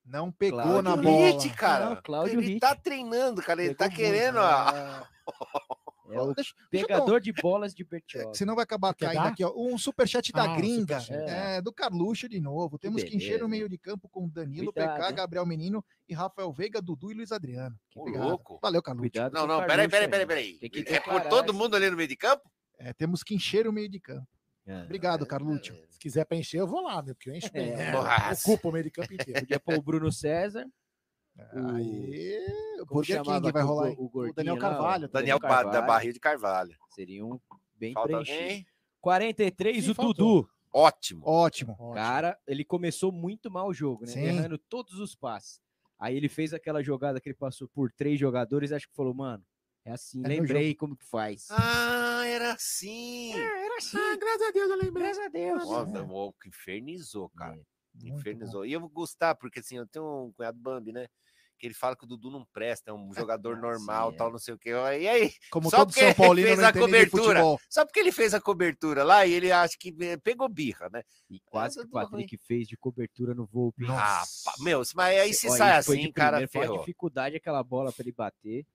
Não 0.06 0.30
pegou 0.32 0.60
Cláudio 0.62 0.82
na 0.82 0.98
bola. 0.98 1.50
Cara. 1.56 1.90
Não, 1.92 2.02
Cláudio 2.02 2.40
ele 2.40 2.48
Ritt. 2.48 2.60
tá 2.60 2.76
treinando, 2.76 3.42
cara. 3.42 3.64
Ele 3.64 3.74
Pegou 3.74 3.90
tá 3.90 3.96
querendo. 3.96 4.34
muito. 4.34 4.46
a- 4.46 5.08
É 6.10 6.20
o 6.22 6.34
Deixa- 6.34 6.54
deixa 6.72 6.86
um- 6.86 6.88
pegador 6.88 7.20
de 7.22 7.32
bolas 7.32 7.74
de 7.74 7.84
Bertioga. 7.84 8.34
Senão 8.34 8.56
vai 8.56 8.64
acabar 8.64 8.94
Quer 8.94 9.06
caindo 9.06 9.24
dar? 9.24 9.30
aqui, 9.30 9.44
ó. 9.44 9.54
Um 9.56 9.78
superchat 9.78 10.32
da 10.34 10.44
Ah, 10.52 10.56
gringa, 10.58 11.00
superchat. 11.00 11.30
é, 11.32 11.62
do 11.62 11.72
Carluxo 11.72 12.28
de 12.28 12.40
novo. 12.42 12.78
Temos 12.78 13.04
que 13.04 13.16
encher 13.16 13.28
beleza, 13.30 13.46
o 13.46 13.50
meio 13.50 13.70
de 13.70 13.78
campo 13.78 14.10
com 14.10 14.28
Danilo, 14.28 14.74
Cuidado, 14.74 14.98
PK, 14.98 15.10
hein? 15.10 15.16
Gabriel 15.16 15.46
Menino 15.46 15.84
e 16.10 16.14
Rafael 16.14 16.52
Veiga, 16.52 16.82
Dudu 16.82 17.12
e 17.12 17.16
Luiz 17.16 17.32
Adriano. 17.32 17.76
Ô, 17.96 18.02
Obrigado. 18.02 18.28
louco. 18.28 18.60
Valeu, 18.62 18.82
Carluxo. 18.82 19.10
Cuidado 19.10 19.34
Não, 19.34 19.48
não, 19.48 19.60
peraí, 19.66 19.88
peraí, 19.88 20.08
peraí, 20.10 20.22
aí. 20.22 20.60
peraí. 20.60 20.70
Que 20.70 20.94
É 20.94 21.00
por 21.00 21.22
todo 21.30 21.54
mundo 21.54 21.76
ali 21.76 21.90
no 21.90 21.96
meio 21.98 22.10
de 22.10 22.16
campo? 22.18 22.44
É, 22.78 22.92
temos 22.94 23.24
que 23.24 23.34
encher 23.36 23.68
o 23.68 23.72
meio 23.74 23.88
de 23.90 24.00
campo. 24.00 24.28
É. 24.66 24.82
Obrigado, 24.84 25.26
Carluxo. 25.26 25.74
Se 25.90 26.00
quiser 26.00 26.26
pra 26.26 26.38
encher, 26.38 26.60
eu 26.60 26.68
vou 26.68 26.82
lá, 26.82 27.02
meu, 27.02 27.14
porque 27.16 27.30
eu 27.30 27.36
encho 27.36 27.52
bem. 27.54 27.72
É, 27.72 27.92
né? 27.92 27.94
Ocupa 28.46 28.70
o 28.70 28.72
meio 28.72 28.84
de 28.86 28.92
campo 28.92 29.14
inteiro. 29.14 29.40
Podia 29.42 29.60
pôr 29.60 29.76
o 29.76 29.82
Bruno 29.82 30.12
César. 30.12 30.66
Aí, 31.38 32.40
por 32.88 33.04
quem 33.06 33.22
vai 33.24 33.64
o 33.64 33.66
rolar 33.66 33.88
aí? 33.88 33.96
o 33.98 34.10
gordinho 34.10 34.36
Daniel 34.36 34.58
Carvalho. 34.58 35.06
o 35.06 35.10
Daniel 35.10 35.40
Carvalho. 35.40 35.68
Ba- 35.68 35.72
da 35.74 35.82
Barril 35.82 36.14
de 36.14 36.20
Carvalho. 36.20 36.78
Seria 36.90 37.26
um 37.26 37.40
bem 37.76 37.94
Falta 37.94 38.10
preenchido. 38.10 38.40
alguém? 38.40 38.66
43, 39.02 39.84
Sim, 39.86 39.92
o 39.92 39.96
faltou. 39.96 40.14
Dudu. 40.44 40.50
Ótimo. 40.72 41.22
Ótimo. 41.28 41.78
Cara, 41.94 42.38
ele 42.48 42.64
começou 42.64 43.12
muito 43.12 43.52
mal 43.52 43.68
o 43.68 43.74
jogo, 43.74 44.06
né? 44.06 44.12
Sim. 44.12 44.22
Errando 44.24 44.58
todos 44.58 44.94
os 45.00 45.16
passes. 45.16 45.62
Aí 46.00 46.16
ele 46.18 46.28
fez 46.30 46.54
aquela 46.54 46.82
jogada 46.84 47.20
que 47.22 47.30
ele 47.30 47.36
passou 47.38 47.68
por 47.70 47.92
três 47.92 48.20
jogadores, 48.20 48.72
acho 48.72 48.88
que 48.90 48.96
falou, 48.96 49.14
mano, 49.14 49.44
é 49.86 49.92
assim, 49.92 50.24
É 50.24 50.28
lembrei 50.28 50.74
como 50.74 50.96
que 50.98 51.06
faz. 51.06 51.48
Ah, 51.52 52.26
era 52.26 52.54
assim. 52.54 53.34
era 53.34 53.78
assim. 53.78 53.98
Ah, 53.98 54.16
graças 54.18 54.42
a 54.48 54.52
Deus 54.52 54.70
eu 54.70 54.78
lembrei. 54.78 55.04
Graças 55.08 55.24
a 55.26 55.28
Deus. 55.30 55.64
Nossa, 55.66 56.02
o 56.04 56.34
que 56.34 56.50
infernizou, 56.50 57.30
cara. 57.30 57.56
É. 58.04 58.08
Infernizou. 58.08 58.66
E 58.66 58.74
eu 58.74 58.80
vou 58.80 58.90
gostar, 58.90 59.36
porque 59.36 59.60
assim, 59.60 59.78
eu 59.78 59.86
tenho 59.88 60.26
um 60.26 60.32
cunhado 60.34 60.58
Bambi, 60.58 60.92
né? 60.92 61.08
Que 61.64 61.68
ele 61.68 61.74
fala 61.74 61.96
que 61.96 62.04
o 62.04 62.08
Dudu 62.08 62.30
não 62.30 62.44
presta, 62.44 62.92
é 62.92 62.94
um 62.94 63.14
jogador 63.16 63.56
normal, 63.56 64.10
sim, 64.10 64.16
é. 64.16 64.18
tal, 64.18 64.32
não 64.32 64.38
sei 64.38 64.54
o 64.54 64.58
quê. 64.58 64.72
E 64.72 65.08
aí, 65.08 65.32
Como 65.50 65.70
só 65.70 65.86
porque 65.86 66.02
São 66.02 66.10
ele 66.10 66.16
Paulino 66.16 66.48
fez 66.50 66.60
a 66.60 66.74
cobertura, 66.74 67.42
só 67.70 67.86
porque 67.86 68.00
ele 68.02 68.12
fez 68.12 68.34
a 68.34 68.42
cobertura 68.42 69.04
lá 69.06 69.26
e 69.26 69.32
ele 69.32 69.50
acha 69.50 69.78
que 69.80 69.96
eh, 70.02 70.18
pegou 70.18 70.50
birra, 70.50 70.90
né? 70.92 71.04
E 71.30 71.40
quase 71.40 71.76
que 71.76 71.82
o 71.82 71.86
Dudu 71.86 71.98
ruim. 72.00 72.12
Patrick 72.12 72.38
fez 72.46 72.68
de 72.68 72.76
cobertura 72.76 73.34
no 73.34 73.48
hein? 73.54 73.88
Ah, 73.90 74.24
meu, 74.60 74.82
mas 74.94 75.20
aí 75.20 75.34
se 75.34 75.50
sai 75.50 75.82
foi 75.84 76.00
assim, 76.00 76.12
cara, 76.12 76.38
primeiro, 76.38 76.52
foi 76.52 76.62
ferrou. 76.64 76.80
dificuldade 76.80 77.38
aquela 77.38 77.64
bola 77.64 77.94
para 77.94 78.04
ele 78.04 78.12
bater. 78.12 78.66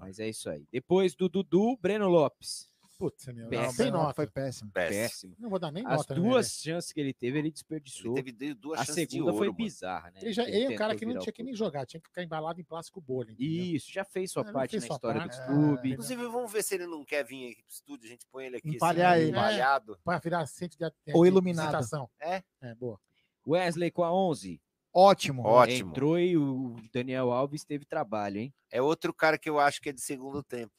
Mas 0.00 0.18
é 0.18 0.28
isso 0.28 0.50
aí. 0.50 0.66
Depois 0.72 1.14
do 1.14 1.28
Dudu, 1.28 1.76
Breno 1.80 2.08
Lopes. 2.08 2.68
Putz, 2.98 3.26
meu. 3.26 3.48
Péssimo. 3.48 3.66
Não, 3.66 3.72
sem 3.72 3.90
Não, 3.90 4.02
nota. 4.04 4.14
Foi 4.14 4.26
péssimo. 4.26 4.70
Péssimo. 4.72 5.02
Péssimo. 5.02 5.36
Não 5.38 5.50
vou 5.50 5.58
dar 5.58 5.70
nem 5.70 5.84
As 5.86 5.98
nota. 5.98 6.14
né, 6.14 6.20
duas 6.20 6.46
velho? 6.62 6.74
chances 6.76 6.92
que 6.92 7.00
ele 7.00 7.12
teve, 7.12 7.38
ele 7.38 7.48
Ele 7.48 7.52
desperdiçou. 7.52 8.14
teve 8.14 8.32
de- 8.32 8.54
duas 8.54 8.80
A 8.80 8.84
segunda 8.86 9.32
foi 9.32 9.48
ouro, 9.48 9.52
mano. 9.52 9.54
bizarra, 9.56 10.10
né? 10.10 10.20
Ele, 10.22 10.32
já, 10.32 10.44
ele 10.48 10.64
é 10.64 10.68
um 10.70 10.76
cara 10.76 10.96
que 10.96 11.04
não 11.04 11.18
tinha 11.18 11.32
que 11.32 11.42
nem 11.42 11.54
jogar, 11.54 11.84
tinha 11.84 12.00
que 12.00 12.08
ficar 12.08 12.22
embalado 12.22 12.60
em 12.60 12.64
plástico 12.64 13.00
bolha. 13.00 13.32
entendeu? 13.32 13.46
Isso, 13.76 13.92
já 13.92 14.04
fez 14.04 14.30
sua 14.32 14.42
É, 14.42 14.46
ele 14.46 14.52
parte 14.52 14.70
fez 14.70 14.82
na 14.82 14.86
sua 14.86 14.94
história 14.96 15.20
parte. 15.20 15.38
do 15.40 15.46
clube. 15.46 15.90
Inclusive, 15.92 16.26
vamos 16.26 16.50
ver 16.52 16.62
se 16.62 16.74
ele 16.74 16.86
não 16.86 17.04
quer 17.04 17.22
vir 17.24 17.52
aqui 17.52 17.62
pro 17.62 17.72
estúdio, 17.72 18.06
a 18.06 18.08
gente 18.10 18.26
põe 18.32 18.46
ele 18.46 18.56
aqui 18.56 18.76
Empalhar 18.76 19.12
assim, 19.12 19.22
ele. 19.22 19.30
empalhado. 19.30 19.98
Para 20.02 20.18
virar 20.18 20.46
centro 20.46 20.78
de 20.78 21.12
Ou 21.12 21.26
iluminado. 21.26 21.76
É? 22.20 22.42
É, 22.62 22.74
boa. 22.74 22.98
Wesley 23.46 23.90
com 23.90 24.02
a 24.04 24.12
11. 24.12 24.60
Ótimo. 24.92 25.42
Ótimo. 25.42 25.90
Entrou 25.90 26.18
e 26.18 26.36
o 26.38 26.74
Daniel 26.90 27.30
Alves 27.30 27.64
teve 27.64 27.84
trabalho, 27.84 28.38
hein? 28.38 28.54
É 28.70 28.80
outro 28.80 29.12
cara 29.12 29.36
que 29.36 29.48
eu 29.50 29.58
acho 29.60 29.80
que 29.82 29.90
é 29.90 29.92
de 29.92 30.00
segundo 30.00 30.42
tempo. 30.42 30.72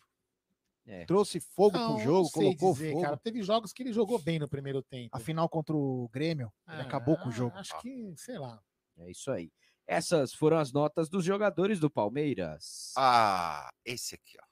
Trouxe 1.05 1.39
fogo 1.39 1.77
Não, 1.77 1.95
pro 1.95 2.03
jogo, 2.03 2.17
não 2.23 2.25
sei 2.29 2.43
colocou 2.43 2.73
dizer, 2.73 2.91
fogo. 2.91 3.03
cara. 3.03 3.17
Teve 3.17 3.43
jogos 3.43 3.73
que 3.73 3.83
ele 3.83 3.91
jogou 3.91 4.17
bem 4.19 4.39
no 4.39 4.47
primeiro 4.47 4.81
tempo. 4.81 5.09
A 5.15 5.19
final 5.19 5.49
contra 5.49 5.75
o 5.75 6.07
Grêmio, 6.13 6.51
ele 6.67 6.81
Ah, 6.81 6.83
acabou 6.83 7.17
com 7.17 7.29
o 7.29 7.31
jogo. 7.31 7.55
Acho 7.57 7.77
que, 7.81 8.13
sei 8.15 8.37
lá. 8.39 8.61
É 8.97 9.11
isso 9.11 9.29
aí. 9.29 9.51
Essas 9.85 10.33
foram 10.33 10.57
as 10.57 10.71
notas 10.71 11.09
dos 11.09 11.23
jogadores 11.23 11.79
do 11.79 11.89
Palmeiras. 11.89 12.93
Ah, 12.97 13.69
esse 13.85 14.15
aqui, 14.15 14.37
ó. 14.41 14.45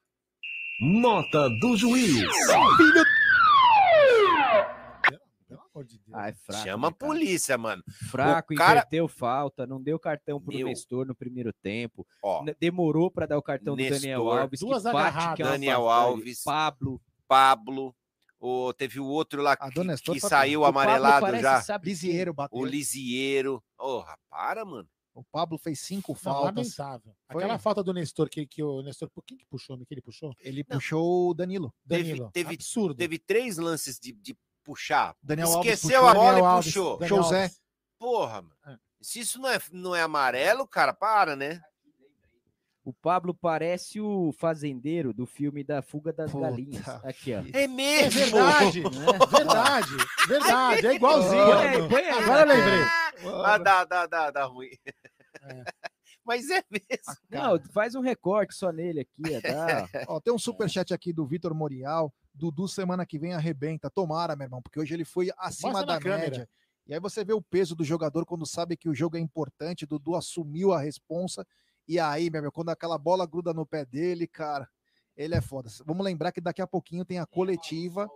Nota 0.81 1.49
do 1.61 1.77
juiz. 1.77 2.13
Pelo 2.17 3.05
amor 5.75 5.85
de 5.85 5.97
Deus. 5.99 6.17
Ah, 6.17 6.29
é 6.29 6.33
fraco. 6.33 6.63
Chama 6.63 6.87
a 6.87 6.91
né, 6.91 6.95
polícia, 6.97 7.57
mano. 7.57 7.83
Fraco, 8.09 8.53
O 8.53 8.57
cara- 8.57 8.79
inverteu 8.79 9.07
falta, 9.07 9.65
não 9.67 9.81
deu 9.81 9.99
cartão 9.99 10.39
pro 10.41 10.53
Meu. 10.53 10.67
Nestor 10.67 11.05
no 11.05 11.15
primeiro 11.15 11.51
tempo. 11.53 12.05
Ó, 12.23 12.43
Demorou 12.59 13.11
para 13.11 13.25
dar 13.25 13.37
o 13.37 13.41
cartão 13.41 13.75
Nestor, 13.75 13.97
do 13.97 14.01
Daniel 14.01 14.29
Alves. 14.31 14.59
duas 14.59 14.81
que 14.83 14.87
agarradas. 14.89 15.35
que 15.35 15.43
é 15.43 15.45
Daniel 15.45 15.83
bastante. 15.83 16.05
Alves. 16.07 16.43
Pablo. 16.43 17.01
Pablo. 17.27 17.95
O, 18.39 18.73
teve 18.73 18.99
o 18.99 19.05
outro 19.05 19.41
lá 19.41 19.53
A 19.53 19.57
que, 19.69 19.73
do 19.73 19.83
Nestor 19.83 20.13
que 20.13 20.21
foi- 20.21 20.29
saiu 20.29 20.61
O 20.61 20.65
amarelado 20.65 21.25
parece, 21.25 21.43
já. 21.43 21.61
sabe? 21.61 21.85
Lisieiro 21.89 22.33
bateu. 22.33 22.59
O 22.59 22.65
Lisieiro. 22.65 23.63
Porra, 23.77 24.17
para, 24.29 24.63
mano. 24.65 24.87
O 25.15 25.23
Pablo 25.23 25.57
fez 25.57 25.79
cinco 25.79 26.11
Não, 26.11 26.15
faltas. 26.19 26.55
lamentável. 26.55 27.15
Foi? 27.31 27.41
Aquela 27.41 27.57
falta 27.57 27.81
do 27.81 27.93
Nestor 27.93 28.29
que, 28.29 28.45
que 28.45 28.61
o 28.61 28.81
Nestor. 28.83 29.09
Por 29.09 29.23
quem 29.23 29.37
que 29.37 29.45
puxou? 29.45 29.77
Que 29.77 29.93
ele 29.93 30.01
puxou? 30.01 30.33
Ele 30.41 30.61
puxou 30.63 31.29
o 31.29 31.33
Danilo. 31.33 31.73
Teve- 31.87 32.03
Danilo. 32.09 32.29
teve- 32.33 32.53
Absurdo. 32.55 32.95
Teve 32.97 33.17
três 33.17 33.57
lances 33.57 33.97
de, 33.97 34.11
de 34.11 34.35
puxar. 34.65 35.15
Daniel 35.23 35.47
Alves 35.53 35.73
Esqueceu 35.73 36.01
puxou. 36.01 36.09
a 36.09 36.13
bola 36.13 36.25
Daniel 36.31 36.43
e 36.45 36.47
Alves, 36.47 36.65
puxou. 36.73 36.97
Daniel 36.97 37.17
José. 37.23 37.41
Alves. 37.43 37.61
Porra, 37.99 38.41
mano. 38.41 38.55
É. 38.67 38.77
Se 39.01 39.19
isso 39.19 39.39
não 39.39 39.49
é, 39.49 39.59
não 39.71 39.95
é 39.95 40.01
amarelo, 40.01 40.67
cara, 40.67 40.91
para, 40.93 41.35
né? 41.35 41.61
O 42.83 42.93
Pablo 42.93 43.33
parece 43.33 43.99
o 43.99 44.31
fazendeiro 44.37 45.11
do 45.11 45.25
filme 45.25 45.63
da 45.63 45.81
Fuga 45.81 46.13
das 46.13 46.31
Puta 46.31 46.49
Galinhas. 46.49 46.87
Aqui, 47.03 47.33
ó. 47.33 47.41
É 47.57 47.63
É 47.63 47.67
mesmo. 47.67 48.11
verdade. 48.19 48.83
Verdade. 49.31 49.89
Verdade. 50.27 50.87
É 50.87 50.93
igualzinho. 50.93 51.45
Põe 51.45 51.65
aí, 51.67 51.89
põe 51.89 52.01
aí. 52.03 52.09
Agora 52.09 52.41
eu 52.41 52.47
lembrei. 52.47 52.79
Ah, 53.43 53.57
dá, 53.57 53.85
dá, 53.85 54.05
dá, 54.05 54.29
dá 54.31 54.45
ruim. 54.45 54.69
É. 55.41 55.63
Mas 56.25 56.49
é 56.49 56.63
mesmo. 56.71 57.21
Não, 57.29 57.59
faz 57.71 57.93
um 57.93 58.01
recorte 58.01 58.55
só 58.55 58.71
nele 58.71 59.01
aqui, 59.01 59.41
dá. 59.41 59.87
Ó, 60.09 60.19
tem 60.19 60.33
um 60.33 60.39
superchat 60.39 60.93
aqui 60.93 61.13
do 61.13 61.25
Vitor 61.25 61.53
Morial. 61.53 62.11
Dudu 62.33 62.67
semana 62.67 63.05
que 63.05 63.19
vem 63.19 63.33
arrebenta. 63.33 63.89
Tomara, 63.89 64.35
meu 64.35 64.45
irmão, 64.45 64.61
porque 64.61 64.79
hoje 64.79 64.93
ele 64.93 65.05
foi 65.05 65.29
acima 65.37 65.73
Mostra 65.73 65.93
da 65.93 65.99
câmera. 65.99 66.21
média. 66.21 66.49
E 66.87 66.93
aí 66.93 66.99
você 66.99 67.23
vê 67.23 67.33
o 67.33 67.41
peso 67.41 67.75
do 67.75 67.83
jogador 67.83 68.25
quando 68.25 68.45
sabe 68.45 68.75
que 68.75 68.89
o 68.89 68.93
jogo 68.93 69.17
é 69.17 69.19
importante. 69.19 69.85
Dudu 69.85 70.15
assumiu 70.15 70.73
a 70.73 70.79
responsa. 70.79 71.45
E 71.87 71.99
aí, 71.99 72.29
meu 72.29 72.39
irmão, 72.39 72.51
quando 72.51 72.69
aquela 72.69 72.97
bola 72.97 73.25
gruda 73.25 73.53
no 73.53 73.65
pé 73.65 73.85
dele, 73.85 74.27
cara, 74.27 74.67
ele 75.15 75.35
é 75.35 75.41
foda. 75.41 75.69
Vamos 75.85 76.03
lembrar 76.03 76.31
que 76.31 76.41
daqui 76.41 76.61
a 76.61 76.67
pouquinho 76.67 77.05
tem 77.05 77.19
a 77.19 77.25
coletiva. 77.25 78.09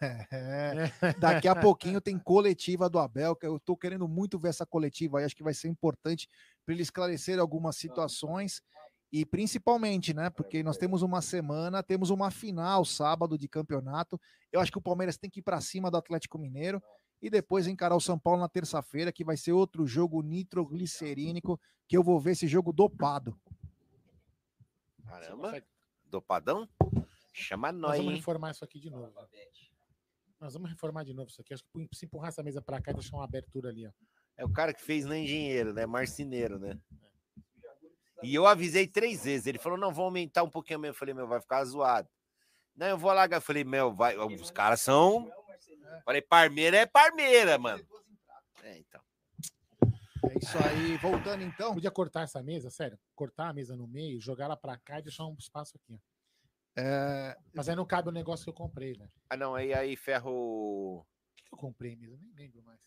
É, 0.00 0.90
daqui 1.18 1.48
a 1.48 1.54
pouquinho 1.54 2.00
tem 2.00 2.18
coletiva 2.18 2.88
do 2.88 2.98
Abel, 2.98 3.34
que 3.34 3.46
eu 3.46 3.58
tô 3.58 3.76
querendo 3.76 4.06
muito 4.06 4.38
ver 4.38 4.48
essa 4.48 4.66
coletiva 4.66 5.18
aí, 5.18 5.24
acho 5.24 5.36
que 5.36 5.42
vai 5.42 5.54
ser 5.54 5.68
importante 5.68 6.28
para 6.64 6.74
ele 6.74 6.82
esclarecer 6.82 7.38
algumas 7.38 7.76
situações 7.76 8.62
e 9.12 9.24
principalmente, 9.24 10.12
né, 10.12 10.28
porque 10.28 10.62
nós 10.62 10.76
temos 10.76 11.02
uma 11.02 11.22
semana, 11.22 11.82
temos 11.82 12.10
uma 12.10 12.32
final 12.32 12.84
sábado 12.84 13.38
de 13.38 13.46
campeonato. 13.46 14.20
Eu 14.50 14.60
acho 14.60 14.72
que 14.72 14.78
o 14.78 14.82
Palmeiras 14.82 15.16
tem 15.16 15.30
que 15.30 15.38
ir 15.38 15.42
para 15.42 15.60
cima 15.60 15.88
do 15.90 15.96
Atlético 15.96 16.36
Mineiro 16.36 16.82
e 17.22 17.30
depois 17.30 17.68
encarar 17.68 17.94
o 17.94 18.00
São 18.00 18.18
Paulo 18.18 18.40
na 18.40 18.48
terça-feira, 18.48 19.12
que 19.12 19.24
vai 19.24 19.36
ser 19.36 19.52
outro 19.52 19.86
jogo 19.86 20.20
nitroglicerínico, 20.20 21.60
que 21.86 21.96
eu 21.96 22.02
vou 22.02 22.18
ver 22.18 22.32
esse 22.32 22.48
jogo 22.48 22.72
dopado. 22.72 23.38
Caramba. 25.06 25.62
Dopadão? 26.10 26.68
Chama 27.34 27.72
Nós 27.72 27.80
nós, 27.80 27.96
vamos 27.96 28.12
hein? 28.12 28.18
reformar 28.18 28.52
isso 28.52 28.64
aqui 28.64 28.78
de 28.78 28.88
novo. 28.88 29.12
Nós 30.40 30.54
vamos 30.54 30.70
reformar 30.70 31.04
de 31.04 31.12
novo 31.12 31.28
isso 31.28 31.40
aqui. 31.40 31.52
Acho 31.52 31.64
que 31.64 31.88
se 31.92 32.06
empurrar 32.06 32.28
essa 32.28 32.44
mesa 32.44 32.62
pra 32.62 32.80
cá 32.80 32.92
e 32.92 32.94
deixar 32.94 33.16
uma 33.16 33.24
abertura 33.24 33.70
ali, 33.70 33.86
ó. 33.86 33.90
É 34.36 34.44
o 34.44 34.52
cara 34.52 34.72
que 34.72 34.80
fez 34.80 35.04
no 35.04 35.14
engenheiro, 35.14 35.72
né? 35.72 35.84
Marceneiro, 35.84 36.58
né? 36.60 36.78
E 38.22 38.34
eu 38.34 38.46
avisei 38.46 38.86
três 38.86 39.24
vezes. 39.24 39.46
Ele 39.46 39.58
falou: 39.58 39.76
não, 39.76 39.92
vou 39.92 40.04
aumentar 40.04 40.44
um 40.44 40.48
pouquinho 40.48 40.78
mesmo. 40.78 40.94
Eu 40.94 40.98
falei, 40.98 41.12
meu, 41.12 41.26
vai 41.26 41.40
ficar 41.40 41.64
zoado. 41.64 42.08
Não, 42.76 42.86
eu 42.86 42.98
vou 42.98 43.10
alagar. 43.10 43.38
Eu 43.38 43.42
falei, 43.42 43.64
meu, 43.64 43.92
vai. 43.92 44.16
Os 44.16 44.50
caras 44.52 44.80
são. 44.80 45.28
Falei, 46.04 46.22
Parmeira 46.22 46.76
é 46.76 46.86
Parmeira, 46.86 47.58
mano. 47.58 47.84
É, 48.62 48.78
então. 48.78 49.00
É 50.30 50.38
isso 50.38 50.58
aí, 50.58 50.96
voltando 50.98 51.42
então. 51.42 51.74
Podia 51.74 51.90
cortar 51.90 52.22
essa 52.22 52.42
mesa, 52.42 52.70
sério. 52.70 52.98
Cortar 53.14 53.48
a 53.48 53.52
mesa 53.52 53.76
no 53.76 53.86
meio, 53.88 54.20
jogar 54.20 54.46
ela 54.46 54.56
pra 54.56 54.78
cá 54.78 55.00
e 55.00 55.02
deixar 55.02 55.26
um 55.26 55.34
espaço 55.34 55.76
aqui, 55.76 55.94
ó. 55.94 56.13
É, 56.76 57.36
Mas 57.54 57.68
aí 57.68 57.76
não 57.76 57.86
cabe 57.86 58.08
o 58.08 58.12
negócio 58.12 58.44
que 58.44 58.50
eu 58.50 58.54
comprei, 58.54 58.94
velho. 58.94 59.10
Ah, 59.30 59.36
não, 59.36 59.54
aí, 59.54 59.72
aí 59.72 59.96
ferra 59.96 60.28
o. 60.28 61.04
Que 61.36 61.44
que 61.44 61.54
eu 61.54 61.58
comprei 61.58 61.94
mesmo? 61.96 62.18
Nem 62.34 62.46
lembro 62.46 62.62
mais. 62.62 62.80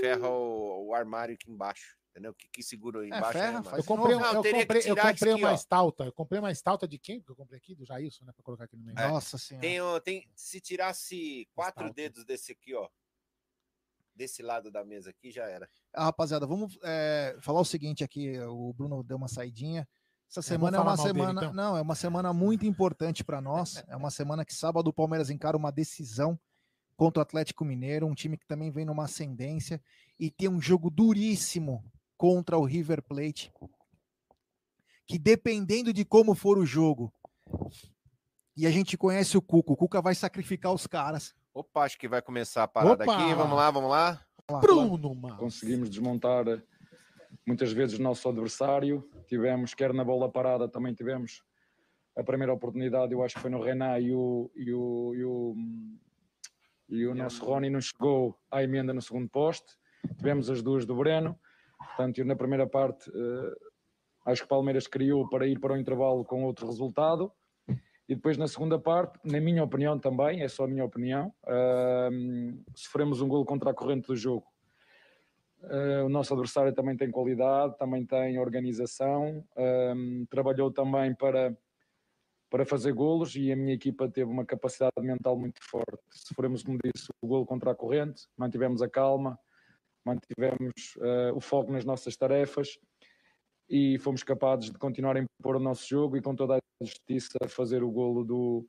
Ferra 0.00 0.28
o, 0.28 0.88
o 0.88 0.94
armário 0.94 1.34
aqui 1.34 1.50
embaixo. 1.50 1.98
Entendeu? 2.10 2.32
O 2.32 2.34
que, 2.34 2.48
que 2.48 2.62
segura 2.62 3.00
aí 3.00 3.10
É, 3.10 3.16
embaixo? 3.16 3.38
ferra, 3.38 3.60
né? 3.60 3.70
Eu 3.72 3.84
comprei, 3.84 4.14
eu 4.16 4.20
Não, 4.20 4.28
que 4.28 4.36
comprei, 4.36 4.82
eu 4.84 4.96
comprei 4.96 5.32
aqui, 5.32 5.42
uma 5.42 5.50
ó. 5.50 5.54
estalta. 5.54 6.04
Eu 6.04 6.12
comprei 6.12 6.40
uma 6.40 6.50
estalta 6.50 6.88
de 6.88 6.98
quem 6.98 7.22
que 7.22 7.30
eu 7.30 7.36
comprei 7.36 7.58
aqui? 7.58 7.74
Do 7.74 7.84
Jailson, 7.86 8.24
né? 8.24 8.32
Pra 8.32 8.42
colocar 8.42 8.64
aqui 8.64 8.76
no 8.76 8.82
meio. 8.82 8.98
É. 8.98 9.08
Nossa 9.08 9.38
senhora. 9.38 10.00
Tem, 10.00 10.22
tem, 10.22 10.30
se 10.34 10.60
tirasse 10.60 11.48
quatro 11.54 11.84
Estalta. 11.84 11.94
dedos 11.94 12.24
desse 12.24 12.50
aqui, 12.50 12.74
ó. 12.74 12.88
Desse 14.12 14.42
lado 14.42 14.70
da 14.72 14.84
mesa 14.84 15.10
aqui, 15.10 15.30
já 15.30 15.44
era. 15.48 15.70
Ah, 15.94 16.04
rapaziada, 16.06 16.46
vamos 16.46 16.76
é, 16.82 17.38
falar 17.40 17.60
o 17.60 17.64
seguinte 17.64 18.02
aqui. 18.02 18.38
O 18.40 18.72
Bruno 18.72 19.04
deu 19.04 19.16
uma 19.16 19.28
saidinha. 19.28 19.88
Essa 20.30 20.40
vamos 20.42 20.46
semana 20.46 20.76
é 20.76 20.80
uma 20.80 20.96
mal 20.96 20.96
dele, 20.96 21.18
semana. 21.18 21.40
então? 21.40 21.52
Não, 21.52 21.76
é 21.76 21.82
uma 21.82 21.94
semana 21.96 22.32
muito 22.32 22.64
importante 22.64 23.24
para 23.24 23.40
nós. 23.40 23.82
É 23.88 23.96
uma 23.96 24.12
semana 24.12 24.44
que 24.44 24.54
sábado 24.54 24.86
o 24.86 24.92
Palmeiras 24.92 25.28
encara 25.28 25.56
uma 25.56 25.72
decisão 25.72 26.38
contra 26.96 27.20
o 27.20 27.22
Atlético 27.22 27.64
Mineiro, 27.64 28.06
um 28.06 28.14
time 28.14 28.36
que 28.36 28.46
também 28.46 28.70
vem 28.70 28.84
numa 28.84 29.04
ascendência 29.04 29.82
e 30.18 30.30
tem 30.30 30.48
um 30.48 30.60
jogo 30.60 30.88
duríssimo 30.88 31.84
contra 32.16 32.56
o 32.56 32.64
River 32.64 33.02
Plate. 33.02 33.52
Que 35.04 35.18
dependendo 35.18 35.92
de 35.92 36.04
como 36.04 36.36
for 36.36 36.58
o 36.58 36.64
jogo, 36.64 37.12
e 38.56 38.66
a 38.66 38.70
gente 38.70 38.96
conhece 38.96 39.36
o 39.36 39.42
Cuca, 39.42 39.72
o 39.72 39.76
Cuca 39.76 40.00
vai 40.00 40.14
sacrificar 40.14 40.72
os 40.72 40.86
caras. 40.86 41.34
Opa, 41.52 41.82
acho 41.82 41.98
que 41.98 42.06
vai 42.06 42.22
começar 42.22 42.62
a 42.62 42.68
parada 42.68 43.02
Opa! 43.02 43.14
aqui. 43.14 43.34
Vamos 43.34 43.56
lá, 43.56 43.70
vamos 43.70 43.90
lá. 43.90 44.24
Bruno, 44.60 45.14
mano. 45.14 45.36
conseguimos 45.36 45.88
desmontar 45.90 46.44
muitas 47.50 47.72
vezes 47.72 47.98
o 47.98 48.02
nosso 48.02 48.28
adversário. 48.28 49.04
Tivemos, 49.26 49.74
quer 49.74 49.92
na 49.92 50.04
bola 50.04 50.30
parada, 50.30 50.68
também 50.68 50.94
tivemos 50.94 51.42
a 52.16 52.22
primeira 52.22 52.52
oportunidade, 52.52 53.12
eu 53.12 53.22
acho 53.22 53.34
que 53.34 53.40
foi 53.40 53.50
no 53.50 53.60
Renan 53.60 53.98
e 53.98 54.12
o, 54.14 54.50
e 54.54 54.72
o, 54.72 55.14
e 55.14 55.24
o, 55.24 55.54
e 56.88 57.06
o 57.06 57.14
nosso 57.14 57.44
Rony 57.44 57.70
não 57.70 57.80
chegou 57.80 58.38
à 58.50 58.62
emenda 58.62 58.92
no 58.94 59.02
segundo 59.02 59.28
poste. 59.28 59.76
Tivemos 60.16 60.48
as 60.48 60.62
duas 60.62 60.86
do 60.86 60.94
Breno. 60.94 61.38
Portanto, 61.78 62.18
eu 62.18 62.24
na 62.24 62.36
primeira 62.36 62.66
parte 62.66 63.10
eh, 63.10 63.54
acho 64.26 64.42
que 64.42 64.46
o 64.46 64.48
Palmeiras 64.48 64.86
criou 64.86 65.28
para 65.28 65.46
ir 65.46 65.58
para 65.58 65.74
o 65.74 65.76
intervalo 65.76 66.24
com 66.24 66.44
outro 66.44 66.66
resultado. 66.66 67.32
E 68.08 68.14
depois 68.14 68.36
na 68.36 68.48
segunda 68.48 68.78
parte, 68.78 69.18
na 69.24 69.40
minha 69.40 69.62
opinião 69.62 69.98
também, 69.98 70.42
é 70.42 70.48
só 70.48 70.64
a 70.64 70.68
minha 70.68 70.84
opinião, 70.84 71.32
ahm, 71.46 72.60
sofremos 72.74 73.20
um 73.20 73.28
gol 73.28 73.44
contra 73.44 73.70
a 73.70 73.74
corrente 73.74 74.08
do 74.08 74.16
jogo. 74.16 74.46
Uh, 75.62 76.06
o 76.06 76.08
nosso 76.08 76.32
adversário 76.32 76.72
também 76.72 76.96
tem 76.96 77.10
qualidade, 77.10 77.76
também 77.76 78.04
tem 78.06 78.38
organização, 78.38 79.44
um, 79.56 80.24
trabalhou 80.30 80.70
também 80.70 81.14
para, 81.14 81.54
para 82.48 82.64
fazer 82.64 82.92
golos 82.92 83.36
e 83.36 83.52
a 83.52 83.56
minha 83.56 83.74
equipa 83.74 84.08
teve 84.08 84.30
uma 84.30 84.44
capacidade 84.44 84.92
mental 85.00 85.38
muito 85.38 85.60
forte. 85.62 86.02
Sofremos, 86.10 86.62
como 86.62 86.78
disse, 86.82 87.08
o 87.20 87.26
golo 87.26 87.44
contra 87.44 87.72
a 87.72 87.74
corrente, 87.74 88.26
mantivemos 88.38 88.80
a 88.80 88.88
calma, 88.88 89.38
mantivemos 90.04 90.96
uh, 90.96 91.36
o 91.36 91.40
foco 91.40 91.70
nas 91.70 91.84
nossas 91.84 92.16
tarefas 92.16 92.78
e 93.68 93.98
fomos 93.98 94.22
capazes 94.22 94.70
de 94.70 94.78
continuar 94.78 95.16
a 95.16 95.20
impor 95.20 95.56
o 95.56 95.60
nosso 95.60 95.86
jogo 95.86 96.16
e 96.16 96.22
com 96.22 96.34
toda 96.34 96.56
a 96.56 96.84
justiça 96.84 97.38
fazer 97.48 97.82
o 97.82 97.90
golo 97.90 98.24
do, 98.24 98.66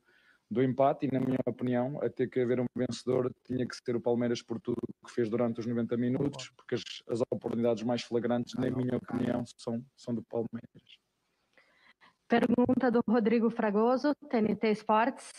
do 0.52 0.62
empate 0.62 1.06
e 1.06 1.10
na 1.12 1.20
minha 1.20 1.38
opinião 1.46 1.98
a 2.02 2.08
ter 2.08 2.28
que 2.28 2.40
haver 2.40 2.60
um 2.60 2.66
vencedor 2.76 3.32
tinha 3.44 3.66
que 3.66 3.74
ser 3.74 3.96
o 3.96 4.00
Palmeiras 4.00 4.42
por 4.42 4.60
tudo 4.60 4.80
que 5.04 5.12
fez 5.12 5.28
durante 5.28 5.60
os 5.60 5.66
90 5.66 5.96
minutos 5.96 6.50
porque 6.56 6.74
as, 6.74 6.82
as 7.08 7.20
oportunidades 7.30 7.82
mais 7.82 8.02
flagrantes 8.02 8.54
na 8.54 8.70
minha 8.70 8.96
opinião 8.96 9.44
são, 9.56 9.84
são 9.96 10.14
do 10.14 10.22
Palmeiras 10.22 11.02
Pergunta 12.32 12.90
do 12.90 13.02
Rodrigo 13.06 13.50
Fragoso, 13.50 14.14
TNT 14.30 14.70
Esportes. 14.70 15.30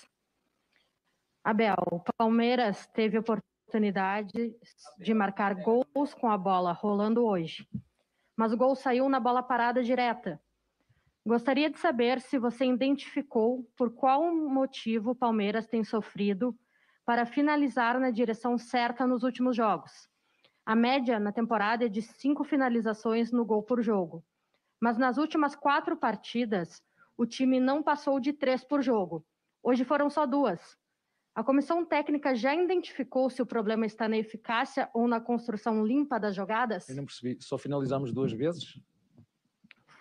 Abel, 1.43 1.75
Palmeiras 2.15 2.85
teve 2.93 3.17
oportunidade 3.17 4.55
de 4.99 5.13
marcar 5.15 5.55
gols 5.55 6.13
com 6.13 6.29
a 6.29 6.37
bola 6.37 6.71
rolando 6.71 7.25
hoje, 7.25 7.67
mas 8.37 8.53
o 8.53 8.57
gol 8.57 8.75
saiu 8.75 9.09
na 9.09 9.19
bola 9.19 9.41
parada 9.41 9.81
direta. 9.81 10.39
Gostaria 11.25 11.69
de 11.69 11.79
saber 11.79 12.19
se 12.19 12.37
você 12.37 12.65
identificou 12.65 13.65
por 13.77 13.93
qual 13.93 14.35
motivo 14.35 15.11
o 15.11 15.15
Palmeiras 15.15 15.67
tem 15.67 15.83
sofrido 15.83 16.55
para 17.05 17.25
finalizar 17.25 17.99
na 17.99 18.11
direção 18.11 18.57
certa 18.57 19.07
nos 19.07 19.23
últimos 19.23 19.55
jogos. 19.55 20.09
A 20.65 20.75
média 20.75 21.19
na 21.19 21.31
temporada 21.31 21.85
é 21.85 21.89
de 21.89 22.01
cinco 22.01 22.43
finalizações 22.43 23.31
no 23.31 23.45
gol 23.45 23.63
por 23.63 23.81
jogo 23.81 24.23
mas 24.83 24.97
nas 24.97 25.17
últimas 25.17 25.55
quatro 25.55 25.95
partidas, 25.95 26.83
o 27.17 27.25
time 27.25 27.57
não 27.57 27.81
passou 27.81 28.19
de 28.19 28.33
três 28.33 28.65
por 28.65 28.81
jogo. 28.81 29.25
Hoje 29.63 29.85
foram 29.85 30.09
só 30.09 30.25
duas. 30.25 30.77
A 31.33 31.41
comissão 31.41 31.85
técnica 31.85 32.35
já 32.35 32.53
identificou 32.53 33.29
se 33.29 33.41
o 33.41 33.45
problema 33.45 33.85
está 33.85 34.09
na 34.09 34.17
eficácia 34.17 34.89
ou 34.93 35.07
na 35.07 35.21
construção 35.21 35.85
limpa 35.85 36.19
das 36.19 36.35
jogadas? 36.35 36.89
Eu 36.89 36.97
não 36.97 37.05
percebi, 37.05 37.37
só 37.41 37.57
finalizamos 37.57 38.11
duas 38.11 38.33
vezes? 38.33 38.77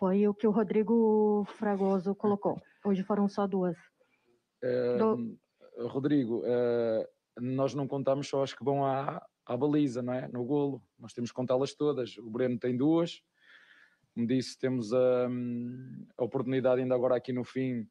Foi 0.03 0.27
o 0.27 0.35
que 0.35 0.49
o 0.49 0.51
Rodrigo 0.51 1.45
Fragoso 1.45 2.13
colocou. 2.17 2.61
Hoje 2.85 3.05
foram 3.05 3.29
só 3.29 3.47
duas. 3.47 3.77
Uh, 4.61 4.99
Do... 4.99 5.39
Rodrigo, 5.87 6.41
uh, 6.41 7.07
nós 7.41 7.73
não 7.73 7.87
contamos 7.87 8.27
só 8.27 8.43
as 8.43 8.53
que 8.53 8.65
vão 8.65 8.85
à, 8.85 9.25
à 9.47 9.57
baliza, 9.57 10.03
não 10.03 10.13
é? 10.13 10.27
No 10.27 10.45
golo. 10.45 10.83
Nós 10.99 11.13
temos 11.13 11.31
que 11.31 11.37
contá-las 11.37 11.75
todas. 11.75 12.19
O 12.19 12.29
Breno 12.29 12.59
tem 12.59 12.77
duas, 12.77 13.23
como 14.13 14.27
disse, 14.27 14.59
temos 14.59 14.93
a, 14.93 15.29
a, 16.19 16.25
oportunidade 16.25 16.81
ainda 16.81 16.97
agora 16.97 17.15
aqui 17.15 17.33
no 17.33 17.45
fim 17.45 17.89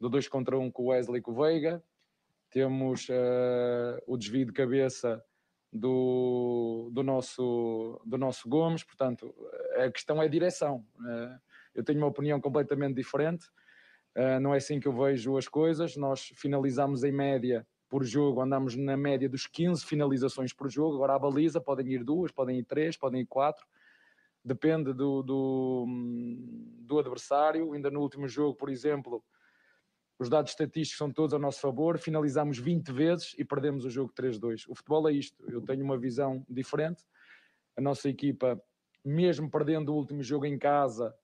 do 0.00 0.08
2 0.08 0.26
contra 0.26 0.58
1 0.58 0.62
um 0.62 0.68
com 0.68 0.82
o 0.82 0.86
Wesley 0.86 1.20
e 1.20 1.22
com 1.22 1.30
o 1.30 1.36
Veiga. 1.36 1.80
Temos 2.50 3.08
uh, 3.08 4.02
o 4.04 4.16
desvio 4.16 4.46
de 4.46 4.52
cabeça 4.52 5.24
do, 5.72 6.90
do, 6.92 7.04
nosso, 7.04 8.02
do 8.04 8.18
nosso 8.18 8.48
Gomes, 8.48 8.82
portanto, 8.82 9.32
a 9.76 9.88
questão 9.92 10.20
é 10.20 10.24
a 10.24 10.28
direção. 10.28 10.84
Uh, 10.96 11.51
eu 11.74 11.84
tenho 11.84 11.98
uma 11.98 12.08
opinião 12.08 12.40
completamente 12.40 12.94
diferente, 12.94 13.46
uh, 14.16 14.40
não 14.40 14.54
é 14.54 14.58
assim 14.58 14.80
que 14.80 14.88
eu 14.88 14.92
vejo 14.92 15.36
as 15.36 15.48
coisas. 15.48 15.96
Nós 15.96 16.32
finalizamos 16.36 17.04
em 17.04 17.12
média 17.12 17.66
por 17.88 18.04
jogo, 18.04 18.40
andamos 18.40 18.74
na 18.76 18.96
média 18.96 19.28
dos 19.28 19.46
15 19.46 19.84
finalizações 19.84 20.52
por 20.52 20.70
jogo. 20.70 20.96
Agora 20.96 21.14
a 21.14 21.18
baliza 21.18 21.60
podem 21.60 21.88
ir 21.92 22.04
duas, 22.04 22.30
podem 22.32 22.58
ir 22.58 22.64
três, 22.64 22.96
podem 22.96 23.20
ir 23.20 23.26
quatro 23.26 23.64
depende 24.44 24.92
do, 24.92 25.22
do, 25.22 25.86
do, 26.80 26.98
adversário. 26.98 27.72
Ainda 27.72 27.90
no 27.90 28.00
último 28.00 28.26
jogo, 28.26 28.56
por 28.56 28.68
exemplo, 28.68 29.22
os 30.18 30.28
dados 30.28 30.52
estatísticos 30.52 30.98
são 30.98 31.12
todos 31.12 31.34
a 31.34 31.38
nosso 31.38 31.60
favor. 31.60 31.98
Finalizamos 31.98 32.58
20 32.58 32.92
vezes 32.92 33.34
e 33.38 33.44
perdemos 33.44 33.84
o 33.84 33.90
jogo 33.90 34.12
3-2. 34.12 34.64
O 34.68 34.74
futebol 34.74 35.08
é 35.08 35.12
isto. 35.12 35.42
Eu 35.48 35.62
tenho 35.62 35.84
uma 35.84 35.98
visão 35.98 36.44
diferente. 36.48 37.04
A 37.76 37.80
nossa 37.80 38.08
equipa, 38.08 38.60
mesmo 39.04 39.50
perdendo 39.50 39.92
o 39.92 39.96
último 39.96 40.22
jogo 40.22 40.44
em 40.44 40.58
casa, 40.58 41.14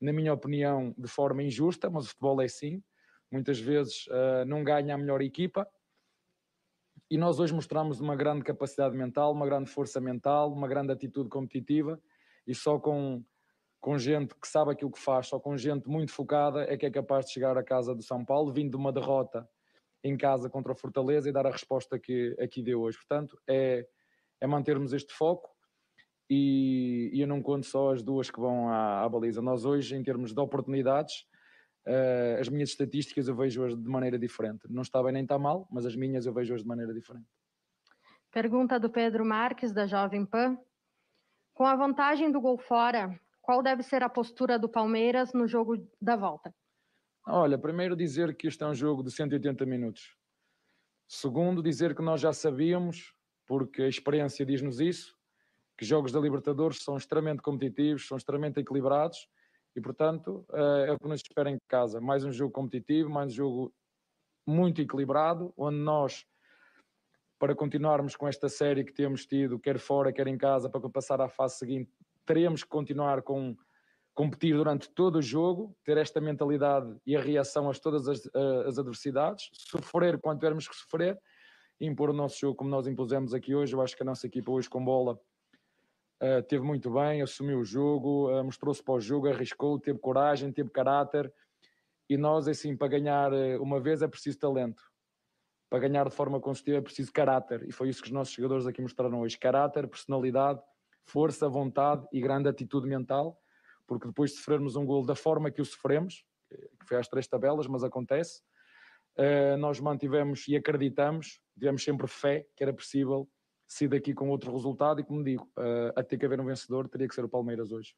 na 0.00 0.12
minha 0.12 0.32
opinião, 0.32 0.94
de 0.96 1.08
forma 1.08 1.42
injusta, 1.42 1.90
mas 1.90 2.06
o 2.06 2.08
futebol 2.08 2.40
é 2.40 2.44
assim. 2.44 2.82
Muitas 3.30 3.58
vezes 3.58 4.06
uh, 4.06 4.44
não 4.46 4.62
ganha 4.64 4.94
a 4.94 4.98
melhor 4.98 5.20
equipa. 5.20 5.68
E 7.10 7.16
nós 7.16 7.40
hoje 7.40 7.54
mostramos 7.54 8.00
uma 8.00 8.14
grande 8.14 8.44
capacidade 8.44 8.96
mental, 8.96 9.32
uma 9.32 9.46
grande 9.46 9.70
força 9.70 10.00
mental, 10.00 10.52
uma 10.52 10.68
grande 10.68 10.92
atitude 10.92 11.28
competitiva 11.28 12.00
e 12.46 12.54
só 12.54 12.78
com, 12.78 13.24
com 13.80 13.98
gente 13.98 14.34
que 14.34 14.46
sabe 14.46 14.72
aquilo 14.72 14.90
que 14.90 14.98
faz, 14.98 15.26
só 15.26 15.40
com 15.40 15.56
gente 15.56 15.88
muito 15.88 16.12
focada, 16.12 16.62
é 16.64 16.76
que 16.76 16.86
é 16.86 16.90
capaz 16.90 17.26
de 17.26 17.32
chegar 17.32 17.56
à 17.56 17.62
casa 17.62 17.94
do 17.94 18.02
São 18.02 18.24
Paulo, 18.24 18.52
vindo 18.52 18.70
de 18.70 18.76
uma 18.76 18.92
derrota 18.92 19.48
em 20.04 20.16
casa 20.16 20.48
contra 20.48 20.72
o 20.72 20.76
Fortaleza 20.76 21.28
e 21.28 21.32
dar 21.32 21.46
a 21.46 21.50
resposta 21.50 21.98
que 21.98 22.36
aqui 22.40 22.62
deu 22.62 22.82
hoje. 22.82 22.98
Portanto, 22.98 23.38
é, 23.48 23.86
é 24.40 24.46
mantermos 24.46 24.92
este 24.92 25.12
foco 25.12 25.50
e, 26.30 27.10
e, 27.12 27.20
eu 27.20 27.26
não 27.26 27.42
conto 27.42 27.66
só 27.66 27.92
as 27.92 28.02
duas 28.02 28.30
que 28.30 28.38
vão 28.38 28.68
à, 28.68 29.02
à 29.02 29.08
baliza. 29.08 29.40
Nós 29.40 29.64
hoje, 29.64 29.96
em 29.96 30.02
termos 30.02 30.32
de 30.32 30.40
oportunidades, 30.40 31.26
uh, 31.86 32.40
as 32.40 32.48
minhas 32.48 32.70
estatísticas 32.70 33.28
eu 33.28 33.34
vejo 33.34 33.62
hoje 33.62 33.76
de 33.76 33.88
maneira 33.88 34.18
diferente. 34.18 34.66
Não 34.68 34.82
está 34.82 35.02
bem 35.02 35.12
nem 35.12 35.22
está 35.22 35.38
mal, 35.38 35.66
mas 35.70 35.86
as 35.86 35.96
minhas 35.96 36.26
eu 36.26 36.32
vejo 36.32 36.52
hoje 36.52 36.62
de 36.62 36.68
maneira 36.68 36.92
diferente. 36.92 37.26
Pergunta 38.30 38.78
do 38.78 38.90
Pedro 38.90 39.24
Marques, 39.24 39.72
da 39.72 39.86
Jovem 39.86 40.26
Pan. 40.26 40.58
Com 41.54 41.64
a 41.64 41.74
vantagem 41.74 42.30
do 42.30 42.40
gol 42.40 42.58
fora, 42.58 43.18
qual 43.40 43.62
deve 43.62 43.82
ser 43.82 44.02
a 44.02 44.08
postura 44.08 44.58
do 44.58 44.68
Palmeiras 44.68 45.32
no 45.32 45.48
jogo 45.48 45.76
da 46.00 46.14
volta? 46.14 46.54
Olha, 47.26 47.58
primeiro 47.58 47.96
dizer 47.96 48.36
que 48.36 48.46
este 48.46 48.62
é 48.62 48.66
um 48.66 48.74
jogo 48.74 49.02
de 49.02 49.10
180 49.10 49.66
minutos. 49.66 50.14
Segundo, 51.08 51.62
dizer 51.62 51.96
que 51.96 52.02
nós 52.02 52.20
já 52.20 52.32
sabíamos, 52.32 53.14
porque 53.46 53.82
a 53.82 53.88
experiência 53.88 54.44
diz-nos 54.44 54.78
isso, 54.78 55.17
que 55.78 55.84
jogos 55.84 56.10
da 56.10 56.18
Libertadores 56.18 56.82
são 56.82 56.96
extremamente 56.96 57.40
competitivos, 57.40 58.08
são 58.08 58.16
extremamente 58.16 58.58
equilibrados 58.58 59.28
e, 59.76 59.80
portanto, 59.80 60.44
eh, 60.52 60.86
é 60.88 60.92
o 60.92 60.98
que 60.98 61.06
nos 61.06 61.20
espera 61.20 61.48
em 61.48 61.58
casa. 61.68 62.00
Mais 62.00 62.24
um 62.24 62.32
jogo 62.32 62.52
competitivo, 62.52 63.08
mais 63.08 63.32
um 63.32 63.36
jogo 63.36 63.72
muito 64.44 64.82
equilibrado, 64.82 65.54
onde 65.56 65.78
nós 65.78 66.26
para 67.38 67.54
continuarmos 67.54 68.16
com 68.16 68.26
esta 68.26 68.48
série 68.48 68.82
que 68.82 68.92
temos 68.92 69.24
tido, 69.24 69.60
quer 69.60 69.78
fora, 69.78 70.12
quer 70.12 70.26
em 70.26 70.36
casa, 70.36 70.68
para 70.68 70.80
passar 70.90 71.20
à 71.20 71.28
fase 71.28 71.58
seguinte, 71.58 71.88
teremos 72.26 72.64
que 72.64 72.68
continuar 72.68 73.22
com 73.22 73.56
competir 74.12 74.56
durante 74.56 74.90
todo 74.90 75.16
o 75.16 75.22
jogo, 75.22 75.76
ter 75.84 75.96
esta 75.96 76.20
mentalidade 76.20 76.92
e 77.06 77.16
a 77.16 77.20
reação 77.20 77.70
a 77.70 77.74
todas 77.74 78.08
as, 78.08 78.28
as 78.66 78.76
adversidades, 78.76 79.48
sofrer 79.52 80.18
quando 80.20 80.40
tivermos 80.40 80.66
que 80.66 80.74
sofrer, 80.74 81.16
impor 81.80 82.10
o 82.10 82.12
nosso 82.12 82.40
jogo 82.40 82.56
como 82.56 82.68
nós 82.68 82.88
impusemos 82.88 83.32
aqui 83.32 83.54
hoje. 83.54 83.72
Eu 83.72 83.80
acho 83.80 83.96
que 83.96 84.02
a 84.02 84.06
nossa 84.06 84.26
equipa 84.26 84.50
hoje 84.50 84.68
com 84.68 84.84
bola 84.84 85.16
uh, 86.22 86.42
teve 86.42 86.64
muito 86.64 86.90
bem, 86.90 87.22
assumiu 87.22 87.60
o 87.60 87.64
jogo, 87.64 88.30
uh, 88.30 88.44
mostrou-se 88.44 88.82
para 88.82 88.94
o 88.94 89.00
jogo, 89.00 89.28
arriscou, 89.28 89.78
teve 89.78 89.98
coragem, 89.98 90.52
teve 90.52 90.70
caráter. 90.70 91.32
E 92.08 92.16
nós, 92.16 92.48
assim, 92.48 92.76
para 92.76 92.88
ganhar 92.88 93.32
uh, 93.32 93.62
uma 93.62 93.80
vez 93.80 94.02
é 94.02 94.08
preciso 94.08 94.38
talento. 94.38 94.82
Para 95.70 95.80
ganhar 95.80 96.08
de 96.08 96.14
forma 96.14 96.40
consecutiva 96.40 96.78
é 96.78 96.80
preciso 96.80 97.12
caráter, 97.12 97.62
e 97.68 97.72
foi 97.72 97.90
isso 97.90 98.00
que 98.00 98.08
os 98.08 98.12
nossos 98.12 98.32
jogadores 98.32 98.66
aqui 98.66 98.80
mostraram 98.80 99.20
hoje: 99.20 99.38
caráter, 99.38 99.86
personalidade, 99.86 100.60
força, 101.04 101.48
vontade 101.48 102.06
e 102.12 102.20
grande 102.20 102.48
atitude 102.48 102.88
mental, 102.88 103.38
porque 103.86 104.06
depois 104.06 104.30
de 104.30 104.38
sofrermos 104.38 104.76
um 104.76 104.86
gol 104.86 105.04
da 105.04 105.14
forma 105.14 105.50
que 105.50 105.60
o 105.60 105.64
sofremos, 105.64 106.24
que 106.48 106.86
foi 106.86 106.96
às 106.96 107.06
três 107.06 107.26
tabelas, 107.26 107.66
mas 107.66 107.84
acontece, 107.84 108.42
nós 109.58 109.78
mantivemos 109.78 110.48
e 110.48 110.56
acreditamos, 110.56 111.38
tivemos 111.52 111.84
sempre 111.84 112.06
fé 112.06 112.46
que 112.56 112.62
era 112.62 112.72
possível 112.72 113.28
sair 113.68 113.88
daqui 113.88 114.14
com 114.14 114.30
outro 114.30 114.50
resultado, 114.50 115.00
e 115.00 115.04
como 115.04 115.22
digo, 115.22 115.46
eh, 115.58 115.92
a 115.94 116.02
ter 116.02 116.16
que 116.16 116.24
haver 116.24 116.40
um 116.40 116.46
vencedor, 116.46 116.88
teria 116.88 117.06
que 117.06 117.14
ser 117.14 117.24
o 117.24 117.28
Palmeiras 117.28 117.70
hoje. 117.70 117.94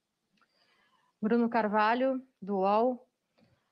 Bruno 1.22 1.48
Carvalho, 1.48 2.20
do 2.42 2.56
UOL. 2.56 3.06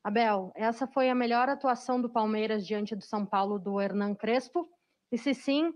Abel, 0.05 0.53
essa 0.55 0.87
foi 0.87 1.11
a 1.11 1.15
melhor 1.15 1.49
atuação 1.49 2.01
do 2.01 2.09
Palmeiras 2.09 2.65
diante 2.65 2.95
do 2.95 3.03
São 3.03 3.27
Paulo 3.27 3.59
do 3.59 3.81
Hernan 3.81 4.15
Crespo? 4.15 4.71
E 5.11 5.19
se 5.19 5.35
sim, 5.35 5.75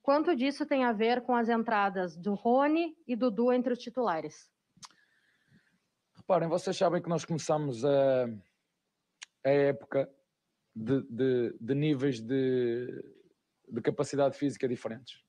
quanto 0.00 0.36
disso 0.36 0.64
tem 0.64 0.84
a 0.84 0.92
ver 0.92 1.22
com 1.22 1.34
as 1.34 1.48
entradas 1.48 2.16
do 2.16 2.34
Rony 2.34 2.96
e 3.06 3.16
do 3.16 3.30
Du 3.30 3.52
entre 3.52 3.72
os 3.72 3.80
titulares? 3.80 4.48
Reparem, 6.14 6.48
vocês 6.48 6.76
sabem 6.76 7.02
que 7.02 7.08
nós 7.08 7.24
começamos 7.24 7.84
a, 7.84 8.26
a 9.44 9.50
época 9.50 10.08
de, 10.74 11.02
de, 11.02 11.56
de 11.60 11.74
níveis 11.74 12.20
de, 12.20 12.86
de 13.68 13.80
capacidade 13.82 14.38
física 14.38 14.68
diferentes. 14.68 15.23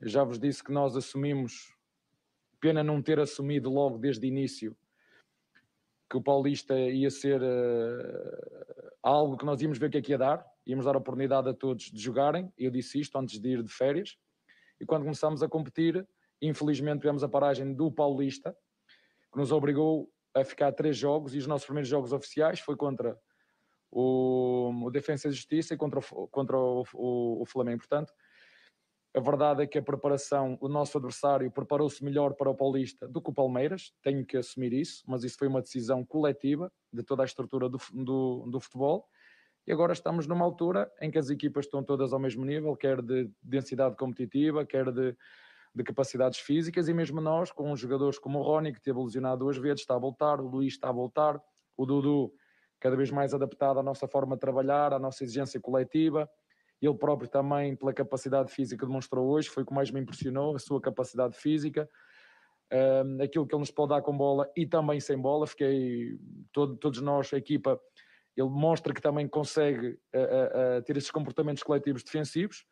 Eu 0.00 0.08
já 0.08 0.24
vos 0.24 0.38
disse 0.38 0.64
que 0.64 0.72
nós 0.72 0.96
assumimos, 0.96 1.76
pena 2.58 2.82
não 2.82 3.02
ter 3.02 3.20
assumido 3.20 3.68
logo 3.68 3.98
desde 3.98 4.26
o 4.26 4.28
início, 4.28 4.74
que 6.08 6.16
o 6.16 6.22
Paulista 6.22 6.78
ia 6.78 7.10
ser 7.10 7.40
uh, 7.42 8.90
algo 9.02 9.36
que 9.36 9.44
nós 9.44 9.60
íamos 9.60 9.78
ver 9.78 9.86
o 9.86 9.90
que 9.90 9.98
é 9.98 10.02
que 10.02 10.12
ia 10.12 10.18
dar, 10.18 10.44
íamos 10.66 10.86
dar 10.86 10.94
a 10.94 10.98
oportunidade 10.98 11.50
a 11.50 11.54
todos 11.54 11.84
de 11.84 12.00
jogarem, 12.00 12.50
eu 12.56 12.70
disse 12.70 12.98
isto 12.98 13.16
antes 13.18 13.38
de 13.38 13.48
ir 13.50 13.62
de 13.62 13.70
férias, 13.70 14.16
e 14.80 14.86
quando 14.86 15.02
começámos 15.02 15.42
a 15.42 15.48
competir, 15.48 16.08
infelizmente 16.40 17.00
tivemos 17.00 17.22
a 17.22 17.28
paragem 17.28 17.74
do 17.74 17.92
Paulista, 17.92 18.56
que 19.30 19.38
nos 19.38 19.52
obrigou 19.52 20.10
a 20.34 20.42
ficar 20.44 20.72
três 20.72 20.96
jogos, 20.96 21.34
e 21.34 21.38
os 21.38 21.46
nossos 21.46 21.66
primeiros 21.66 21.90
jogos 21.90 22.12
oficiais 22.12 22.58
foi 22.58 22.74
contra 22.74 23.18
o, 23.90 24.70
o 24.84 24.90
Defensa 24.90 25.28
e 25.28 25.32
Justiça 25.32 25.74
e 25.74 25.76
contra 25.76 26.00
contra 26.30 26.56
o, 26.56 26.84
o, 26.94 27.42
o 27.42 27.44
Flamengo, 27.44 27.80
portanto, 27.80 28.12
A 29.12 29.18
verdade 29.18 29.64
é 29.64 29.66
que 29.66 29.76
a 29.76 29.82
preparação, 29.82 30.56
o 30.60 30.68
nosso 30.68 30.96
adversário 30.96 31.50
preparou-se 31.50 32.02
melhor 32.04 32.34
para 32.34 32.48
o 32.48 32.54
Paulista 32.54 33.08
do 33.08 33.20
que 33.20 33.30
o 33.30 33.34
Palmeiras, 33.34 33.92
tenho 34.02 34.24
que 34.24 34.36
assumir 34.36 34.72
isso, 34.72 35.02
mas 35.06 35.24
isso 35.24 35.36
foi 35.36 35.48
uma 35.48 35.60
decisão 35.60 36.04
coletiva 36.04 36.70
de 36.92 37.02
toda 37.02 37.22
a 37.22 37.26
estrutura 37.26 37.68
do, 37.68 37.78
do, 37.92 38.46
do 38.48 38.60
futebol. 38.60 39.08
E 39.66 39.72
agora 39.72 39.92
estamos 39.92 40.28
numa 40.28 40.44
altura 40.44 40.90
em 41.00 41.10
que 41.10 41.18
as 41.18 41.28
equipas 41.28 41.64
estão 41.64 41.82
todas 41.82 42.12
ao 42.12 42.20
mesmo 42.20 42.44
nível, 42.44 42.76
quer 42.76 43.02
de 43.02 43.28
densidade 43.42 43.96
competitiva, 43.96 44.64
quer 44.64 44.92
de, 44.92 45.16
de 45.74 45.82
capacidades 45.82 46.38
físicas, 46.38 46.88
e 46.88 46.94
mesmo 46.94 47.20
nós, 47.20 47.50
com 47.50 47.74
jogadores 47.74 48.18
como 48.18 48.38
o 48.38 48.42
Rony, 48.42 48.72
que 48.72 48.80
teve 48.80 48.98
lesionado 49.00 49.40
duas 49.40 49.56
vezes, 49.56 49.80
está 49.80 49.96
a 49.96 49.98
voltar, 49.98 50.40
o 50.40 50.46
Luís 50.46 50.74
está 50.74 50.88
a 50.88 50.92
voltar, 50.92 51.40
o 51.76 51.84
Dudu 51.84 52.32
cada 52.78 52.96
vez 52.96 53.10
mais 53.10 53.34
adaptado 53.34 53.78
à 53.78 53.82
nossa 53.82 54.08
forma 54.08 54.36
de 54.36 54.40
trabalhar, 54.40 54.94
à 54.94 54.98
nossa 54.98 55.22
exigência 55.22 55.60
coletiva. 55.60 56.28
Ele 56.80 56.94
próprio 56.94 57.28
também, 57.28 57.76
pela 57.76 57.92
capacidade 57.92 58.52
física, 58.52 58.86
demonstrou 58.86 59.28
hoje, 59.28 59.48
foi 59.48 59.62
o 59.62 59.66
que 59.66 59.74
mais 59.74 59.90
me 59.90 60.00
impressionou, 60.00 60.54
a 60.54 60.58
sua 60.58 60.80
capacidade 60.80 61.36
física, 61.36 61.88
um, 62.72 63.22
aquilo 63.22 63.46
que 63.46 63.54
ele 63.54 63.60
nos 63.60 63.70
pode 63.70 63.90
dar 63.90 64.02
com 64.02 64.16
bola 64.16 64.50
e 64.56 64.66
também 64.66 64.98
sem 65.00 65.18
bola. 65.18 65.46
Fiquei, 65.46 66.18
todo, 66.52 66.76
todos 66.76 67.00
nós, 67.00 67.32
a 67.34 67.36
equipa, 67.36 67.78
ele 68.36 68.48
mostra 68.48 68.94
que 68.94 69.00
também 69.02 69.28
consegue 69.28 69.88
uh, 69.88 70.78
uh, 70.78 70.82
ter 70.82 70.96
esses 70.96 71.10
comportamentos 71.10 71.62
coletivos 71.62 72.02
defensivos. 72.02 72.64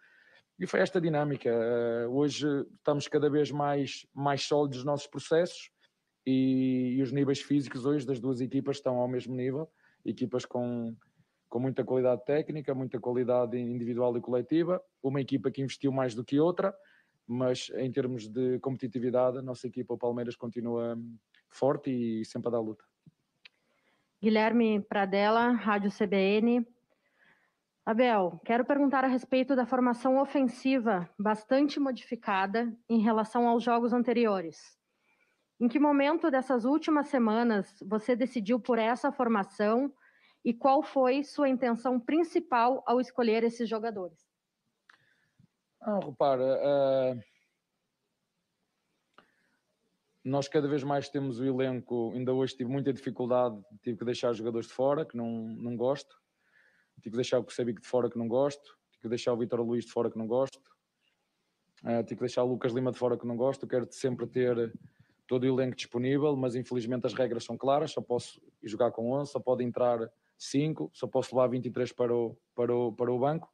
E 0.59 0.67
foi 0.67 0.81
esta 0.81 1.01
dinâmica. 1.01 1.51
Uh, 1.51 2.11
hoje 2.11 2.47
estamos 2.77 3.07
cada 3.09 3.29
vez 3.29 3.51
mais, 3.51 4.07
mais 4.15 4.43
sólidos 4.43 4.79
nos 4.79 4.87
nossos 4.87 5.07
processos 5.07 5.71
e, 6.27 6.95
e 6.97 7.03
os 7.03 7.13
níveis 7.13 7.41
físicos 7.41 7.85
hoje 7.85 8.07
das 8.07 8.19
duas 8.19 8.41
equipas 8.41 8.77
estão 8.77 8.97
ao 8.97 9.09
mesmo 9.09 9.35
nível 9.35 9.71
equipas 10.05 10.45
com, 10.45 10.97
com 11.49 11.59
muita 11.59 11.85
qualidade 11.85 12.25
técnica, 12.25 12.75
muita 12.75 13.01
qualidade 13.01 13.59
individual 13.59 14.17
e 14.17 14.21
coletiva, 14.21 14.83
uma 15.03 15.21
equipa 15.21 15.51
que 15.51 15.63
investiu 15.63 15.91
mais 15.91 16.15
do 16.15 16.25
que 16.25 16.39
outra, 16.39 16.75
mas 17.27 17.71
em 17.77 17.91
termos 17.91 18.29
de 18.29 18.59
competitividade, 18.61 19.39
a 19.39 19.43
nossa 19.43 19.67
equipa, 19.67 19.95
o 19.95 19.99
Palmeiras, 19.99 20.37
continua 20.37 20.99
forte 21.49 21.91
e 21.91 22.25
sempre 22.25 22.49
a 22.49 22.53
dar 22.53 22.61
luta. 22.61 22.85
Guilherme 24.21 24.81
Pradella, 24.81 25.51
Rádio 25.53 25.91
CBN. 25.91 26.67
Abel, 27.87 28.39
quero 28.45 28.65
perguntar 28.65 29.05
a 29.05 29.09
respeito 29.09 29.57
da 29.57 29.65
formação 29.65 30.21
ofensiva 30.21 31.09
bastante 31.19 31.81
modificada 31.81 32.77
em 32.89 33.01
relação 33.01 33.49
aos 33.49 33.63
jogos 33.63 33.93
anteriores. 33.93 34.77
Em 35.61 35.69
que 35.69 35.79
momento 35.79 36.31
dessas 36.31 36.65
últimas 36.65 37.09
semanas 37.09 37.83
você 37.87 38.15
decidiu 38.15 38.61
por 38.61 38.79
essa 38.79 39.11
formação 39.11 39.93
e 40.49 40.55
qual 40.55 40.83
foi 40.83 41.23
sua 41.23 41.47
intenção 41.47 42.01
principal 42.01 42.83
ao 42.87 43.03
escolher 43.03 43.45
esses 43.45 43.69
jogadores? 43.69 44.27
Não, 45.79 46.01
repara, 46.01 46.43
uh, 46.43 47.21
nós 50.25 50.49
cada 50.49 50.67
vez 50.67 50.83
mais 50.83 51.11
temos 51.11 51.39
o 51.39 51.45
elenco. 51.45 52.13
Ainda 52.15 52.33
hoje 52.33 52.57
tive 52.57 52.71
muita 52.71 52.95
dificuldade, 52.95 53.63
tive 53.83 53.99
que 53.99 54.07
deixar 54.07 54.33
jogadores 54.33 54.69
de 54.69 54.73
fora, 54.73 55.05
que 55.05 55.19
não, 55.19 55.29
não 55.29 55.77
gosto, 55.77 56.19
tive 57.03 57.11
que 57.11 57.17
deixar 57.17 57.41
o 57.41 57.45
Kusebic 57.45 57.83
de 57.83 57.87
fora, 57.87 58.09
que 58.09 58.17
não 58.17 58.27
gosto, 58.27 58.65
tive 58.93 59.03
que 59.03 59.09
deixar 59.11 59.35
o 59.35 59.37
Vitor 59.37 59.61
Luís 59.61 59.85
de 59.85 59.93
fora, 59.93 60.11
que 60.11 60.17
não 60.17 60.27
gosto, 60.27 60.63
uh, 61.85 62.03
tive 62.05 62.15
que 62.15 62.21
deixar 62.21 62.43
o 62.43 62.49
Lucas 62.49 62.73
Lima 62.73 62.91
de 62.91 62.99
fora, 62.99 63.19
que 63.19 63.27
não 63.27 63.37
gosto. 63.37 63.67
Quero 63.67 63.87
sempre 63.93 64.27
ter 64.27 64.73
todo 65.27 65.43
o 65.43 65.47
elenco 65.47 65.77
disponível, 65.77 66.35
mas 66.35 66.55
infelizmente 66.55 67.05
as 67.05 67.13
regras 67.13 67.45
são 67.45 67.59
claras, 67.59 67.91
só 67.91 68.01
posso 68.01 68.41
jogar 68.63 68.93
com 68.93 69.13
11, 69.13 69.31
só 69.31 69.39
pode 69.39 69.63
entrar 69.63 70.11
5, 70.39 70.91
só 70.95 71.07
posso 71.07 71.35
levar 71.35 71.49
23 71.49 71.93
para 71.93 72.15
o, 72.15 72.39
para 72.55 72.75
o, 72.75 72.93
para 72.93 73.13
o 73.13 73.19
banco. 73.19 73.53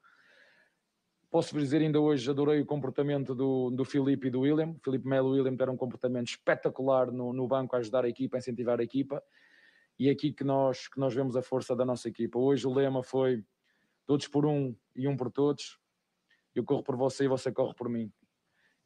Posso 1.31 1.59
dizer 1.59 1.81
ainda 1.81 2.01
hoje, 2.01 2.31
adorei 2.31 2.61
o 2.61 2.67
comportamento 2.67 3.35
do, 3.35 3.71
do 3.71 3.85
Filipe 3.85 4.29
e 4.29 4.31
do 4.31 4.43
William. 4.43 4.77
Filipe 4.85 5.09
Melo 5.09 5.35
e 5.35 5.39
William 5.39 5.55
deram 5.57 5.73
um 5.73 5.77
comportamento 5.77 6.29
espetacular 6.29 7.11
no, 7.11 7.33
no 7.33 7.49
banco 7.49 7.75
a 7.75 7.81
ajudar 7.81 8.05
a 8.05 8.09
equipa, 8.09 8.37
a 8.37 8.39
incentivar 8.39 8.79
a 8.79 8.85
equipa. 8.85 9.21
E 9.99 10.09
é 10.09 10.13
aqui 10.13 10.33
que 10.33 10.45
nós, 10.45 10.87
que 10.87 11.01
nós 11.01 11.15
vemos 11.15 11.37
a 11.37 11.43
força 11.43 11.75
da 11.75 11.85
nossa 11.85 12.09
equipa. 12.09 12.39
Hoje 12.39 12.67
o 12.67 12.73
lema 12.73 13.03
foi 13.03 13.45
todos 14.07 14.29
por 14.29 14.47
um 14.47 14.77
e 14.95 15.09
um 15.09 15.17
por 15.17 15.31
todos. 15.31 15.79
Eu 16.55 16.63
corro 16.63 16.85
por 16.85 16.97
você 16.97 17.25
e 17.25 17.29
você 17.29 17.51
corre 17.51 17.75
por 17.75 17.89
mim. 17.89 18.13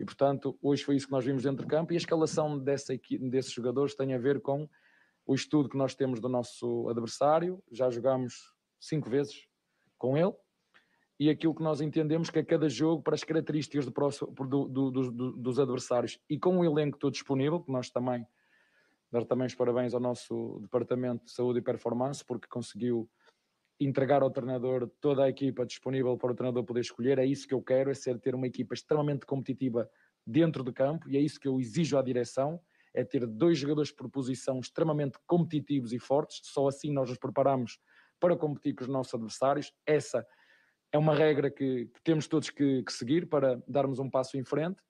E, 0.01 0.05
portanto, 0.05 0.57
hoje 0.63 0.85
foi 0.85 0.97
isso 0.97 1.07
que 1.07 1.13
nós 1.13 1.25
vimos 1.25 1.43
dentro 1.43 1.65
de 1.65 1.69
campo 1.69 1.93
e 1.93 1.97
a 1.97 1.99
escalação 1.99 2.59
dessa, 2.59 2.95
desses 3.21 3.53
jogadores 3.53 3.95
tem 3.95 4.15
a 4.15 4.19
ver 4.19 4.41
com 4.41 4.69
o 5.29 5.35
estudo 5.35 5.69
que 5.69 5.77
nós 5.77 5.95
temos 5.95 6.21
do 6.21 6.29
nosso 6.29 6.89
adversário. 6.89 7.63
Já 7.71 7.91
jogámos 7.91 8.35
cinco 8.81 9.11
vezes 9.11 9.47
com 9.99 10.17
ele 10.17 10.33
e 11.21 11.29
aquilo 11.29 11.55
que 11.55 11.63
nós 11.63 11.83
entendemos 11.83 12.31
que 12.31 12.39
a 12.39 12.45
cada 12.45 12.69
jogo, 12.69 13.03
para 13.03 13.15
as 13.15 13.23
características 13.23 13.85
do 13.85 13.93
próximo, 13.93 14.33
do, 14.33 14.67
do, 14.67 14.91
do, 14.91 15.33
dos 15.33 15.61
adversários 15.61 16.19
e 16.31 16.39
com 16.39 16.59
o 16.59 16.65
elenco 16.65 16.97
todo 16.97 17.13
disponível, 17.13 17.61
que 17.61 17.71
nós 17.71 17.91
também 17.91 18.27
dar 19.11 19.25
também 19.25 19.47
os 19.47 19.55
parabéns 19.55 19.95
ao 19.95 20.01
nosso 20.01 20.59
Departamento 20.61 21.25
de 21.25 21.33
Saúde 21.33 21.61
e 21.61 21.63
Performance, 21.63 22.25
porque 22.25 22.47
conseguiu 22.47 23.09
entregar 23.81 24.23
ao 24.23 24.31
treinador 24.31 24.91
toda 25.01 25.25
a 25.25 25.29
equipa 25.29 25.65
disponível 25.65 26.17
para 26.17 26.33
o 26.33 26.35
treinador 26.35 26.65
poder 26.65 26.81
escolher. 26.81 27.19
É 27.19 27.25
isso 27.25 27.49
que 27.49 27.55
eu 27.55 27.63
quero, 27.63 27.91
é 27.91 27.95
ser 27.95 28.19
ter 28.19 28.35
uma 28.35 28.47
equipa 28.47 28.75
extremamente 28.75 29.25
competitiva 29.25 29.89
dentro 30.27 30.63
do 30.63 30.73
campo 30.73 31.09
e 31.09 31.17
é 31.17 31.21
isso 31.21 31.41
que 31.41 31.49
eu 31.49 31.59
exijo 31.59 31.97
à 31.97 32.03
direção, 32.03 32.61
é 32.99 33.05
ter 33.05 33.25
dois 33.29 33.59
jogadores 33.59 33.93
por 33.93 34.11
posição 34.11 34.59
extremamente 34.59 35.19
competitivos 35.25 35.93
e 35.93 36.01
fortes. 36.01 36.41
Só 36.43 36.67
assim 36.67 36.93
nós 36.93 37.09
nos 37.09 37.17
preparamos 37.17 37.79
para 38.19 38.37
competir 38.37 38.75
com 38.75 38.83
os 38.83 38.89
nossos 38.89 39.15
adversários. 39.15 39.73
Essa 39.87 40.27
é 40.91 40.99
uma 40.99 41.15
regra 41.15 41.49
que, 41.49 41.87
que 41.87 42.03
temos 42.03 42.27
todos 42.27 42.51
que, 42.51 42.83
que 42.83 42.93
seguir 42.93 43.29
para 43.29 43.63
darmos 43.69 44.01
um 44.01 44.11
passo 44.11 44.37
em 44.37 44.43
frente. 44.43 44.83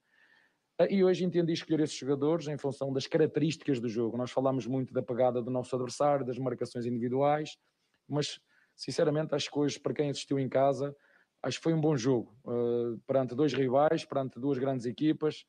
E 0.89 1.03
hoje 1.03 1.23
entendi 1.23 1.53
escolher 1.53 1.81
esses 1.81 1.95
jogadores 1.95 2.47
em 2.47 2.57
função 2.57 2.91
das 2.91 3.05
características 3.05 3.79
do 3.79 3.87
jogo. 3.87 4.17
Nós 4.17 4.31
falamos 4.31 4.65
muito 4.65 4.91
da 4.91 5.03
pegada 5.03 5.39
do 5.39 5.51
nosso 5.51 5.75
adversário, 5.75 6.25
das 6.25 6.39
marcações 6.39 6.87
individuais, 6.87 7.57
mas 8.07 8.39
sinceramente, 8.75 9.35
acho 9.35 9.51
que 9.51 9.59
hoje, 9.59 9.79
para 9.79 9.93
quem 9.93 10.09
assistiu 10.09 10.39
em 10.39 10.49
casa, 10.49 10.95
acho 11.43 11.57
que 11.57 11.63
foi 11.63 11.73
um 11.73 11.81
bom 11.81 11.95
jogo. 11.95 12.35
Uh, 12.43 12.97
perante 13.05 13.35
dois 13.35 13.53
rivais, 13.53 14.03
perante 14.03 14.39
duas 14.39 14.57
grandes 14.57 14.87
equipas, 14.87 15.45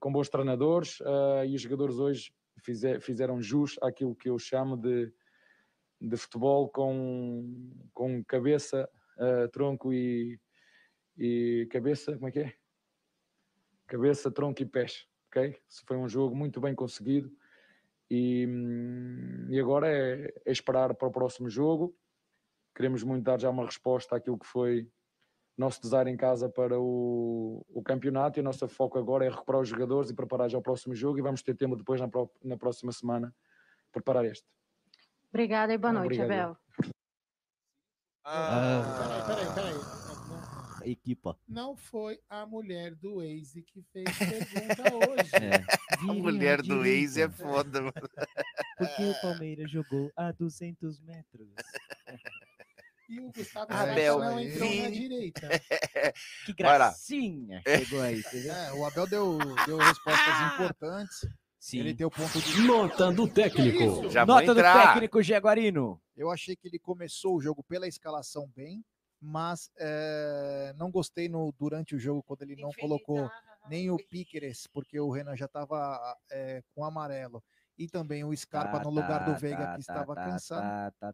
com 0.00 0.12
bons 0.12 0.28
treinadores, 0.28 1.00
uh, 1.00 1.44
e 1.46 1.54
os 1.54 1.62
jogadores 1.62 1.96
hoje 1.96 2.34
fizer, 2.58 3.00
fizeram 3.00 3.40
jus 3.40 3.76
àquilo 3.82 4.14
que 4.14 4.28
eu 4.28 4.38
chamo 4.38 4.76
de, 4.76 5.12
de 6.00 6.16
futebol 6.16 6.68
com, 6.68 7.72
com 7.92 8.24
cabeça, 8.24 8.88
tronco 9.52 9.92
e, 9.92 10.38
e 11.16 11.68
cabeça, 11.70 12.14
como 12.14 12.28
é 12.28 12.30
que 12.30 12.40
é? 12.40 12.54
Cabeça, 13.86 14.30
tronco 14.30 14.62
e 14.62 14.66
pés, 14.66 15.06
ok? 15.28 15.56
Foi 15.86 15.96
um 15.96 16.08
jogo 16.08 16.34
muito 16.34 16.60
bem 16.60 16.74
conseguido 16.74 17.30
e, 18.10 18.46
hum, 18.46 19.46
e 19.50 19.58
agora 19.58 19.88
é, 19.88 20.32
é, 20.44 20.52
esperar 20.52 20.94
para 20.94 21.08
o 21.08 21.12
próximo 21.12 21.48
jogo. 21.48 21.96
Queremos 22.74 23.02
muito 23.02 23.24
dar 23.24 23.40
já 23.40 23.50
uma 23.50 23.64
resposta 23.64 24.16
àquilo 24.16 24.38
que 24.38 24.46
foi 24.46 24.90
nosso 25.56 25.80
design 25.80 26.10
em 26.10 26.16
casa 26.16 26.48
para 26.48 26.78
o, 26.78 27.64
o 27.68 27.82
campeonato 27.82 28.38
e 28.38 28.40
o 28.40 28.44
nosso 28.44 28.66
foco 28.68 28.98
agora 28.98 29.24
é 29.24 29.28
recuperar 29.28 29.60
os 29.62 29.68
jogadores 29.68 30.10
e 30.10 30.14
preparar 30.14 30.48
já 30.48 30.58
o 30.58 30.62
próximo 30.62 30.94
jogo 30.94 31.18
e 31.18 31.22
vamos 31.22 31.42
ter 31.42 31.54
tempo 31.54 31.76
depois 31.76 32.00
na, 32.00 32.08
na 32.42 32.56
próxima 32.56 32.92
semana 32.92 33.34
preparar 33.92 34.24
este. 34.24 34.46
Obrigada 35.28 35.72
e 35.72 35.78
boa 35.78 35.92
noite, 35.92 36.20
Obrigado. 36.20 36.32
Abel. 36.32 36.56
Ah, 38.24 39.24
peraí, 39.26 39.54
peraí, 39.54 39.54
peraí 39.54 40.04
equipa. 40.90 41.38
Não 41.48 41.76
foi 41.76 42.20
a 42.28 42.46
mulher 42.46 42.94
do 42.94 43.16
Waze 43.16 43.62
que 43.62 43.82
fez 43.82 44.06
pergunta 44.18 44.82
hoje. 45.10 45.30
É. 45.36 46.08
A 46.08 46.12
mulher 46.12 46.62
do 46.62 46.78
Waze 46.78 47.22
é 47.22 47.28
foda, 47.28 47.80
mano. 47.80 47.92
Porque 48.78 49.02
o 49.02 49.20
Palmeiras 49.20 49.70
jogou 49.70 50.12
a 50.16 50.32
200 50.32 51.00
metros. 51.00 51.48
E 53.14 53.20
o 53.20 53.30
Gustavo 53.30 53.72
Abel 53.72 54.18
não 54.18 54.40
entrou 54.40 54.74
na 54.74 54.90
direita. 54.90 55.48
Que 56.44 56.52
gracinha 56.52 57.62
chegou 57.64 58.00
aí. 58.00 58.20
É, 58.34 58.72
o 58.72 58.84
Abel 58.84 59.06
deu, 59.06 59.38
deu 59.66 59.76
respostas 59.76 60.52
importantes. 60.52 61.28
Sim. 61.60 61.78
Ele 61.78 61.94
tem 61.94 62.04
o 62.04 62.10
ponto 62.10 62.40
de. 62.40 62.60
Nota 62.62 63.12
do 63.12 63.28
técnico. 63.28 64.10
Já 64.10 64.26
Nota 64.26 64.52
do 64.52 64.60
técnico, 64.60 65.22
Jaguarino. 65.22 66.02
Eu 66.16 66.28
achei 66.30 66.56
que 66.56 66.66
ele 66.66 66.78
começou 66.78 67.36
o 67.36 67.40
jogo 67.40 67.62
pela 67.62 67.86
escalação 67.86 68.50
bem 68.54 68.84
mas 69.24 69.70
é, 69.78 70.74
não 70.76 70.90
gostei 70.90 71.30
no, 71.30 71.50
durante 71.58 71.96
o 71.96 71.98
jogo 71.98 72.22
quando 72.22 72.42
ele 72.42 72.56
não 72.56 72.70
colocou 72.78 73.30
nem 73.70 73.90
o 73.90 73.96
Piqueres, 73.96 74.66
porque 74.66 75.00
o 75.00 75.10
Renan 75.10 75.34
já 75.34 75.46
estava 75.46 76.18
é, 76.30 76.62
com 76.74 76.84
amarelo, 76.84 77.42
e 77.76 77.88
também 77.88 78.24
o 78.24 78.36
Scarpa 78.36 78.78
tá, 78.78 78.84
no 78.84 78.90
lugar 78.90 79.24
tá, 79.24 79.32
do 79.32 79.38
Veiga 79.38 79.64
tá, 79.66 79.74
que 79.74 79.80
estava 79.80 80.14
tá, 80.14 80.24
cansado. 80.24 81.04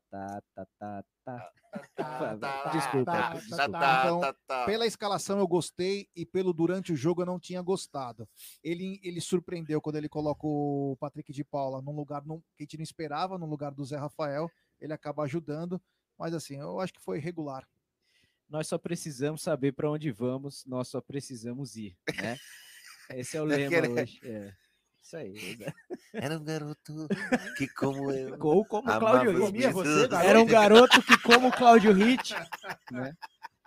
Desculpa. 2.72 3.34
Então, 3.46 4.20
pela 4.66 4.86
escalação 4.86 5.38
eu 5.38 5.46
gostei 5.46 6.08
e 6.14 6.26
pelo 6.26 6.52
durante 6.52 6.92
o 6.92 6.96
jogo 6.96 7.22
eu 7.22 7.26
não 7.26 7.38
tinha 7.40 7.62
gostado. 7.62 8.28
Ele, 8.62 9.00
ele 9.02 9.20
surpreendeu 9.20 9.80
quando 9.80 9.96
ele 9.96 10.08
colocou 10.08 10.92
o 10.92 10.96
Patrick 10.96 11.32
de 11.32 11.44
Paula 11.44 11.80
num 11.80 11.94
lugar 11.94 12.24
num, 12.24 12.40
que 12.56 12.62
a 12.62 12.62
gente 12.64 12.76
não 12.76 12.82
esperava, 12.82 13.38
no 13.38 13.46
lugar 13.46 13.72
do 13.72 13.84
Zé 13.84 13.96
Rafael. 13.96 14.50
Ele 14.80 14.92
acaba 14.92 15.22
ajudando, 15.24 15.80
mas 16.18 16.34
assim, 16.34 16.56
eu 16.56 16.80
acho 16.80 16.92
que 16.92 17.00
foi 17.00 17.18
regular. 17.18 17.66
nós 18.48 18.66
só 18.66 18.76
precisamos 18.78 19.42
saber 19.42 19.72
para 19.72 19.90
onde 19.90 20.10
vamos, 20.10 20.64
nós 20.66 20.88
só 20.88 21.00
precisamos 21.00 21.76
ir, 21.76 21.96
né? 22.16 22.36
Esse 23.10 23.36
é 23.36 23.42
o 23.42 23.44
lema 23.44 23.76
Aquele- 23.76 24.02
hoje. 24.02 24.20
É. 24.24 24.52
Isso 25.10 25.16
aí. 25.16 25.56
né? 25.56 25.72
Era 26.14 26.38
um 26.38 26.44
garoto 26.44 27.08
que, 27.56 27.66
como 27.68 28.12
eu. 28.12 28.38
Ou 28.40 28.64
como 28.64 28.84
Cláudio 28.84 29.38
você, 29.72 30.06
garoto? 30.06 30.14
Era 30.14 30.40
um 30.40 30.46
garoto 30.46 31.02
que, 31.02 31.18
como 31.18 31.48
o 31.48 31.52
Cláudio 31.52 31.92
Ritt, 31.92 32.34
né? 32.92 33.16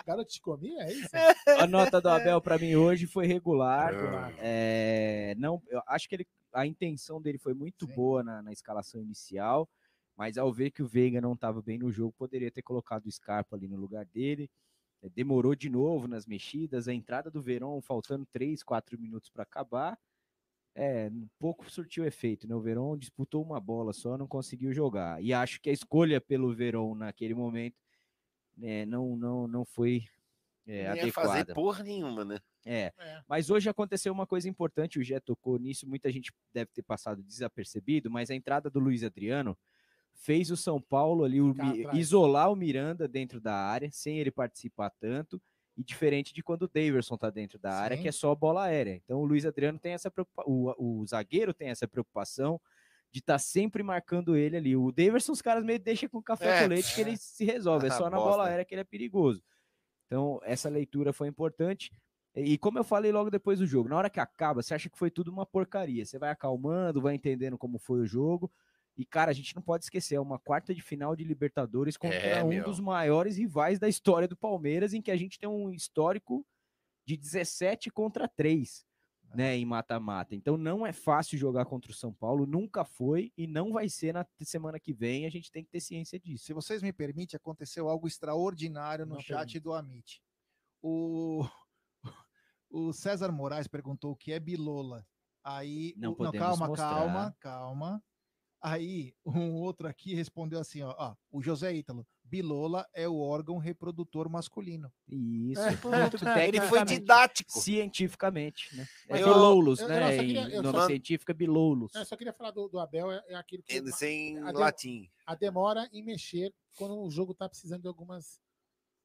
Garoto 0.05 0.31
te 0.31 0.41
comia, 0.41 0.83
é 0.83 0.93
isso? 0.93 1.09
A 1.65 1.67
nota 1.67 1.99
do 1.99 2.09
Abel 2.09 2.41
para 2.41 2.57
mim 2.57 2.75
hoje 2.75 3.07
foi 3.07 3.25
regular. 3.25 3.93
Regular. 3.93 4.33
É, 4.37 5.33
não, 5.37 5.61
eu 5.69 5.81
acho 5.87 6.07
que 6.07 6.15
ele, 6.15 6.27
a 6.53 6.65
intenção 6.65 7.21
dele 7.21 7.37
foi 7.37 7.53
muito 7.53 7.87
Sim. 7.87 7.93
boa 7.93 8.23
na, 8.23 8.41
na 8.41 8.51
escalação 8.51 9.01
inicial, 9.01 9.67
mas 10.15 10.37
ao 10.37 10.51
ver 10.51 10.71
que 10.71 10.83
o 10.83 10.87
Veiga 10.87 11.21
não 11.21 11.33
estava 11.33 11.61
bem 11.61 11.77
no 11.77 11.91
jogo, 11.91 12.13
poderia 12.17 12.51
ter 12.51 12.61
colocado 12.61 13.05
o 13.05 13.11
Scarpa 13.11 13.55
ali 13.55 13.67
no 13.67 13.77
lugar 13.77 14.05
dele. 14.05 14.49
É, 15.01 15.09
demorou 15.09 15.55
de 15.55 15.69
novo 15.69 16.07
nas 16.07 16.25
mexidas, 16.25 16.87
a 16.87 16.93
entrada 16.93 17.31
do 17.31 17.41
Verón 17.41 17.81
faltando 17.81 18.25
3, 18.31 18.61
4 18.61 18.99
minutos 18.99 19.29
para 19.29 19.43
acabar. 19.43 19.97
É, 20.75 21.07
um 21.09 21.27
pouco 21.39 21.69
surtiu 21.69 22.03
efeito, 22.05 22.47
né? 22.47 22.55
O 22.55 22.61
Verón 22.61 22.97
disputou 22.97 23.43
uma 23.43 23.59
bola 23.59 23.93
só, 23.93 24.17
não 24.17 24.27
conseguiu 24.27 24.73
jogar. 24.73 25.21
E 25.23 25.31
acho 25.33 25.61
que 25.61 25.69
a 25.69 25.73
escolha 25.73 26.19
pelo 26.19 26.53
Verón 26.55 26.95
naquele 26.95 27.35
momento 27.35 27.75
né, 28.57 28.85
não, 28.85 29.15
não, 29.15 29.47
não 29.47 29.65
foi 29.65 30.05
é, 30.65 30.87
Não 30.89 30.95
ia 30.95 31.03
adequada. 31.03 31.29
fazer 31.29 31.53
porra 31.53 31.83
nenhuma, 31.83 32.25
né? 32.25 32.39
É, 32.65 32.93
É. 32.97 33.21
mas 33.27 33.49
hoje 33.49 33.69
aconteceu 33.69 34.13
uma 34.13 34.25
coisa 34.25 34.47
importante, 34.49 34.97
o 34.97 35.03
Gé 35.03 35.19
tocou 35.19 35.59
nisso, 35.59 35.87
muita 35.87 36.09
gente 36.11 36.31
deve 36.53 36.71
ter 36.73 36.81
passado 36.83 37.21
desapercebido, 37.21 38.09
mas 38.09 38.31
a 38.31 38.35
entrada 38.35 38.69
do 38.69 38.79
Luiz 38.79 39.03
Adriano 39.03 39.57
fez 40.13 40.49
o 40.49 40.55
São 40.57 40.81
Paulo 40.81 41.23
ali 41.25 41.41
o 41.41 41.53
isolar 41.93 42.51
o 42.51 42.55
Miranda 42.55 43.07
dentro 43.07 43.41
da 43.41 43.53
área, 43.55 43.91
sem 43.91 44.17
ele 44.19 44.31
participar 44.31 44.89
tanto, 44.91 45.41
e 45.75 45.83
diferente 45.83 46.33
de 46.33 46.43
quando 46.43 46.63
o 46.63 46.67
Daverson 46.67 47.17
tá 47.17 47.29
dentro 47.29 47.57
da 47.57 47.73
área, 47.73 47.97
Sim. 47.97 48.03
que 48.03 48.09
é 48.09 48.11
só 48.11 48.33
bola 48.35 48.63
aérea. 48.65 49.01
Então 49.03 49.19
o 49.19 49.25
Luiz 49.25 49.45
Adriano 49.45 49.79
tem 49.79 49.93
essa 49.93 50.11
preocupação, 50.11 50.75
o, 50.77 51.05
zagueiro 51.05 51.53
tem 51.53 51.69
essa 51.69 51.87
preocupação 51.87 52.59
de 53.11 53.19
estar 53.19 53.39
sempre 53.39 53.83
marcando 53.83 54.35
ele 54.35 54.57
ali. 54.57 54.75
O 54.75 54.91
Daverson 54.91 55.31
os 55.31 55.41
caras 55.41 55.63
meio 55.63 55.79
deixam 55.79 56.09
com 56.09 56.21
café 56.21 56.59
É, 56.59 56.61
com 56.63 56.69
leite 56.69 56.93
que 56.95 57.01
ele 57.01 57.17
se 57.17 57.45
resolve, 57.45 57.87
é 57.87 57.89
Ah, 57.89 57.93
só 57.93 58.09
na 58.09 58.17
bola 58.17 58.47
aérea 58.47 58.65
que 58.65 58.73
ele 58.73 58.81
é 58.81 58.85
perigoso. 58.85 59.43
Então, 60.07 60.39
essa 60.43 60.69
leitura 60.69 61.13
foi 61.13 61.27
importante. 61.27 61.91
E 62.35 62.57
como 62.57 62.79
eu 62.79 62.83
falei 62.83 63.11
logo 63.11 63.29
depois 63.29 63.59
do 63.59 63.65
jogo, 63.67 63.89
na 63.89 63.97
hora 63.97 64.09
que 64.09 64.19
acaba, 64.19 64.61
você 64.61 64.73
acha 64.73 64.89
que 64.89 64.97
foi 64.97 65.11
tudo 65.11 65.31
uma 65.31 65.45
porcaria. 65.45 66.05
Você 66.05 66.17
vai 66.17 66.31
acalmando, 66.31 67.01
vai 67.01 67.13
entendendo 67.13 67.57
como 67.57 67.77
foi 67.77 67.99
o 67.99 68.05
jogo. 68.05 68.51
E, 68.95 69.05
cara, 69.05 69.31
a 69.31 69.33
gente 69.33 69.55
não 69.55 69.61
pode 69.61 69.85
esquecer, 69.85 70.15
é 70.15 70.19
uma 70.19 70.37
quarta 70.37 70.73
de 70.73 70.81
final 70.81 71.15
de 71.15 71.23
Libertadores 71.23 71.97
contra 71.97 72.15
É, 72.17 72.43
um 72.43 72.49
meu. 72.49 72.63
dos 72.63 72.79
maiores 72.79 73.37
rivais 73.37 73.79
da 73.79 73.89
história 73.89 74.27
do 74.27 74.37
Palmeiras, 74.37 74.93
em 74.93 75.01
que 75.01 75.09
a 75.09 75.15
gente 75.17 75.39
tem 75.39 75.49
um 75.49 75.71
histórico 75.71 76.45
de 77.05 77.17
17 77.17 77.89
contra 77.89 78.27
3, 78.27 78.85
né, 79.33 79.57
em 79.57 79.65
mata-mata. 79.65 80.35
Então 80.35 80.55
não 80.57 80.85
é 80.85 80.93
fácil 80.93 81.39
jogar 81.39 81.65
contra 81.65 81.91
o 81.91 81.93
São 81.95 82.13
Paulo, 82.13 82.45
nunca 82.45 82.85
foi 82.85 83.33
e 83.35 83.47
não 83.47 83.71
vai 83.73 83.89
ser 83.89 84.13
na 84.13 84.23
semana 84.43 84.79
que 84.79 84.93
vem, 84.93 85.25
a 85.25 85.29
gente 85.31 85.51
tem 85.51 85.63
que 85.63 85.71
ter 85.71 85.79
ciência 85.79 86.19
disso. 86.19 86.45
Se 86.45 86.53
vocês 86.53 86.83
me 86.83 86.93
permitem, 86.93 87.35
aconteceu 87.35 87.89
algo 87.89 88.07
extraordinário 88.07 89.07
no 89.07 89.15
Não 89.15 89.21
chat 89.21 89.37
permite. 89.37 89.59
do 89.59 89.73
Amit. 89.73 90.21
O, 90.83 91.43
o 92.69 92.93
César 92.93 93.31
Moraes 93.31 93.67
perguntou 93.67 94.11
o 94.11 94.15
que 94.15 94.31
é 94.31 94.39
bilola. 94.39 95.03
Aí, 95.43 95.93
Não 95.97 96.11
o- 96.11 96.15
podemos 96.15 96.37
calma, 96.39 96.67
mostrar. 96.67 96.89
calma, 96.95 97.35
calma. 97.39 98.03
Aí, 98.65 99.13
um 99.25 99.51
outro 99.55 99.89
aqui 99.89 100.15
respondeu 100.15 100.57
assim, 100.57 100.81
ó, 100.83 100.95
ó, 100.97 101.15
o 101.29 101.41
José 101.41 101.73
Ítalo, 101.73 102.07
bilola 102.23 102.87
é 102.93 103.05
o 103.09 103.19
órgão 103.19 103.57
reprodutor 103.57 104.29
masculino. 104.29 104.89
Isso, 105.05 105.59
É. 105.61 105.73
Ele 106.47 106.61
foi 106.61 106.85
didático. 106.85 107.59
cientificamente, 107.59 108.73
né? 108.77 108.87
É 109.09 109.21
eu- 109.21 109.25
biloulos, 109.27 109.79
eu- 109.79 109.89
eu 109.89 109.89
né? 109.89 110.17
queria- 110.17 110.49
eu 110.49 110.63
só- 110.63 110.71
nome 110.71 110.85
científico 110.87 111.29
é 111.29 111.33
biloulos. 111.33 111.93
Eu 111.93 112.05
só 112.05 112.15
queria 112.15 112.31
falar 112.31 112.51
do, 112.51 112.69
do 112.69 112.79
Abel, 112.79 113.11
é, 113.11 113.21
é 113.27 113.35
aquilo 113.35 113.61
que. 113.63 113.73
Ele 113.75 113.91
Sem 113.91 114.37
a, 114.39 114.51
latim. 114.51 115.11
a 115.25 115.35
demora 115.35 115.89
em 115.91 116.01
mexer 116.01 116.53
quando 116.77 116.97
o 116.97 117.11
jogo 117.11 117.33
tá 117.33 117.49
precisando 117.49 117.81
de 117.81 117.87
algumas 117.89 118.39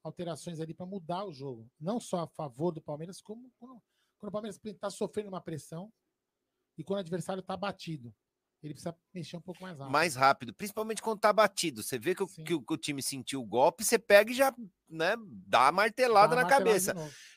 alterações 0.04 0.60
ali 0.60 0.72
para 0.72 0.86
mudar 0.86 1.24
o 1.24 1.32
jogo. 1.32 1.68
Não 1.80 1.98
só 1.98 2.20
a 2.20 2.26
favor 2.28 2.70
do 2.70 2.80
Palmeiras, 2.80 3.20
como 3.20 3.50
quando, 3.58 3.82
quando 4.18 4.28
o 4.28 4.32
Palmeiras 4.32 4.60
está 4.64 4.88
sofrendo 4.88 5.28
uma 5.30 5.40
pressão 5.40 5.92
e 6.78 6.84
quando 6.84 6.98
o 6.98 7.00
adversário 7.00 7.42
tá 7.42 7.56
batido. 7.56 8.14
Ele 8.62 8.74
precisa 8.74 8.96
mexer 9.14 9.36
um 9.36 9.40
pouco 9.40 9.62
mais 9.62 9.78
rápido. 9.78 9.92
Mais 9.92 10.14
rápido, 10.16 10.52
principalmente 10.54 11.00
quando 11.00 11.20
tá 11.20 11.32
batido. 11.32 11.80
Você 11.82 11.96
vê 11.98 12.12
que, 12.14 12.24
o- 12.24 12.26
que 12.26 12.54
o, 12.54 12.60
que 12.62 12.74
o 12.74 12.76
time 12.76 13.00
sentiu 13.00 13.40
o 13.40 13.46
golpe, 13.46 13.84
você 13.84 13.98
pega 13.98 14.32
e 14.32 14.34
já 14.34 14.52
né, 14.90 15.14
dá 15.46 15.68
a 15.68 15.72
martelada 15.72 16.34
Dá 16.34 16.42
na 16.42 16.48
martelada 16.48 16.92
cabeça. 16.94 16.94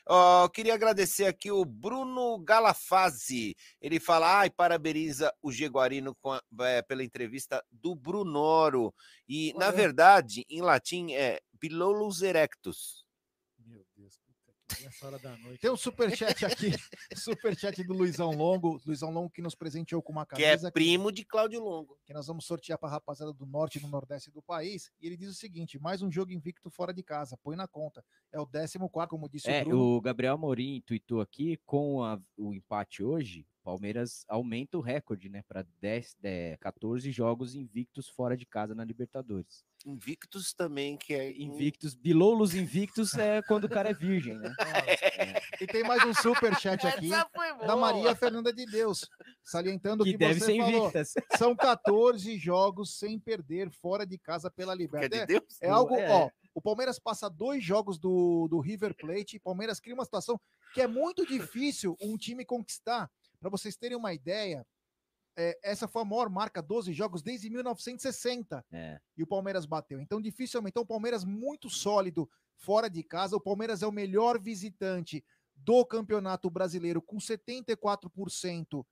Ó, 0.08 0.48
queria 0.48 0.74
agradecer 0.74 1.26
aqui 1.26 1.50
o 1.50 1.64
Bruno 1.64 2.38
Galafazzi. 2.40 3.54
Ele 3.80 4.00
fala, 4.00 4.40
ai, 4.40 4.50
parabeniza 4.50 5.32
o 5.40 5.52
Jaguarino 5.52 6.14
com 6.20 6.32
a- 6.32 6.42
é, 6.62 6.82
pela 6.82 7.04
entrevista 7.04 7.62
do 7.70 7.94
Brunoro. 7.94 8.92
E, 9.28 9.52
na 9.54 9.70
verdade, 9.70 10.44
em 10.50 10.60
latim 10.60 11.12
é 11.12 11.40
Bilolus 11.52 12.22
erectus. 12.22 13.04
Meu 14.80 14.80
Deus, 14.80 14.80
puta 14.80 14.80
que 14.80 14.86
essa 14.86 15.06
hora 15.06 15.18
da 15.18 15.36
noite. 15.38 15.60
Tem 15.60 15.70
um 15.70 15.76
superchat 15.76 16.44
aqui, 16.44 16.70
superchat 17.16 17.82
do 17.84 17.92
Luizão 17.94 18.30
Longo, 18.30 18.80
Luizão 18.86 19.10
Longo 19.10 19.30
que 19.30 19.42
nos 19.42 19.54
presenteou 19.54 20.02
com 20.02 20.12
uma 20.12 20.26
Que 20.26 20.42
é 20.44 20.50
camisa 20.50 20.72
primo 20.72 21.12
de 21.12 21.24
Cláudio 21.24 21.60
Longo. 21.62 21.98
que 22.04 22.12
nós 22.12 22.26
vamos 22.26 22.44
sortear 22.44 22.78
para 22.78 22.88
a 22.88 22.92
rapaziada 22.92 23.32
do 23.32 23.46
norte 23.46 23.78
e 23.78 23.80
do 23.80 23.88
nordeste 23.88 24.30
do 24.30 24.42
país. 24.42 24.90
E 25.00 25.06
ele 25.06 25.16
diz 25.16 25.30
o 25.30 25.34
seguinte: 25.34 25.78
mais 25.78 26.02
um 26.02 26.10
jogo 26.10 26.32
invicto 26.32 26.70
fora 26.70 26.92
de 26.92 27.02
casa, 27.02 27.36
põe 27.42 27.56
na 27.56 27.68
conta. 27.68 28.04
É 28.32 28.40
o 28.40 28.46
14, 28.46 28.78
como 29.08 29.28
disse 29.28 29.48
É, 29.50 29.62
o 29.62 29.64
Bruno. 29.64 29.82
o 29.96 30.00
Gabriel 30.00 30.38
Mourinho 30.38 30.80
tweetou 30.82 31.20
aqui, 31.20 31.58
com 31.66 32.02
a- 32.02 32.20
o 32.36 32.52
empate 32.54 33.02
hoje, 33.02 33.46
Palmeiras 33.62 34.24
aumenta 34.28 34.76
o 34.76 34.80
recorde, 34.80 35.28
né, 35.28 35.42
para 35.48 35.64
10, 35.80 36.16
10, 36.20 36.58
14 36.58 37.10
jogos 37.12 37.54
invictos 37.54 38.08
fora 38.08 38.36
de 38.36 38.44
casa 38.44 38.74
na 38.74 38.84
Libertadores. 38.84 39.64
Invictus 39.86 40.52
também, 40.52 40.96
que 40.96 41.12
é 41.14 41.32
Invictos, 41.32 41.94
biloulos 41.94 42.54
invictos 42.54 43.14
é 43.14 43.42
quando 43.42 43.64
o 43.64 43.68
cara 43.68 43.90
é 43.90 43.94
virgem, 43.94 44.36
né? 44.38 44.52
E 45.60 45.66
tem 45.66 45.82
mais 45.82 46.04
um 46.04 46.14
superchat 46.14 46.86
aqui 46.86 47.08
da 47.66 47.76
Maria 47.76 48.14
Fernanda 48.14 48.52
de 48.52 48.64
Deus, 48.66 49.08
salientando 49.44 50.04
Que 50.04 50.12
que, 50.12 50.18
deve 50.18 50.38
você 50.40 50.46
ser 50.46 50.58
falou. 50.58 50.80
invictas. 50.80 51.14
São 51.36 51.54
14 51.56 52.36
jogos 52.38 52.96
sem 52.98 53.18
perder 53.18 53.70
fora 53.70 54.06
de 54.06 54.18
casa 54.18 54.50
pela 54.50 54.76
Que 54.76 54.82
é 54.82 54.84
Libertadores. 54.84 55.20
de 55.20 55.26
Deus? 55.26 55.58
É 55.60 55.68
algo, 55.68 55.96
É. 55.96 56.10
ó. 56.10 56.30
O 56.54 56.60
Palmeiras 56.60 56.98
passa 56.98 57.30
dois 57.30 57.64
jogos 57.64 57.98
do, 57.98 58.46
do 58.48 58.60
River 58.60 58.94
Plate. 58.94 59.38
Palmeiras 59.40 59.80
cria 59.80 59.94
uma 59.94 60.04
situação 60.04 60.38
que 60.74 60.82
é 60.82 60.86
muito 60.86 61.26
difícil 61.26 61.96
um 62.00 62.16
time 62.16 62.44
conquistar. 62.44 63.10
Para 63.42 63.50
vocês 63.50 63.76
terem 63.76 63.96
uma 63.96 64.14
ideia, 64.14 64.64
é, 65.36 65.58
essa 65.64 65.88
foi 65.88 66.02
a 66.02 66.04
maior 66.04 66.30
marca, 66.30 66.62
12 66.62 66.92
jogos 66.92 67.22
desde 67.22 67.50
1960. 67.50 68.64
É. 68.70 69.00
E 69.16 69.22
o 69.24 69.26
Palmeiras 69.26 69.66
bateu. 69.66 70.00
Então, 70.00 70.20
dificilmente. 70.20 70.70
Então, 70.70 70.84
o 70.84 70.86
Palmeiras 70.86 71.24
muito 71.24 71.68
sólido 71.68 72.30
fora 72.56 72.88
de 72.88 73.02
casa. 73.02 73.34
O 73.34 73.40
Palmeiras 73.40 73.82
é 73.82 73.86
o 73.86 73.90
melhor 73.90 74.40
visitante 74.40 75.24
do 75.56 75.84
Campeonato 75.84 76.48
Brasileiro, 76.48 77.02
com 77.02 77.16
74% 77.16 78.86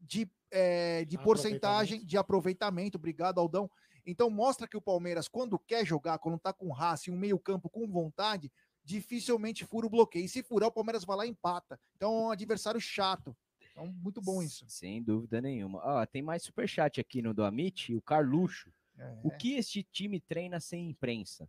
de, 0.00 0.28
é, 0.50 1.04
de 1.04 1.16
porcentagem 1.16 2.04
de 2.04 2.18
aproveitamento. 2.18 2.98
Obrigado, 2.98 3.38
Aldão. 3.38 3.70
Então 4.04 4.28
mostra 4.28 4.66
que 4.66 4.76
o 4.76 4.82
Palmeiras, 4.82 5.28
quando 5.28 5.56
quer 5.60 5.86
jogar, 5.86 6.18
quando 6.18 6.40
tá 6.40 6.52
com 6.52 6.72
raça 6.72 7.08
e 7.08 7.12
um 7.12 7.16
meio-campo 7.16 7.70
com 7.70 7.86
vontade, 7.86 8.50
dificilmente 8.84 9.64
fura 9.64 9.86
o 9.86 9.90
bloqueio. 9.90 10.24
E 10.24 10.28
se 10.28 10.42
furar, 10.42 10.68
o 10.68 10.72
Palmeiras 10.72 11.04
vai 11.04 11.16
lá 11.16 11.26
e 11.26 11.30
empata. 11.30 11.78
Então 11.96 12.12
é 12.12 12.26
um 12.26 12.30
adversário 12.30 12.80
chato. 12.80 13.36
Então, 13.72 13.86
muito 13.86 14.20
bom 14.20 14.42
isso. 14.42 14.64
Sem 14.68 15.02
dúvida 15.02 15.40
nenhuma. 15.40 15.80
Ó, 15.82 16.06
tem 16.06 16.22
mais 16.22 16.42
superchat 16.42 17.00
aqui 17.00 17.20
no 17.20 17.34
do 17.34 17.42
Amit, 17.42 17.94
o 17.94 18.02
Carluxo. 18.02 18.72
É. 18.98 19.20
O 19.24 19.30
que 19.30 19.54
este 19.54 19.82
time 19.82 20.20
treina 20.20 20.60
sem 20.60 20.88
imprensa? 20.90 21.48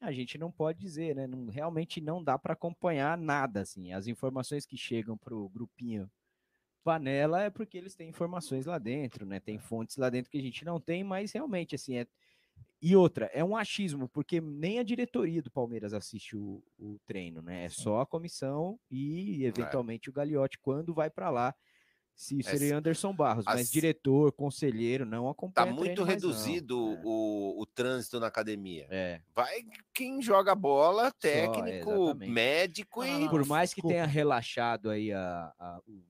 A 0.00 0.12
gente 0.12 0.38
não 0.38 0.50
pode 0.50 0.78
dizer, 0.78 1.16
né? 1.16 1.26
Não, 1.26 1.46
realmente 1.46 2.00
não 2.00 2.22
dá 2.22 2.38
para 2.38 2.52
acompanhar 2.52 3.16
nada, 3.18 3.60
assim. 3.62 3.92
As 3.92 4.06
informações 4.06 4.64
que 4.66 4.76
chegam 4.76 5.16
pro 5.16 5.48
grupinho 5.48 6.10
panela 6.84 7.42
é 7.42 7.50
porque 7.50 7.78
eles 7.78 7.96
têm 7.96 8.10
informações 8.10 8.66
lá 8.66 8.78
dentro, 8.78 9.24
né? 9.24 9.40
Tem 9.40 9.58
fontes 9.58 9.96
lá 9.96 10.10
dentro 10.10 10.30
que 10.30 10.38
a 10.38 10.42
gente 10.42 10.64
não 10.64 10.78
tem, 10.78 11.02
mas 11.02 11.32
realmente, 11.32 11.74
assim, 11.74 11.96
é... 11.96 12.06
E 12.80 12.94
outra, 12.94 13.30
é 13.32 13.42
um 13.42 13.56
achismo, 13.56 14.08
porque 14.08 14.40
nem 14.42 14.78
a 14.78 14.82
diretoria 14.82 15.40
do 15.40 15.50
Palmeiras 15.50 15.94
assiste 15.94 16.36
o, 16.36 16.62
o 16.78 16.98
treino, 17.06 17.40
né? 17.40 17.64
É 17.64 17.68
só 17.70 18.00
a 18.02 18.06
comissão 18.06 18.78
e, 18.90 19.42
eventualmente, 19.44 20.10
o 20.10 20.12
Gagliotti, 20.12 20.58
quando 20.58 20.92
vai 20.92 21.08
para 21.08 21.30
lá, 21.30 21.54
se 22.14 22.38
É, 22.40 22.42
seria 22.42 22.76
Anderson 22.76 23.14
Barros, 23.14 23.46
mas 23.46 23.62
as- 23.62 23.70
diretor, 23.70 24.30
conselheiro, 24.32 25.06
não 25.06 25.24
Tá 25.24 25.30
acompanha 25.30 25.72
muito 25.72 25.82
treino 25.82 26.04
reduzido 26.04 26.78
o, 27.02 27.60
o 27.60 27.66
trânsito 27.66 28.20
na 28.20 28.26
academia. 28.26 28.86
É. 28.90 29.20
Vai 29.34 29.62
quem 29.94 30.20
joga 30.20 30.54
bola, 30.54 31.10
técnico, 31.10 31.90
exatamente. 31.90 32.30
médico 32.30 33.02
e. 33.02 33.28
Por 33.30 33.46
mais 33.46 33.72
que 33.72 33.80
tenha 33.80 34.04
relaxado 34.06 34.90
aí 34.90 35.10
a, 35.10 35.52
a, 35.58 35.80
o- 35.88 36.04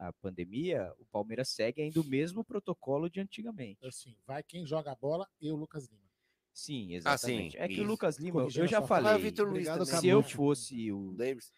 a 0.00 0.12
pandemia, 0.14 0.90
o 0.98 1.04
Palmeiras 1.04 1.50
segue 1.50 1.82
ainda 1.82 2.00
o 2.00 2.04
mesmo 2.04 2.42
protocolo 2.42 3.10
de 3.10 3.20
antigamente. 3.20 3.86
Assim, 3.86 4.16
vai 4.26 4.42
quem 4.42 4.64
joga 4.64 4.92
a 4.92 4.94
bola 4.94 5.28
e 5.38 5.50
o 5.50 5.56
Lucas 5.56 5.88
Lima. 5.88 6.08
Sim, 6.54 6.94
exatamente. 6.94 7.56
é 7.58 7.68
que 7.68 7.74
o 7.74 7.82
isso. 7.82 7.84
Lucas 7.84 8.18
Lima, 8.18 8.40
Corrigindo 8.40 8.64
eu 8.64 8.68
já 8.68 8.80
falei, 8.80 9.14
o 9.14 9.18
Vitor 9.18 9.46
Luiz 9.46 9.68
Obrigado, 9.68 10.00
se 10.00 10.08
eu 10.08 10.22
fosse 10.22 10.90
o 10.90 11.12
Davis. 11.12 11.52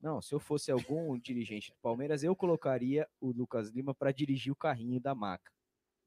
Não, 0.00 0.22
se 0.22 0.32
eu 0.32 0.38
fosse 0.38 0.70
algum 0.70 1.18
dirigente 1.18 1.72
do 1.72 1.78
Palmeiras, 1.82 2.22
eu 2.22 2.34
colocaria 2.34 3.08
o 3.20 3.32
Lucas 3.32 3.70
Lima 3.70 3.92
para 3.92 4.12
dirigir 4.12 4.52
o 4.52 4.56
carrinho 4.56 5.00
da 5.00 5.14
maca. 5.14 5.52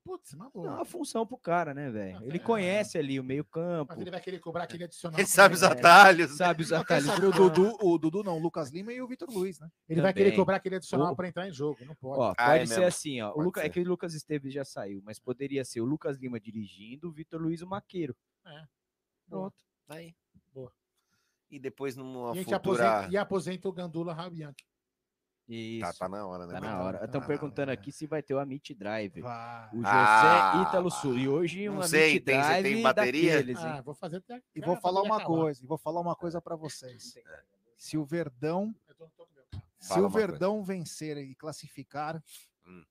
Putz, 0.04 0.34
uma 0.34 0.46
Dá 0.46 0.52
boa. 0.52 0.70
uma 0.76 0.86
função 0.86 1.26
pro 1.26 1.38
cara, 1.38 1.74
né, 1.74 1.90
velho? 1.90 2.18
Ah, 2.18 2.26
Ele 2.26 2.36
é. 2.36 2.40
conhece 2.40 2.98
ali 2.98 3.18
o 3.20 3.24
meio-campo, 3.24 3.94
Mas 3.94 4.02
ele 4.02 4.12
vai 4.12 4.20
querer 4.20 4.40
cobrar 4.40 4.66
aquele 4.66 4.84
adicional. 4.84 5.18
Ele 5.18 5.26
sabe 5.28 5.56
os 5.56 5.62
também, 5.62 5.76
né? 5.76 5.80
atalhos. 5.82 6.32
sabe 6.36 6.62
os 6.64 6.74
atalhos. 6.74 7.08
o 7.18 7.32
Dudu, 7.32 7.78
o 7.82 7.98
Dudu 7.98 8.22
não, 8.22 8.38
o 8.38 8.40
Lucas 8.42 8.70
Lima 8.70 8.92
e 8.92 9.02
o 9.02 9.08
Vitor 9.08 9.30
Luiz, 9.32 9.60
né? 9.62 9.70
Ele 9.88 10.02
vai 10.02 10.12
querer 10.14 10.32
Também. 10.32 10.40
cobrar 10.40 10.58
aquele 10.58 10.76
adicional 10.76 11.16
para 11.16 11.28
entrar 11.30 11.48
em 11.48 11.54
jogo. 11.54 11.86
Não 11.86 11.96
pode. 11.96 12.20
Ó, 12.20 12.34
Ah, 12.38 12.48
pode 12.48 12.64
é 12.64 12.66
ser 12.66 12.74
mesmo. 12.76 12.86
assim, 12.88 13.22
ó. 13.22 13.34
O 13.34 13.42
Luca, 13.42 13.62
é 13.62 13.64
ser. 13.64 13.70
que 13.70 13.80
o 13.80 13.88
Lucas 13.88 14.14
Esteves 14.14 14.54
já 14.54 14.66
saiu, 14.66 15.02
mas 15.06 15.20
poderia 15.20 15.64
ser 15.64 15.80
o 15.80 15.86
Lucas 15.86 16.18
Lima 16.18 16.38
dirigindo, 16.40 17.08
o 17.08 17.12
Vitor 17.12 17.42
Luiz 17.42 17.62
o 17.62 17.68
Maqueiro. 17.68 18.14
É. 18.46 18.64
Pronto. 19.30 19.56
Aí. 19.88 20.14
Boa. 20.54 20.72
E 21.50 21.58
depois 21.60 21.96
numa 21.96 22.30
E 22.30 22.32
a 22.32 22.34
gente 22.36 22.54
futura... 22.54 22.58
aposenta, 22.90 23.14
e 23.14 23.18
aposenta 23.18 23.70
o 23.70 23.72
Gandula 23.72 24.14
Rabianchi. 24.14 24.66
Isso. 25.54 25.82
Tá, 25.82 25.94
tá 25.94 26.10
na 26.10 26.26
hora, 26.26 26.46
né? 26.48 26.54
Tá 26.54 26.62
mano? 26.62 26.74
na 26.78 26.84
hora. 26.84 27.06
Estão 27.06 27.22
Tá 27.22 27.28
perguntando 27.28 27.70
hora. 27.72 27.74
aqui 27.74 27.92
se 27.92 28.08
vai 28.08 28.22
ter 28.24 28.34
o 28.34 28.40
Amit 28.40 28.74
Drive. 28.74 29.22
Vai. 29.22 29.70
O 29.74 29.78
José 29.78 29.90
Ah, 29.90 30.66
Ítalo 30.68 30.90
Sul. 30.90 31.18
E 31.18 31.28
hoje 31.28 31.70
um 31.70 31.82
sei, 31.84 32.12
Amit 32.12 32.20
tem- 32.26 32.42
você 32.42 32.54
tem 32.54 32.62
Drive 32.62 32.82
bateria? 32.84 33.32
daqueles, 33.38 33.60
hein? 33.60 33.66
Ah, 33.68 33.82
vou 33.82 33.94
fazer 33.94 34.18
até. 34.18 34.42
E 34.56 34.62
vou 34.62 34.76
a 34.76 34.82
falar 34.82 35.02
uma 35.02 35.16
acabar. 35.18 35.26
coisa, 35.28 35.64
e 35.64 35.68
vou 35.68 35.78
falar 35.78 36.00
uma 36.02 36.16
coisa 36.16 36.42
para 36.42 36.56
vocês. 36.56 37.16
Se 37.78 37.98
o 37.98 38.04
Verdão, 38.06 38.74
se 39.80 40.00
o. 40.00 40.10
Verdão 40.10 40.64
vencer 40.64 41.18
e 41.18 41.36
classificar, 41.36 42.24
Hum. 42.66 42.84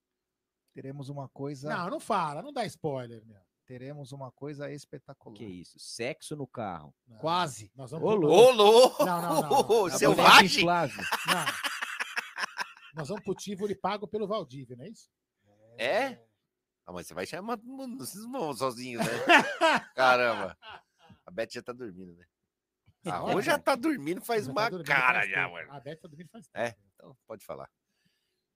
teremos 0.74 1.08
uma 1.08 1.28
coisa, 1.28 1.68
Não, 1.74 1.88
não 1.90 2.00
fala, 2.00 2.42
não 2.42 2.52
dá 2.52 2.64
spoiler, 2.66 3.24
meu. 3.26 3.40
teremos 3.64 4.12
uma 4.12 4.30
coisa 4.30 4.70
espetacular. 4.70 5.34
Que 5.36 5.44
isso? 5.46 5.78
Sexo 5.78 6.36
no 6.36 6.46
carro. 6.46 6.92
Não. 7.08 7.16
Quase. 7.18 7.70
Nós 7.74 7.90
vamos 7.90 8.06
Ô, 8.06 8.14
louco! 8.14 9.04
Não, 9.04 9.22
não, 9.22 9.40
não, 9.88 9.88
Selvagem! 9.90 10.64
Não. 10.66 10.72
Nós 12.92 13.08
vamos 13.08 13.24
pro 13.24 13.34
Tivoli 13.34 13.74
pago 13.74 14.06
pelo 14.06 14.26
Valdívia, 14.26 14.76
não 14.76 14.84
é 14.84 14.88
isso? 14.88 15.10
É? 15.78 16.20
Ah, 16.84 16.92
mas 16.92 17.06
você 17.06 17.14
vai 17.14 17.26
chamar 17.26 17.58
vocês 17.98 18.24
vão 18.24 18.52
sozinhos, 18.54 19.04
né? 19.04 19.12
Caramba. 19.94 20.56
A 21.24 21.30
Beth 21.30 21.50
já 21.52 21.62
tá 21.62 21.72
dormindo, 21.72 22.14
né? 22.14 22.26
A 23.06 23.16
Rô 23.16 23.40
já 23.40 23.58
tá 23.58 23.74
dormindo 23.74 24.20
faz 24.20 24.46
Já 24.46 24.52
uma 24.52 24.62
tá 24.62 24.70
dormindo 24.70 24.86
cara 24.86 25.20
faz 25.20 25.30
já, 25.30 25.48
mano. 25.48 25.72
A 25.72 25.80
Beth 25.80 25.96
tá 25.96 26.08
dormindo 26.08 26.28
faz 26.28 26.46
tempo. 26.48 26.64
É, 26.64 26.76
então 26.94 27.16
pode 27.26 27.44
falar. 27.44 27.70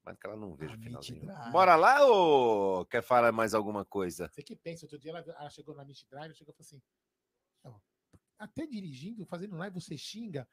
Mas 0.05 0.17
que 0.19 0.27
ela 0.27 0.37
não 0.37 0.55
veja 0.55 0.73
o 0.73 0.75
Amit 0.75 0.87
finalzinho. 0.87 1.27
Drive. 1.27 1.51
Bora 1.53 1.75
lá 1.75 2.05
ou 2.07 2.87
quer 2.87 3.03
falar 3.03 3.33
mais 3.33 3.55
alguma 3.55 3.85
coisa? 3.85 4.29
Você 4.29 4.43
que 4.43 4.55
pensa, 4.55 4.85
outro 4.85 4.99
dia 4.99 5.11
ela, 5.11 5.19
ela 5.19 5.51
chegou 5.51 5.75
na 5.75 5.85
Meet 5.85 6.05
Drive, 6.09 6.35
chegou 6.35 6.55
e 6.55 6.57
falou 6.57 6.67
assim: 6.67 6.83
"Ó, 7.65 7.81
até 8.39 8.67
dirigindo, 8.67 9.27
fazendo 9.27 9.57
live, 9.57 9.81
você 9.81 9.97
xinga. 9.99 10.49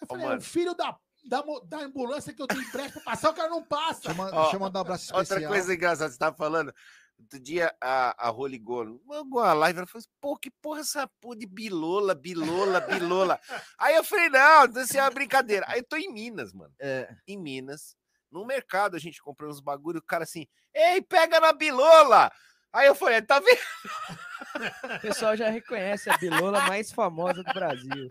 Eu 0.00 0.06
falei, 0.06 0.26
é 0.26 0.28
mano. 0.28 0.40
o 0.40 0.44
filho 0.44 0.74
da, 0.74 0.98
da, 1.24 1.42
da 1.64 1.78
ambulância 1.78 2.32
que 2.32 2.40
eu 2.42 2.46
dei 2.46 2.58
empréstimo 2.58 3.02
passar, 3.04 3.30
o 3.30 3.34
cara 3.34 3.48
não 3.48 3.62
passa. 3.62 4.00
Deixa 4.02 4.10
eu, 4.10 4.14
ma- 4.14 4.30
Ó, 4.32 4.42
deixa 4.42 4.56
eu 4.56 4.60
mandar 4.60 4.78
um 4.78 4.82
abraço 4.82 5.04
especial. 5.04 5.36
Outra 5.38 5.48
coisa 5.48 5.74
engraçada, 5.74 6.10
você 6.12 6.18
tava 6.18 6.36
falando. 6.36 6.74
Outro 7.18 7.38
dia 7.38 7.74
a, 7.78 8.28
a 8.28 8.30
Rô 8.30 8.46
ligou 8.46 8.82
numa 8.84 9.52
live, 9.52 9.78
ela 9.80 9.86
falou 9.86 9.98
assim, 10.00 10.08
pô, 10.20 10.36
que 10.38 10.50
porra 10.50 10.78
é 10.78 10.80
essa 10.80 11.06
porra 11.20 11.36
de 11.36 11.46
bilola, 11.46 12.14
bilola, 12.14 12.80
bilola. 12.80 13.38
Aí 13.78 13.94
eu 13.94 14.02
falei, 14.02 14.30
não, 14.30 14.64
isso 14.82 14.96
é 14.96 15.02
uma 15.02 15.10
brincadeira. 15.10 15.66
Aí 15.68 15.80
eu 15.80 15.84
tô 15.86 15.96
em 15.96 16.10
Minas, 16.10 16.54
mano. 16.54 16.72
É, 16.80 17.14
Em 17.26 17.36
Minas. 17.36 17.94
No 18.32 18.46
mercado 18.46 18.96
a 18.96 18.98
gente 18.98 19.20
comprou 19.20 19.50
uns 19.50 19.60
bagulho, 19.60 19.98
o 19.98 20.02
cara 20.02 20.24
assim, 20.24 20.46
ei, 20.72 21.02
pega 21.02 21.38
na 21.40 21.52
bilola! 21.52 22.30
Aí 22.72 22.86
eu 22.86 22.94
falei, 22.94 23.20
tá 23.20 23.40
vendo? 23.40 23.58
o 24.96 25.00
pessoal 25.00 25.36
já 25.36 25.50
reconhece 25.50 26.08
a 26.08 26.16
bilola 26.16 26.60
mais 26.62 26.92
famosa 26.92 27.42
do 27.42 27.52
Brasil. 27.52 28.08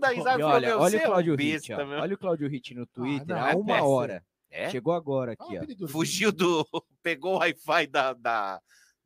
Dar 0.00 0.10
risada 0.10 0.38
E 0.38 0.40
e 0.40 0.42
falou, 0.42 0.50
olha, 0.50 0.68
meu, 0.68 0.80
olha 0.80 0.98
o 0.98 1.00
é 1.00 1.04
Cláudio 1.04 1.36
Hit, 1.36 1.52
besta, 1.68 1.82
ó. 1.82 1.86
meu. 1.86 1.98
Olha 2.00 2.14
o 2.14 2.18
Cláudio 2.18 2.48
Hit 2.48 2.74
no 2.74 2.86
Twitter 2.86 3.26
não, 3.26 3.44
há 3.44 3.50
é 3.50 3.54
uma 3.54 3.66
péssimo. 3.66 3.88
hora. 3.88 4.24
É? 4.50 4.70
Chegou 4.70 4.94
agora 4.94 5.32
aqui, 5.32 5.58
o 5.58 5.84
ó. 5.84 5.88
Fugiu 5.88 6.32
do... 6.32 6.66
Pegou 7.02 7.34
o 7.34 7.38
Wi-Fi 7.38 7.86
da, 7.86 8.12
da, 8.14 8.60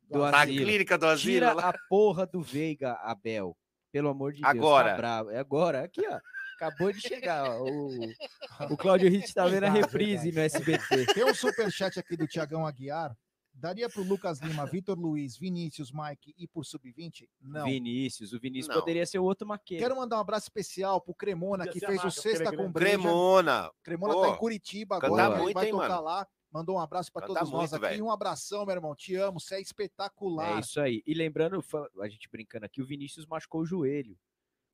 Do 0.09 0.19
da 0.19 0.41
asilo. 0.41 0.65
clínica 0.65 0.97
do 0.97 1.05
asilo. 1.07 1.33
Tira 1.33 1.53
lá. 1.53 1.69
a 1.69 1.73
porra 1.89 2.25
do 2.25 2.41
Veiga, 2.41 2.93
Abel. 3.03 3.57
Pelo 3.91 4.09
amor 4.09 4.33
de 4.33 4.41
Deus. 4.41 4.49
Agora. 4.49 4.97
Tá. 4.99 5.25
É 5.31 5.39
agora. 5.39 5.83
Aqui, 5.83 6.01
ó. 6.07 6.19
Acabou 6.55 6.91
de 6.93 7.01
chegar, 7.01 7.43
ó. 7.49 7.63
O, 7.63 7.99
o 8.73 8.77
Cláudio 8.77 9.09
Hit 9.09 9.33
tá 9.33 9.45
vendo 9.47 9.65
a 9.65 9.69
reprise 9.69 10.31
no 10.31 10.39
SBT. 10.39 11.13
Tem 11.13 11.25
um 11.25 11.33
superchat 11.33 11.99
aqui 11.99 12.15
do 12.15 12.27
Tiagão 12.27 12.65
Aguiar. 12.65 13.15
Daria 13.63 13.87
pro 13.87 14.03
Lucas 14.03 14.41
Lima, 14.41 14.65
Vitor 14.65 14.99
Luiz, 14.99 15.37
Vinícius, 15.37 15.89
Mike 15.89 16.35
e 16.37 16.45
por 16.45 16.65
sub-20? 16.65 17.29
Não. 17.39 17.63
Vinícius. 17.63 18.33
O 18.33 18.39
Vinícius 18.39 18.67
Não. 18.67 18.81
poderia 18.81 19.05
ser 19.05 19.19
o 19.19 19.23
outro 19.23 19.47
maqueiro. 19.47 19.81
Quero 19.81 19.95
mandar 19.95 20.17
um 20.17 20.19
abraço 20.19 20.47
especial 20.47 20.99
pro 20.99 21.15
Cremona, 21.15 21.63
Podia 21.63 21.71
que 21.71 21.79
fez 21.79 22.01
o 22.01 22.03
marca, 22.03 22.19
ele 22.19 22.33
é 22.33 22.37
Sexta 22.37 22.57
com 22.57 22.69
Breja. 22.69 22.97
Cremona. 22.97 23.71
Cremona 23.81 24.13
Pô, 24.15 24.21
tá 24.23 24.29
em 24.31 24.35
Curitiba 24.35 24.97
agora, 24.97 25.37
muito, 25.37 25.53
vai 25.53 25.67
hein, 25.67 25.71
tocar 25.71 25.87
mano? 25.87 26.01
lá. 26.01 26.27
Mandou 26.51 26.75
um 26.75 26.79
abraço 26.79 27.09
para 27.09 27.25
todos 27.25 27.49
nós 27.49 27.71
muito, 27.71 27.75
aqui. 27.75 27.85
velho. 27.85 28.05
Um 28.05 28.11
abração, 28.11 28.65
meu 28.65 28.75
irmão. 28.75 28.93
Te 28.93 29.15
amo, 29.15 29.39
você 29.39 29.55
é 29.55 29.61
espetacular. 29.61 30.57
É 30.57 30.59
isso 30.59 30.81
aí. 30.81 31.01
E 31.07 31.13
lembrando, 31.13 31.63
a 32.01 32.09
gente 32.09 32.29
brincando 32.29 32.65
aqui, 32.65 32.81
o 32.81 32.85
Vinícius 32.85 33.25
machucou 33.25 33.61
o 33.61 33.65
joelho. 33.65 34.19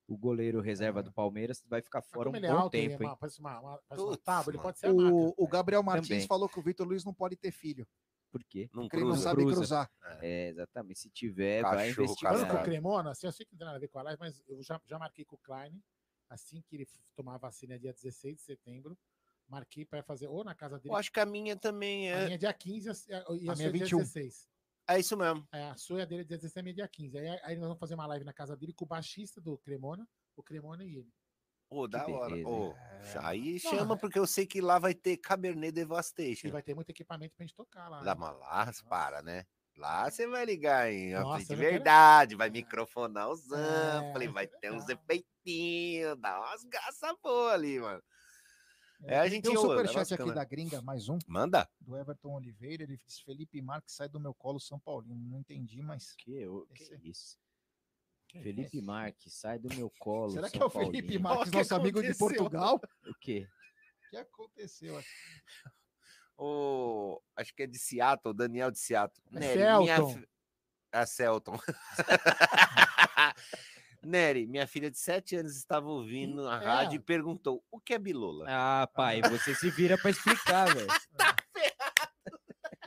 O 0.07 0.17
goleiro 0.17 0.61
reserva 0.61 1.03
do 1.03 1.13
Palmeiras 1.13 1.63
vai 1.67 1.83
ficar 1.83 2.01
fora 2.01 2.31
um 2.31 2.35
ele 2.35 2.47
é 2.47 2.49
bom 2.49 2.57
alto, 2.57 2.73
ele 2.73 2.87
é 2.87 2.89
tempo, 2.89 3.03
hein? 3.03 3.09
uma, 3.09 3.15
parece 3.15 3.39
uma, 3.39 3.59
uma, 3.59 3.79
parece 3.87 4.07
uma 4.07 4.17
tábua, 4.17 4.51
ele 4.51 4.57
pode 4.59 4.79
ser. 4.79 4.89
O, 4.89 5.35
o 5.37 5.47
Gabriel 5.47 5.83
Martins 5.83 6.07
Também. 6.07 6.27
falou 6.27 6.49
que 6.49 6.59
o 6.59 6.63
Vitor 6.63 6.87
Luiz 6.87 7.05
não 7.05 7.13
pode 7.13 7.35
ter 7.35 7.51
filho, 7.51 7.87
Por 8.31 8.43
quê? 8.43 8.69
Não 8.73 8.83
porque 8.83 8.97
ele 8.97 9.03
não 9.05 9.11
cruza. 9.11 9.23
sabe 9.23 9.41
Cruza. 9.41 9.55
cruzar. 9.55 9.91
É, 10.21 10.49
exatamente. 10.49 10.99
Se 10.99 11.09
tiver, 11.09 11.61
vai 11.61 11.87
Cachorro 11.87 12.03
investigar. 12.03 12.33
Falando 12.33 12.51
com 12.51 12.57
o. 12.57 12.63
Cremona, 12.63 13.11
assim, 13.11 13.27
eu 13.27 13.31
sei 13.31 13.45
que 13.45 13.53
não 13.53 13.57
tem 13.57 13.65
nada 13.65 13.77
a 13.77 13.79
ver 13.79 13.87
com 13.87 13.99
a 13.99 14.03
live, 14.03 14.19
mas 14.19 14.41
eu 14.47 14.61
já, 14.61 14.79
já 14.85 14.99
marquei 14.99 15.25
com 15.25 15.35
o 15.35 15.39
Klein, 15.39 15.81
assim 16.29 16.61
que 16.61 16.75
ele 16.75 16.87
tomar 17.15 17.35
a 17.35 17.37
vacina 17.39 17.79
dia 17.79 17.91
16 17.91 18.35
de 18.35 18.41
setembro, 18.41 18.97
marquei 19.47 19.83
para 19.83 20.03
fazer 20.03 20.27
ou 20.27 20.43
na 20.43 20.53
casa 20.53 20.77
dele. 20.77 20.93
Eu 20.93 20.97
acho 20.97 21.11
que 21.11 21.19
a 21.19 21.25
minha 21.25 21.55
também 21.55 22.11
A 22.11 22.17
é. 22.17 22.23
minha 22.25 22.35
é 22.35 22.37
dia 22.37 22.53
15 22.53 22.87
e 22.87 22.91
a, 22.91 22.93
e 22.95 23.13
a 23.13 23.19
A 23.19 23.25
sua 23.25 23.55
minha 23.55 23.67
é 23.67 23.71
dia 23.71 23.71
21. 23.71 23.97
16. 23.99 24.49
É 24.87 24.99
isso 24.99 25.17
mesmo. 25.17 25.47
É, 25.51 25.63
a 25.69 25.75
sua 25.75 25.99
e 25.99 26.01
a 26.01 26.05
dele 26.05 26.21
é 26.21 26.25
dia 26.25 26.37
16 26.37 26.55
e 26.55 26.59
a 26.59 26.63
minha 26.63 26.73
é 26.73 26.75
dia 26.75 26.87
15. 26.87 27.17
Aí, 27.17 27.27
aí 27.43 27.55
nós 27.55 27.65
vamos 27.67 27.79
fazer 27.79 27.95
uma 27.95 28.07
live 28.07 28.25
na 28.25 28.33
casa 28.33 28.55
dele 28.55 28.73
com 28.73 28.85
o 28.85 28.87
baixista 28.87 29.41
do 29.41 29.57
Cremona, 29.57 30.07
o 30.35 30.43
Cremona 30.43 30.83
e 30.83 30.97
ele. 30.97 31.13
Ô, 31.69 31.87
da 31.87 32.05
hora. 32.07 32.29
beleza, 32.31 32.49
Ô, 32.49 32.73
É. 32.73 33.19
aí 33.23 33.59
chama, 33.59 33.95
é- 33.95 33.97
porque 33.97 34.17
eu 34.19 34.25
sei 34.27 34.45
que 34.47 34.59
lá 34.61 34.79
vai 34.79 34.93
ter 34.93 35.17
Cabernet 35.17 35.69
E 35.69 35.71
Devastation. 35.71 36.49
vai 36.49 36.63
ter 36.63 36.73
muito 36.73 36.89
equipamento 36.89 37.35
pra 37.35 37.45
gente 37.45 37.55
tocar 37.55 37.87
lá. 37.89 37.99
Lá, 38.01 38.03
né? 38.03 38.15
mas 38.19 38.39
lá, 38.39 38.71
para, 38.89 39.21
né? 39.21 39.45
Lá 39.77 40.09
você 40.09 40.27
vai 40.27 40.43
ligar 40.45 40.91
em 40.91 41.13
Nossa, 41.13 41.45
de 41.45 41.53
eu 41.53 41.57
já 41.57 41.63
quero- 41.63 41.71
verdade, 41.75 42.35
vai 42.35 42.49
microfonar 42.49 43.29
os 43.29 43.49
É, 43.51 43.55
ampli, 43.97 44.27
vai 44.27 44.43
é 44.43 44.47
ter 44.47 44.71
uns 44.73 44.83
efeitinhos, 44.99 46.17
dá 46.19 46.39
umas 46.39 46.63
graças 46.65 47.15
boas 47.23 47.53
ali, 47.53 47.79
mano. 47.79 48.03
É, 49.03 49.17
a 49.19 49.29
gente 49.29 49.43
Tem 49.43 49.51
um 49.51 49.55
é 49.57 49.61
superchat 49.61 50.13
aqui 50.13 50.33
da 50.33 50.43
gringa, 50.43 50.81
mais 50.81 51.07
um, 51.07 51.17
Manda. 51.25 51.69
do 51.79 51.95
Everton 51.95 52.33
Oliveira. 52.33 52.83
Ele 52.83 52.97
diz: 52.97 53.21
Felipe 53.21 53.61
Marques 53.61 53.95
sai 53.95 54.09
do 54.09 54.19
meu 54.19 54.33
colo 54.33 54.59
São 54.59 54.77
Paulino. 54.77 55.15
Não 55.29 55.39
entendi, 55.39 55.81
mas. 55.81 56.13
Que, 56.17 56.45
o- 56.45 56.67
que 56.75 56.83
Esse- 56.83 56.99
isso? 57.07 57.37
Felipe 58.31 58.81
Marques, 58.81 59.33
sai 59.33 59.59
do 59.59 59.73
meu 59.75 59.91
colo. 59.99 60.31
Será 60.31 60.49
que 60.49 60.57
São 60.57 60.65
é 60.65 60.67
o 60.67 60.69
Felipe 60.69 61.01
Paulino. 61.19 61.23
Marques, 61.23 61.49
que 61.49 61.57
nosso 61.57 61.75
amigo 61.75 62.01
de? 62.01 62.13
Portugal? 62.15 62.79
O 63.07 63.13
quê? 63.19 63.47
O 64.05 64.09
que 64.11 64.17
aconteceu 64.17 64.97
aqui? 64.97 65.07
O, 66.37 67.21
acho 67.35 67.53
que 67.53 67.63
é 67.63 67.67
de 67.67 67.77
Seattle, 67.77 68.33
Daniel 68.33 68.71
de 68.71 68.79
Seattle. 68.79 69.21
É 69.35 69.39
Nery, 69.39 69.57
Celton. 69.87 70.13
fi- 70.13 70.27
A 70.91 71.05
Celton. 71.05 71.57
Nery, 74.01 74.47
minha 74.47 74.65
filha 74.65 74.89
de 74.89 74.97
7 74.97 75.35
anos 75.35 75.57
estava 75.57 75.87
ouvindo 75.89 76.47
a 76.47 76.61
É. 76.61 76.65
rádio 76.65 76.95
e 76.95 76.99
perguntou: 76.99 77.61
o 77.69 77.77
que 77.79 77.93
é 77.93 77.99
bilola? 77.99 78.45
Ah, 78.47 78.87
pai, 78.87 79.21
você 79.21 79.53
se 79.53 79.69
vira 79.69 79.97
pra 79.97 80.09
explicar, 80.11 80.73
velho. 80.73 80.87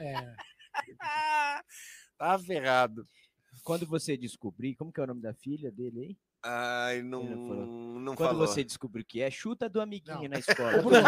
É, 0.00 0.34
tá 2.16 2.38
ferrado. 2.38 3.06
Quando 3.62 3.86
você 3.86 4.16
descobrir, 4.16 4.74
como 4.74 4.92
que 4.92 5.00
é 5.00 5.04
o 5.04 5.06
nome 5.06 5.22
da 5.22 5.32
filha 5.32 5.70
dele 5.70 6.00
aí? 6.00 6.18
Ai, 6.44 7.02
não, 7.02 7.22
não 7.22 7.48
falou. 7.48 7.66
não 8.00 8.16
Quando 8.16 8.30
falou. 8.30 8.46
você 8.46 8.64
descobrir 8.64 9.02
o 9.02 9.04
que 9.04 9.20
é, 9.20 9.30
chuta 9.30 9.68
do 9.68 9.80
amiguinho 9.80 10.22
Não. 10.22 10.28
na 10.28 10.38
escola. 10.40 10.72
Ô, 10.80 10.82
Bruno, 10.82 11.02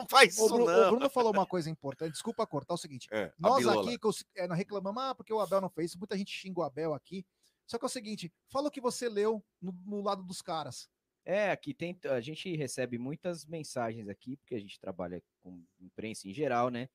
Não 0.00 0.06
faz 0.08 0.38
o, 0.38 0.46
isso, 0.46 0.54
o 0.54 0.64
não. 0.64 0.90
Bruno 0.90 1.10
falou 1.10 1.30
uma 1.30 1.44
coisa 1.44 1.68
importante, 1.68 2.12
desculpa 2.12 2.46
cortar 2.46 2.72
é 2.72 2.76
o 2.76 2.78
seguinte. 2.78 3.06
É, 3.10 3.30
Nós 3.38 3.66
aqui 3.66 3.98
é, 4.34 4.46
nós 4.48 4.56
reclamamos, 4.56 5.02
ah, 5.02 5.14
porque 5.14 5.32
o 5.32 5.40
Abel 5.40 5.60
não 5.60 5.68
fez 5.68 5.90
isso, 5.90 5.98
muita 5.98 6.16
gente 6.16 6.32
xinga 6.32 6.60
o 6.60 6.62
Abel 6.62 6.94
aqui. 6.94 7.26
Só 7.66 7.78
que 7.78 7.84
é 7.84 7.86
o 7.86 7.90
seguinte, 7.90 8.32
fala 8.50 8.68
o 8.68 8.70
que 8.70 8.80
você 8.80 9.10
leu 9.10 9.44
no, 9.60 9.72
no 9.84 10.00
lado 10.00 10.22
dos 10.22 10.40
caras. 10.40 10.88
É, 11.26 11.50
aqui 11.50 11.74
tem. 11.74 11.98
A 12.04 12.22
gente 12.22 12.56
recebe 12.56 12.96
muitas 12.96 13.44
mensagens 13.44 14.08
aqui, 14.08 14.38
porque 14.38 14.54
a 14.54 14.58
gente 14.58 14.80
trabalha 14.80 15.22
com 15.42 15.62
imprensa 15.78 16.26
em 16.26 16.32
geral, 16.32 16.70
né? 16.70 16.88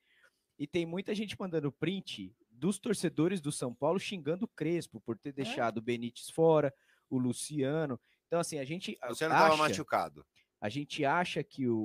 E 0.58 0.66
tem 0.66 0.88
muita 0.88 1.14
gente 1.14 1.40
mandando 1.40 1.72
print 1.72 2.36
dos 2.54 2.80
torcedores 2.80 3.42
do 3.42 3.52
São 3.52 3.74
Paulo 3.74 4.00
xingando 4.00 4.46
o 4.46 4.48
Crespo 4.48 5.02
por 5.02 5.18
ter 5.18 5.32
deixado 5.34 5.78
o 5.78 5.82
Benítez 5.82 6.30
fora, 6.30 6.74
o 7.10 7.18
Luciano. 7.18 8.00
Então, 8.28 8.40
assim, 8.40 8.58
a 8.60 8.66
gente. 8.66 8.98
Você 9.10 9.28
não 9.28 9.36
estava 9.36 9.54
acha, 9.54 9.58
machucado. 9.64 10.26
a 10.62 10.70
gente 10.70 11.04
acha 11.04 11.44
que 11.44 11.68
o, 11.68 11.76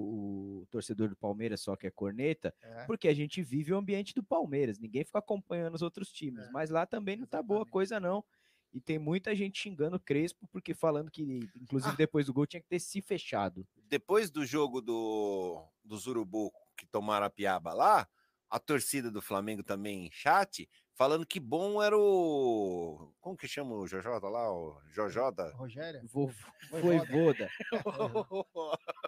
o 0.62 0.66
torcedor 0.70 1.08
do 1.08 1.16
Palmeiras 1.16 1.60
só 1.60 1.74
quer 1.76 1.90
corneta, 1.90 2.54
É. 2.62 2.84
porque 2.86 3.08
a 3.08 3.14
gente 3.14 3.42
vive 3.42 3.72
o 3.72 3.76
ambiente 3.76 4.14
do 4.14 4.22
Palmeiras. 4.22 4.78
Ninguém 4.78 5.04
fica 5.04 5.18
acompanhando 5.18 5.74
os 5.74 5.82
outros 5.82 6.10
times. 6.12 6.46
É, 6.46 6.50
Mas 6.50 6.70
lá 6.70 6.86
também 6.86 7.16
não 7.16 7.26
tá 7.26 7.42
boa 7.42 7.58
exatamente. 7.58 7.72
coisa, 7.72 7.98
não. 8.00 8.24
E 8.72 8.80
tem 8.80 8.98
muita 8.98 9.34
gente 9.34 9.58
xingando 9.58 9.96
o 9.96 10.00
Crespo, 10.00 10.46
porque 10.52 10.74
falando 10.74 11.10
que, 11.10 11.40
inclusive, 11.56 11.96
depois 11.96 12.26
do 12.26 12.34
gol 12.34 12.46
tinha 12.46 12.60
que 12.60 12.68
ter 12.68 12.78
se 12.78 13.00
fechado. 13.00 13.66
Depois 13.88 14.30
do 14.30 14.44
jogo 14.44 14.82
do, 14.82 15.64
dos 15.82 16.06
Urubu 16.06 16.52
que 16.76 16.86
tomaram 16.86 17.24
a 17.26 17.30
piaba 17.30 17.72
lá, 17.72 18.06
a 18.50 18.58
torcida 18.58 19.10
do 19.10 19.20
Flamengo 19.22 19.62
também 19.62 20.06
em 20.06 20.10
chat, 20.10 20.68
falando 20.94 21.26
que 21.26 21.38
bom 21.40 21.82
era 21.82 21.96
o. 21.96 23.12
Como 23.20 23.36
que 23.36 23.46
chama 23.48 23.74
o 23.74 23.86
Jojota 23.86 24.28
lá? 24.28 24.50
O 24.52 24.80
Jojota? 24.90 25.52
Rogério? 25.54 26.00
Vovô, 26.12 26.32
Voivoda. 26.70 27.48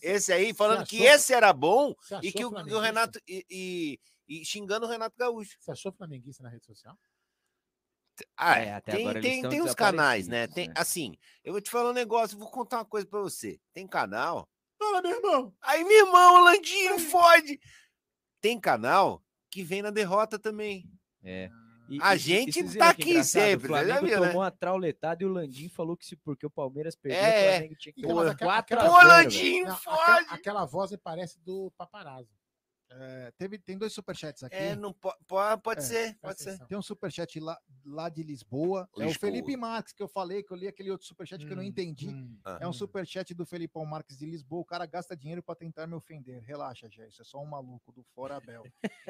Esse 0.00 0.32
aí 0.32 0.54
falando 0.54 0.86
que 0.86 1.02
esse 1.02 1.34
era 1.34 1.52
bom 1.52 1.94
e 2.22 2.32
que 2.32 2.44
o, 2.44 2.48
o? 2.50 2.80
Renato. 2.80 3.20
E, 3.28 3.44
e- 3.50 3.98
e 4.28 4.44
xingando 4.44 4.86
o 4.86 4.88
Renato 4.88 5.16
Gaúcho. 5.16 5.56
Você 5.60 5.70
achou 5.72 5.92
flamenguista 5.92 6.42
na 6.42 6.50
rede 6.50 6.64
social? 6.66 6.98
Ah, 8.36 8.58
É, 8.58 8.74
até 8.74 8.92
tem, 8.92 9.00
agora 9.02 9.20
tem, 9.20 9.42
tem 9.48 9.62
uns 9.62 9.74
canais, 9.74 10.26
né? 10.26 10.46
Tem, 10.48 10.68
né? 10.68 10.74
Assim, 10.76 11.16
eu 11.44 11.52
vou 11.52 11.60
te 11.60 11.70
falar 11.70 11.90
um 11.90 11.94
negócio, 11.94 12.38
vou 12.38 12.50
contar 12.50 12.78
uma 12.78 12.84
coisa 12.84 13.06
pra 13.06 13.20
você. 13.20 13.60
Tem 13.72 13.86
canal. 13.86 14.48
Fala, 14.78 15.02
meu 15.02 15.12
irmão. 15.16 15.54
Aí, 15.60 15.84
meu 15.84 16.06
irmão, 16.06 16.40
o 16.40 16.44
Landinho 16.44 16.98
fode. 16.98 17.60
Tem 18.40 18.58
canal 18.60 19.22
que 19.50 19.62
vem 19.62 19.82
na 19.82 19.90
derrota 19.90 20.38
também. 20.38 20.84
É. 21.22 21.50
E- 21.88 21.98
A 22.02 22.12
e- 22.14 22.16
e 22.16 22.20
gente 22.20 22.52
vocês 22.52 22.74
tá 22.76 22.90
aqui 22.90 23.24
sempre, 23.24 23.66
O 23.66 23.68
Flamengo 23.70 24.06
viu, 24.06 24.20
né? 24.20 24.26
tomou 24.28 24.42
uma 24.42 24.50
trauletada 24.50 25.22
e 25.22 25.26
o 25.26 25.30
Landim 25.32 25.68
falou 25.70 25.96
que 25.96 26.04
se 26.04 26.16
porque 26.16 26.44
o 26.44 26.50
Palmeiras 26.50 26.94
perdeu, 26.94 27.18
É, 27.22 27.48
o 27.48 27.52
Flamengo 27.52 27.74
tinha 27.78 27.92
que 27.94 28.02
tomar 28.02 28.26
aquela- 28.28 28.52
4 28.52 28.78
a 28.78 28.82
aquela- 28.82 29.22
0, 29.22 29.30
Pô, 29.62 29.68
Não, 29.70 29.76
fode. 29.76 30.00
aquela, 30.02 30.20
aquela 30.34 30.64
voz 30.66 30.90
me 30.90 30.98
parece 30.98 31.40
do 31.40 31.72
paparazzo. 31.78 32.28
É, 32.90 33.30
teve, 33.36 33.58
tem 33.58 33.76
dois 33.76 33.92
superchats 33.92 34.42
aqui. 34.42 34.56
É, 34.56 34.74
não 34.74 34.92
po- 34.94 35.14
po- 35.26 35.58
pode 35.62 35.80
É, 35.80 35.84
ser, 35.84 36.04
pode 36.14 36.20
Presta 36.20 36.42
ser. 36.42 36.48
atenção. 36.50 36.66
Tem 36.68 36.78
um 36.78 36.82
superchat 36.82 37.38
lá, 37.38 37.58
lá 37.84 38.08
de 38.08 38.22
Lisboa. 38.22 38.88
É 38.96 39.00
o 39.00 39.08
Lisboa. 39.08 39.18
Felipe 39.20 39.56
Marques, 39.58 39.92
que 39.92 40.02
eu 40.02 40.08
falei, 40.08 40.42
que 40.42 40.50
eu 40.52 40.56
li 40.56 40.66
aquele 40.66 40.90
outro 40.90 41.06
superchat 41.06 41.44
que 41.44 41.52
eu 41.52 41.56
não 41.56 41.62
Hum, 41.62 41.66
entendi. 41.66 42.08
hum, 42.08 42.38
Ah. 42.44 42.58
É 42.62 42.66
um 42.66 42.70
hum. 42.70 42.72
superchat 42.72 43.34
do 43.34 43.44
Felipão 43.44 43.84
Marques 43.84 44.16
de 44.16 44.24
Lisboa. 44.24 44.62
O 44.62 44.64
cara 44.64 44.86
gasta 44.86 45.14
dinheiro 45.14 45.42
para 45.42 45.54
tentar 45.54 45.86
me 45.86 45.94
ofender. 45.94 46.42
Relaxa. 46.42 46.88
Isso 47.06 47.20
é 47.20 47.24
só 47.24 47.38
um 47.42 47.46
maluco 47.46 47.92
do 47.92 48.02
Fora 48.14 48.36
Abel. 48.38 48.64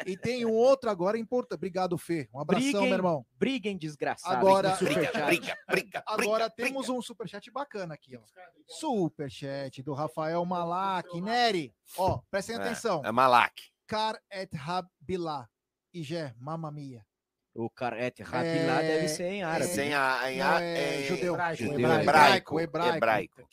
e 0.05 0.17
tem 0.17 0.45
um 0.45 0.53
outro 0.55 0.91
agora 0.91 1.17
importante. 1.17 1.55
Obrigado, 1.59 1.97
Fê. 1.97 2.29
Um 2.35 2.41
abração, 2.41 2.65
Briguem, 2.71 2.89
meu 2.89 2.95
irmão. 2.99 3.27
Briguem 3.39 3.79
desgraçado. 3.79 4.35
Agora- 4.37 4.77
Briga, 4.77 5.27
briga, 5.27 5.59
briga. 5.69 6.03
Agora 6.07 6.49
briga, 6.49 6.51
temos 6.51 6.87
briga. 6.87 6.99
um 6.99 7.03
superchat 7.03 7.49
bacana 7.51 7.95
aqui, 7.95 8.17
ó. 8.17 8.21
Superchat 8.67 9.83
do 9.83 9.93
Rafael 9.95 10.45
Malak. 10.45 11.21
Nery, 11.21 11.75
ó, 11.97 12.19
prestem 12.31 12.57
É, 12.57 12.61
atenção. 12.61 13.03
É 13.05 13.13
Malak. 13.13 13.68
Car 13.89 14.21
et 14.31 14.55
Rabilá. 14.55 15.49
E 15.93 16.03
Gé, 16.03 16.35
mamma 16.39 16.71
mia. 16.71 17.05
O 17.55 17.69
Carete 17.71 18.23
Rabilá 18.23 18.83
É, 18.83 18.87
deve 18.87 19.09
ser 19.09 19.25
em 19.25 19.43
árabe. 19.43 19.65
é, 19.65 19.69
Sem 19.75 19.95
a. 19.95 20.31
Em 20.33 20.41
a 20.41 20.63
é 20.63 21.01
em- 21.01 21.05
judeu. 21.07 21.33
Hebraico, 21.35 21.63
Judeu, 21.65 21.79
hebraico. 21.81 22.01
Hebraico. 22.61 22.61
hebraico. 22.61 22.97
Hebraico. 22.97 23.49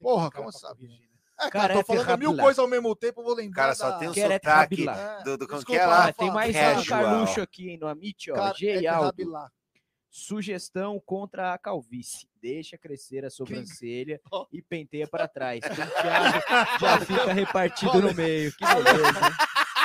Porra, 0.00 0.30
Cara 0.30 0.42
como 0.44 0.52
sabe? 0.52 0.88
né? 0.88 0.94
É, 1.40 1.50
cara, 1.50 1.50
Carete 1.68 1.86
tô 1.86 1.94
falando 2.04 2.18
mil 2.18 2.36
coisas 2.36 2.58
ao 2.58 2.68
mesmo 2.68 2.94
tempo, 2.94 3.20
eu 3.20 3.24
vou 3.24 3.34
lembrar. 3.34 3.62
Cara, 3.62 3.74
só 3.74 3.90
da- 3.90 3.98
tem 3.98 4.08
o 4.08 4.12
Queret 4.12 4.44
sotaque 4.44 4.84
Rabilá. 4.84 5.18
do, 5.22 5.38
do 5.38 5.46
como 5.48 5.64
que 5.64 5.72
Desculpa, 5.72 5.80
é 5.82 5.86
lá? 5.86 6.06
Ah, 6.08 6.12
tem 6.12 6.30
mais 6.30 6.54
um. 6.54 6.84
Carluxo 6.84 7.40
aqui 7.40 7.70
hein, 7.70 7.78
no 7.78 7.86
Amit, 7.86 8.30
ó. 8.30 8.54
G 8.54 8.66
et 8.66 8.86
alto. 8.86 9.04
Rabilá. 9.06 9.50
Sugestão 10.24 11.00
contra 11.04 11.52
a 11.52 11.58
calvície. 11.58 12.28
Deixa 12.40 12.78
crescer 12.78 13.24
a 13.24 13.30
sobrancelha 13.30 14.20
e 14.52 14.62
penteia 14.62 15.08
para 15.08 15.26
trás. 15.26 15.58
Penteado 15.60 16.38
já 16.80 17.00
fica 17.00 17.32
repartido 17.32 18.00
no 18.00 18.14
meio. 18.14 18.52
Que 18.52 18.64
beleza. 18.64 19.36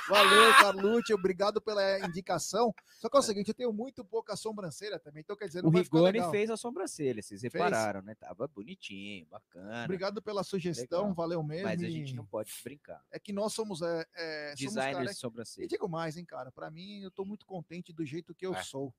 Valeu, 0.08 0.54
Carlucci, 0.60 1.14
obrigado 1.16 1.60
pela 1.60 2.00
indicação. 2.06 2.72
Só 3.00 3.10
que 3.10 3.18
é 3.18 3.20
o 3.20 3.24
seguinte, 3.24 3.48
eu 3.48 3.54
tenho 3.56 3.74
muito 3.74 4.06
pouca 4.06 4.36
sobrancelha 4.36 5.00
também, 5.00 5.22
então 5.22 5.36
quer 5.36 5.48
dizer, 5.48 5.64
não 5.64 5.70
O 5.70 5.74
Rigoni 5.74 6.22
fez 6.30 6.50
a 6.52 6.58
sobrancelha, 6.58 7.22
vocês 7.24 7.42
repararam, 7.42 8.02
né? 8.04 8.14
Tava 8.14 8.48
bonitinho, 8.48 9.26
bacana. 9.28 9.84
Obrigado 9.86 10.22
pela 10.22 10.44
sugestão, 10.44 11.02
Legal. 11.02 11.14
valeu 11.16 11.42
mesmo. 11.44 11.64
Mas 11.68 11.82
a 11.82 11.88
e 11.88 11.92
gente 11.92 12.14
não 12.16 12.26
pode 12.26 12.52
brincar. 12.64 13.02
É 13.12 13.18
que 13.20 13.34
nós 13.34 13.52
somos, 13.54 13.82
é, 13.82 14.06
é, 14.16 14.54
somos 14.58 14.74
Designers 14.76 14.94
cara- 14.94 15.06
de 15.06 15.12
E 15.12 15.16
sobrancelha. 15.16 15.68
digo 15.68 15.88
mais, 15.90 16.18
hein, 16.18 16.26
cara, 16.26 16.52
pra 16.52 16.70
mim, 16.70 17.02
eu 17.02 17.10
tô 17.12 17.26
muito 17.26 17.46
contente 17.48 17.92
do 17.92 18.06
jeito 18.06 18.36
que 18.36 18.46
eu 18.46 18.54
É. 18.54 18.62
sou. 18.64 18.94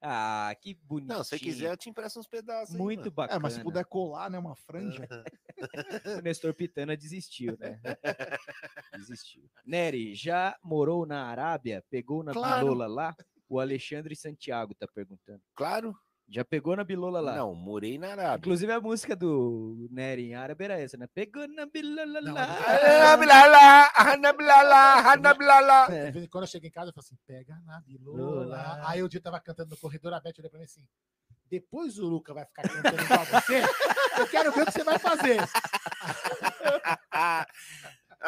Ah, 0.00 0.54
que 0.60 0.74
bonito. 0.74 1.08
Não, 1.08 1.24
se 1.24 1.30
você 1.30 1.38
quiser, 1.38 1.70
eu 1.72 1.76
te 1.76 1.88
empresto 1.88 2.20
uns 2.20 2.28
pedaços. 2.28 2.74
aí, 2.74 2.80
Muito 2.80 3.00
mano. 3.00 3.10
bacana. 3.12 3.38
É, 3.38 3.42
mas 3.42 3.54
se 3.54 3.62
puder 3.62 3.84
colar, 3.86 4.30
né, 4.30 4.38
uma 4.38 4.54
franja. 4.56 5.06
O 6.20 6.20
Nestor 6.22 6.52
Pitana 6.52 6.94
desistiu, 6.96 7.56
né? 7.58 7.80
desistiu. 8.92 9.48
Nery, 9.64 10.14
já 10.14 10.54
morou 10.62 11.06
na 11.06 11.24
Arábia? 11.26 11.82
Pegou 11.88 12.22
na 12.22 12.32
Claro. 12.32 12.74
lá? 12.74 13.16
O 13.48 13.58
Alexandre 13.58 14.14
Santiago 14.14 14.74
tá 14.74 14.86
perguntando. 14.86 15.40
Claro. 15.54 15.96
Já 16.28 16.44
pegou 16.44 16.74
na 16.74 16.82
bilola 16.82 17.20
lá? 17.20 17.36
Não, 17.36 17.54
morei 17.54 17.98
na 17.98 18.08
Arábia. 18.08 18.38
Inclusive 18.38 18.72
a 18.72 18.80
música 18.80 19.14
do 19.14 19.88
Nery 19.92 20.30
em 20.30 20.34
árabe 20.34 20.64
era 20.64 20.80
essa, 20.80 20.96
né? 20.96 21.06
Pegou 21.14 21.46
na 21.46 21.66
bilola 21.66 22.20
lá. 22.20 22.42
Anablala, 23.14 23.90
anablala, 23.94 25.12
anablala. 25.12 25.94
É. 25.94 26.06
De 26.06 26.10
vez 26.10 26.24
em 26.24 26.28
Quando 26.28 26.44
eu 26.44 26.48
chego 26.48 26.66
em 26.66 26.70
casa, 26.70 26.90
eu 26.90 26.94
falo 26.94 27.04
assim, 27.06 27.16
pega 27.26 27.56
na 27.64 27.80
bilola. 27.80 28.44
Lola. 28.44 28.82
Aí 28.86 29.02
o 29.02 29.08
dia 29.08 29.20
tava 29.20 29.38
cantando 29.38 29.70
no 29.70 29.76
corredor, 29.76 30.12
a 30.14 30.20
Beth 30.20 30.34
olhou 30.38 30.50
pra 30.50 30.58
mim 30.58 30.64
assim, 30.64 30.84
depois 31.48 31.96
o 31.98 32.06
Luca 32.06 32.34
vai 32.34 32.44
ficar 32.44 32.62
cantando 32.62 33.02
igual 33.02 33.24
você, 33.24 33.62
eu 34.18 34.26
quero 34.26 34.50
ver 34.50 34.62
o 34.62 34.66
que 34.66 34.72
você 34.72 34.82
vai 34.82 34.98
fazer. 34.98 35.38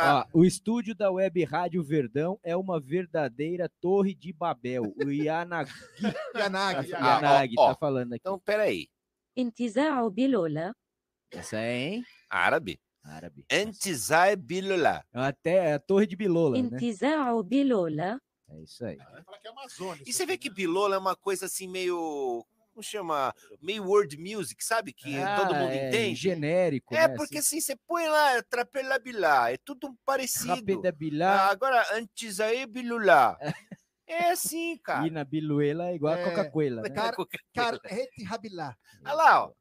Ah. 0.01 0.29
O 0.33 0.45
estúdio 0.45 0.95
da 0.95 1.11
Web 1.11 1.43
Rádio 1.43 1.83
Verdão 1.83 2.39
é 2.45 2.57
uma 2.57 2.79
verdadeira 2.79 3.69
torre 3.81 4.15
de 4.15 4.33
Babel. 4.33 4.95
O 5.05 5.11
Yanagi. 5.11 5.73
Yanagi, 6.37 6.91
tá, 6.91 7.21
ah, 7.21 7.47
ó. 7.59 7.69
tá 7.71 7.75
falando 7.75 8.13
aqui. 8.13 8.21
Então, 8.21 8.39
peraí. 8.39 8.89
Intizao 9.37 10.09
Bilola. 10.09 10.73
Essa 11.33 11.59
é 11.59 11.77
hein? 11.77 12.05
árabe. 12.31 12.81
Árabe. 13.03 13.45
é 13.49 14.37
Bilola. 14.37 15.05
Até 15.13 15.75
a 15.75 15.81
torre 15.81 16.07
de 16.07 16.15
Bilola. 16.15 16.57
Intizao 16.57 17.43
né? 17.43 17.49
Bilola. 17.49 18.21
É 18.51 18.63
isso 18.63 18.85
aí. 18.85 18.99
Ah, 19.01 19.25
é 19.45 19.49
Amazônia, 19.49 20.05
e 20.07 20.13
você 20.13 20.25
vê 20.25 20.39
que 20.39 20.49
Bilola 20.49 20.95
é 20.95 20.99
uma 20.99 21.17
coisa 21.17 21.47
assim 21.47 21.67
meio 21.67 22.47
como 22.79 22.83
chama? 22.85 23.35
Meio 23.61 23.83
world 23.83 24.17
music, 24.17 24.65
sabe? 24.65 24.93
Que 24.93 25.11
todo 25.35 25.53
Ah, 25.53 25.59
mundo 25.59 25.73
é 25.73 25.89
entende. 25.89 26.15
Genérico, 26.21 26.95
É, 26.95 27.09
né? 27.09 27.17
porque 27.17 27.39
assim, 27.39 27.61
você 27.61 27.75
põe 27.75 28.07
lá, 28.07 28.41
trapela 28.45 29.01
bilá, 29.01 29.51
é 29.51 29.57
tudo 29.57 29.97
parecido. 30.05 30.81
Ah, 30.87 30.93
Bilá 30.93 31.49
agora, 31.51 31.85
antes 31.93 32.39
aí, 32.39 32.65
bilulá. 32.67 33.37
É 34.11 34.31
assim, 34.31 34.75
cara. 34.79 35.07
e 35.07 35.11
na 35.11 35.23
Biluela 35.23 35.89
é 35.89 35.95
igual 35.97 36.15
a 36.15 36.19
É, 36.19 36.25
Coca-Cola, 36.25 36.81
né? 36.81 36.89
Car, 36.89 37.15
car 37.53 37.79
et 37.91 38.09
Rabilá. 38.25 38.75
Olha 39.05 39.13
lá, 39.13 39.41
ó. 39.43 39.47
Vamos 39.49 39.55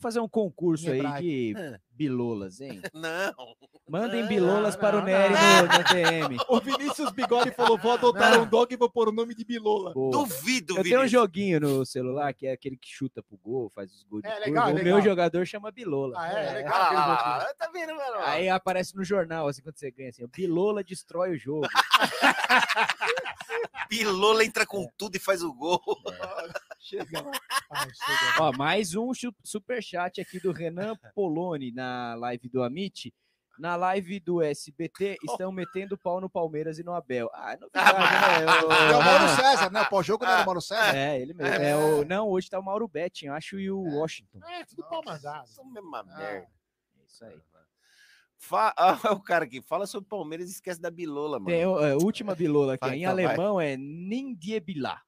fazer 0.00 0.20
um 0.20 0.28
concurso 0.28 0.86
Em 0.86 0.92
aí 0.92 0.96
hebraico. 0.98 1.20
de 1.20 1.54
É. 1.58 1.78
bilolas, 1.90 2.60
hein? 2.62 2.80
Não. 2.94 3.54
Mandem 3.92 4.22
Não, 4.22 4.28
bilolas 4.28 4.72
não, 4.74 4.80
para 4.80 4.96
o 4.98 5.04
Nery 5.04 5.34
no, 5.34 5.66
no 5.66 5.84
DM. 5.84 6.36
O 6.48 6.58
Vinícius 6.60 7.12
Bigode 7.12 7.50
falou: 7.50 7.76
vou 7.76 7.92
adotar 7.92 8.40
um 8.40 8.46
dog 8.46 8.72
e 8.72 8.76
vou 8.78 8.88
pôr 8.88 9.10
o 9.10 9.12
nome 9.12 9.34
de 9.34 9.44
Bilola. 9.44 9.92
Boa. 9.92 10.10
Duvido, 10.10 10.78
Eu 10.78 10.82
tenho 10.82 11.02
um 11.02 11.06
joguinho 11.06 11.60
no 11.60 11.84
celular 11.84 12.32
que 12.32 12.46
é 12.46 12.52
aquele 12.52 12.78
que 12.78 12.88
chuta 12.88 13.22
pro 13.22 13.36
gol, 13.36 13.68
faz 13.68 13.92
os 13.92 14.02
gols 14.04 14.22
de 14.22 14.28
É, 14.28 14.32
curva. 14.32 14.46
legal, 14.46 14.64
O 14.64 14.68
legal. 14.74 14.84
meu 14.94 15.02
jogador 15.04 15.46
chama 15.46 15.70
Bilola. 15.70 16.14
Ah, 16.18 16.32
é, 16.32 16.48
É. 16.48 16.52
legal. 16.54 16.72
Ah, 16.74 17.54
tá 17.58 17.68
vendo, 17.70 17.94
mano? 17.94 18.16
Aí 18.20 18.48
aparece 18.48 18.96
no 18.96 19.04
jornal, 19.04 19.46
assim, 19.46 19.60
quando 19.60 19.76
você 19.76 19.90
ganha, 19.90 20.08
assim, 20.08 20.26
Bilola 20.26 20.82
destrói 20.82 21.32
o 21.32 21.38
jogo. 21.38 21.68
Bilola 23.90 24.42
entra 24.42 24.64
com 24.66 24.88
tudo 24.96 25.16
e 25.16 25.18
faz 25.18 25.42
o 25.42 25.52
gol. 25.52 25.82
Chega. 26.80 27.22
Ah, 27.74 27.86
chega. 27.86 28.42
Ó, 28.42 28.52
mais 28.52 28.94
um 28.94 29.12
superchat 29.42 30.20
aqui 30.20 30.38
do 30.38 30.52
Renan 30.52 30.94
Poloni 31.14 31.72
na 31.72 32.14
live 32.16 32.50
do 32.50 32.62
Amit. 32.62 33.10
Na 33.58 33.76
live 33.76 34.18
do 34.18 34.40
SBT, 34.42 35.18
estão 35.22 35.52
metendo 35.52 35.96
pau 35.98 36.20
no 36.20 36.28
Palmeiras 36.30 36.78
e 36.78 36.82
no 36.82 36.92
Abel. 36.94 37.30
Ah, 37.34 37.52
é 37.52 37.56
novidade, 37.58 37.98
né? 37.98 38.44
É 38.90 38.94
o 38.94 38.98
O- 38.98 39.04
Mauro 39.04 39.28
César, 39.36 39.70
né? 39.70 39.80
O 39.82 39.88
pós-jogo 39.88 40.24
não 40.24 40.32
era 40.32 40.42
o 40.42 40.46
Mauro 40.46 40.60
César? 40.60 40.96
É, 40.96 41.20
ele 41.20 41.34
mesmo. 41.34 41.54
É 41.62 41.76
o... 41.76 42.04
Não, 42.04 42.28
hoje 42.28 42.48
tá 42.48 42.58
o 42.58 42.62
Mauro 42.64 42.88
Betting, 42.88 43.28
acho, 43.28 43.60
e 43.60 43.70
o 43.70 43.78
Washington. 43.80 44.40
É, 44.48 44.64
tudo 44.64 44.82
pau 44.88 45.02
mandado. 45.04 45.44
Isso 45.46 45.60
é 45.60 45.64
uma 45.80 46.00
Ah, 46.00 46.02
merda. 46.04 46.24
É 46.24 47.04
isso 47.06 47.24
aí. 47.24 47.40
Fa... 48.38 48.74
Ah, 48.76 49.12
o 49.12 49.20
cara 49.22 49.44
aqui 49.44 49.62
fala 49.62 49.86
sobre 49.86 50.08
Palmeiras 50.08 50.48
e 50.48 50.52
esquece 50.52 50.80
da 50.80 50.90
Bilola, 50.90 51.38
mano. 51.38 51.46
Tem 51.54 51.62
a 51.62 51.96
última 51.96 52.34
bilola 52.34 52.74
aqui, 52.74 52.86
Vai, 52.88 52.96
em 52.96 53.02
então 53.04 53.14
vai. 53.14 53.24
alemão 53.26 53.60
é 53.60 53.76
Nindiebilá. 53.76 55.00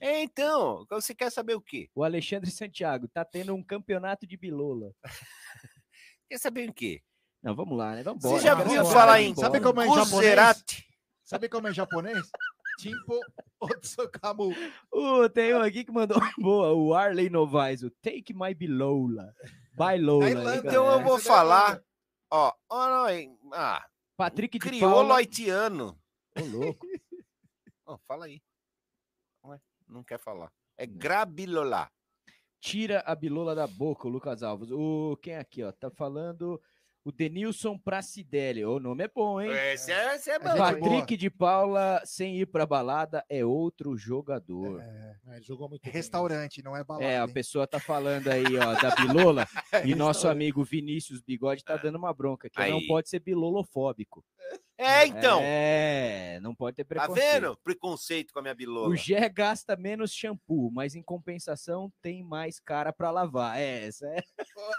É, 0.00 0.22
então, 0.22 0.84
você 0.90 1.14
quer 1.14 1.30
saber 1.30 1.54
o 1.54 1.60
quê? 1.60 1.88
O 1.94 2.04
Alexandre 2.04 2.50
Santiago 2.50 3.08
tá 3.08 3.24
tendo 3.24 3.54
um 3.54 3.62
campeonato 3.64 4.26
de 4.26 4.36
bilola. 4.36 4.92
Quer 6.28 6.38
saber 6.38 6.68
o 6.68 6.72
quê? 6.74 7.00
Não, 7.42 7.54
vamos 7.54 7.78
lá, 7.78 7.94
né? 7.94 8.02
Vamos 8.02 8.22
Você 8.22 8.40
já 8.40 8.56
quero 8.56 8.68
viu 8.68 8.84
falar 8.84 9.20
em 9.20 9.30
embora. 9.30 9.46
Sabe 9.46 9.60
como 9.60 9.80
é 9.80 9.86
em 9.86 9.94
japonês? 9.94 10.64
Sabe 11.24 11.48
como 11.48 11.66
é 11.66 11.70
em 11.70 11.74
japonês? 11.74 12.30
Timpo 12.78 13.20
Otsukamu. 13.60 14.52
Uh, 14.92 15.28
tem 15.28 15.54
um 15.54 15.60
aqui 15.60 15.84
que 15.84 15.92
mandou 15.92 16.18
boa, 16.38 16.72
o 16.72 16.94
Arley 16.94 17.28
Novaes, 17.28 17.82
o 17.82 17.90
Take 17.90 18.32
My 18.34 18.54
Bilola. 18.54 19.34
É 19.80 19.96
Irlanda, 19.96 20.56
Então 20.56 20.90
eu 20.90 21.02
vou 21.02 21.14
é 21.14 21.18
da 21.18 21.24
falar. 21.24 21.82
Ó, 22.30 22.52
ó, 22.68 22.88
não, 22.88 23.38
ah, 23.52 23.84
Patrick 24.16 24.58
de 24.58 24.64
crioulo 24.64 24.96
Paula. 24.96 25.16
haitiano. 25.16 25.98
Ô, 26.36 26.44
louco. 26.44 26.86
Ó, 27.86 27.96
fala 28.06 28.26
aí. 28.26 28.42
Ué, 29.44 29.58
não 29.86 30.04
quer 30.04 30.18
falar. 30.18 30.52
É 30.76 30.84
Grabilola. 30.84 31.90
Tira 32.60 33.02
a 33.06 33.14
bilola 33.14 33.54
da 33.54 33.66
boca, 33.66 34.06
o 34.06 34.10
Lucas 34.10 34.42
Alves. 34.42 34.70
O 34.70 35.16
quem 35.22 35.36
aqui, 35.36 35.62
ó, 35.62 35.72
tá 35.72 35.90
falando 35.90 36.60
o 37.08 37.12
Denilson 37.12 37.78
Pracidelli. 37.78 38.62
O 38.66 38.78
nome 38.78 39.04
é 39.04 39.08
bom, 39.08 39.40
hein? 39.40 39.50
Esse 39.72 39.90
é, 39.90 40.14
esse 40.14 40.30
é 40.30 40.38
bom. 40.38 40.54
Patrick 40.54 41.16
de 41.16 41.30
Paula, 41.30 42.02
sem 42.04 42.36
ir 42.36 42.46
pra 42.46 42.66
balada, 42.66 43.24
é 43.30 43.42
outro 43.42 43.96
jogador. 43.96 44.82
É, 44.82 45.40
jogou 45.40 45.70
muito 45.70 45.88
Restaurante, 45.88 46.62
não 46.62 46.76
é 46.76 46.84
balada. 46.84 47.06
É, 47.06 47.18
a 47.18 47.24
hein? 47.24 47.32
pessoa 47.32 47.66
tá 47.66 47.80
falando 47.80 48.28
aí, 48.28 48.44
ó, 48.58 48.74
da 48.82 48.94
bilola, 48.94 49.48
e 49.86 49.94
nosso 49.94 50.28
amigo 50.28 50.62
Vinícius 50.62 51.22
Bigode 51.22 51.64
tá 51.64 51.78
dando 51.78 51.96
uma 51.96 52.12
bronca, 52.12 52.50
que 52.50 52.58
não 52.58 52.78
Aí. 52.78 52.86
pode 52.86 53.08
ser 53.08 53.20
bilolofóbico. 53.20 54.22
É, 54.80 55.06
então. 55.06 55.40
É, 55.42 56.38
não 56.40 56.54
pode 56.54 56.76
ter 56.76 56.84
Tá 56.84 56.88
preconceito. 57.00 57.32
vendo? 57.40 57.56
Preconceito 57.64 58.32
com 58.32 58.38
a 58.38 58.42
minha 58.42 58.54
bilola. 58.54 58.88
O 58.88 58.94
Gé 58.96 59.28
gasta 59.28 59.76
menos 59.76 60.12
shampoo, 60.12 60.70
mas 60.70 60.94
em 60.94 61.02
compensação 61.02 61.92
tem 62.00 62.22
mais 62.22 62.60
cara 62.60 62.92
pra 62.92 63.10
lavar. 63.10 63.58
É, 63.58 63.86
essa 63.86 64.06
é. 64.06 64.22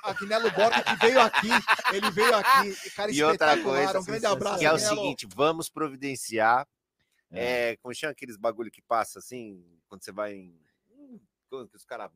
Agnello 0.06 0.50
Borba 0.52 0.82
que 0.82 0.95
veio 1.06 1.20
aqui, 1.20 1.50
ele 1.93 2.10
veio 2.12 2.34
aqui, 2.34 2.91
cara 2.95 3.12
E 3.14 3.22
outra 3.22 3.62
coisa, 3.62 4.00
um 4.00 4.04
grande 4.06 4.26
abraço. 4.26 4.60
que 4.60 4.66
é 4.66 4.72
o 4.72 4.76
Agnello. 4.76 4.95
seguinte, 4.95 5.28
vamos 5.36 5.70
providenciar, 5.70 6.66
é, 7.30 7.76
como 7.78 7.93
chama 7.93 8.12
aqueles 8.12 8.38
bagulho 8.38 8.72
que 8.72 8.82
passa 8.82 9.20
assim, 9.20 9.64
quando 9.89 10.02
você 10.04 10.12
vai 10.14 10.34
em... 10.34 10.60
hum, 10.91 11.20
Quando 11.50 11.70
os 11.76 11.84
caras... 11.84 12.10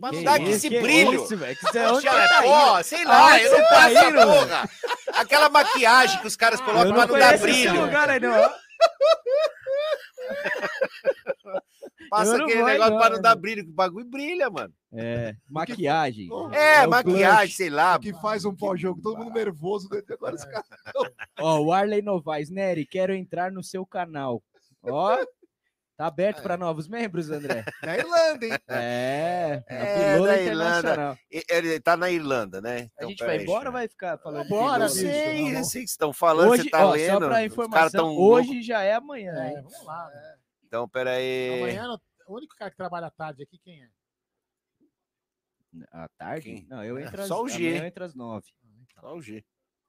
Mas 0.00 0.12
não 0.12 0.18
Que 0.20 0.24
dá 0.24 0.36
que 0.38 0.44
isso, 0.44 0.52
esse 0.52 0.68
que 0.68 0.80
brilho. 0.80 1.14
isso? 1.24 1.28
Que 1.36 1.36
você- 1.36 1.56
Poxa, 1.56 1.92
onde 1.94 2.06
tá 2.06 2.42
pô, 2.42 2.82
sei 2.84 3.04
lá, 3.04 3.32
Aonde 3.32 3.44
eu 3.44 3.58
não 3.58 3.68
tá 3.68 3.90
essa 3.90 4.12
porra. 4.12 4.70
Aquela 5.14 5.48
maquiagem 5.48 6.20
que 6.20 6.26
os 6.26 6.36
caras 6.36 6.60
colocam 6.60 6.86
Eu 6.88 6.94
pra 6.94 7.06
não 7.06 7.12
não 7.14 7.18
dar 7.20 7.34
esse 7.34 7.42
brilho. 7.42 7.80
lugar 7.82 8.08
aí, 8.10 8.20
não. 8.20 8.34
Passa 12.10 12.36
não 12.38 12.44
aquele 12.44 12.60
vou 12.60 12.68
negócio 12.70 12.96
pra 12.98 13.08
não, 13.08 13.16
não 13.16 13.22
dar 13.22 13.34
brilho, 13.34 13.64
que 13.64 13.70
o 13.70 13.74
bagulho 13.74 14.04
brilha, 14.06 14.48
mano. 14.50 14.72
É, 14.92 15.34
maquiagem. 15.48 16.28
É, 16.52 16.86
o 16.86 16.90
maquiagem, 16.90 17.54
sei 17.54 17.70
lá. 17.70 17.98
Que 17.98 18.12
faz 18.20 18.44
um 18.44 18.54
pós-jogo, 18.54 19.00
todo 19.02 19.18
mundo 19.18 19.32
nervoso. 19.34 19.88
né? 19.90 20.00
Agora 20.10 20.34
os 20.36 20.44
caras... 20.44 20.66
Ó, 21.40 21.60
o 21.60 21.72
Arley 21.72 22.02
Novaes, 22.02 22.50
Nery, 22.50 22.86
quero 22.86 23.12
entrar 23.14 23.50
no 23.50 23.62
seu 23.64 23.84
canal. 23.84 24.42
Ó, 24.82 25.18
tá 25.96 26.06
aberto 26.06 26.42
para 26.42 26.56
novos 26.56 26.88
membros, 26.88 27.30
André? 27.30 27.64
Da 27.82 27.96
Irlanda, 27.96 28.46
hein? 28.46 28.52
É, 28.68 29.62
a 29.68 29.74
É, 29.74 30.18
da 30.20 30.42
Internacional. 30.42 31.18
Irlanda. 31.30 31.46
Ele 31.48 31.80
tá 31.80 31.96
na 31.96 32.10
Irlanda, 32.10 32.60
né? 32.60 32.76
A 32.78 32.82
Então, 32.82 33.08
gente 33.08 33.18
peraí, 33.18 33.36
vai 33.36 33.44
embora 33.44 33.68
ou 33.68 33.72
vai 33.72 33.88
ficar 33.88 34.18
falando? 34.18 34.48
Bora, 34.48 34.88
Sei, 34.88 35.04
tá 35.04 35.12
sei 35.14 35.44
que 35.44 35.52
vocês 35.64 35.90
estão 35.90 36.12
falando, 36.12 36.50
Hoje, 36.50 36.64
você 36.64 36.70
tá 36.70 36.86
ó, 36.86 36.90
lendo. 36.92 37.12
só 37.12 37.18
para 37.18 37.26
os 37.26 37.32
caras 37.34 37.52
informação, 37.52 38.04
tão 38.04 38.16
hoje 38.16 38.62
já 38.62 38.82
é 38.82 38.94
amanhã, 38.94 39.34
É, 39.34 39.48
hein? 39.50 39.54
vamos 39.62 39.84
lá. 39.84 40.08
né? 40.08 40.36
Então, 40.66 40.88
peraí. 40.88 41.58
Amanhã, 41.62 41.86
no- 41.88 42.00
o 42.26 42.36
único 42.36 42.54
cara 42.56 42.70
que 42.70 42.76
trabalha 42.76 43.06
à 43.06 43.10
tarde 43.10 43.42
aqui, 43.42 43.58
quem 43.58 43.82
é? 43.82 43.88
À 45.92 46.08
tarde? 46.16 46.42
Quem? 46.44 46.66
Não, 46.68 46.82
eu 46.84 46.98
entro 46.98 47.20
às, 47.20 47.28
Só 47.28 47.42
o 47.42 47.48
G. 47.48 47.56
amanhã 47.66 47.82
eu 47.82 47.86
entro 47.86 48.04
às 48.04 48.14
nove. 48.14 48.46
Só 49.00 49.14
o 49.14 49.20
G. 49.20 49.44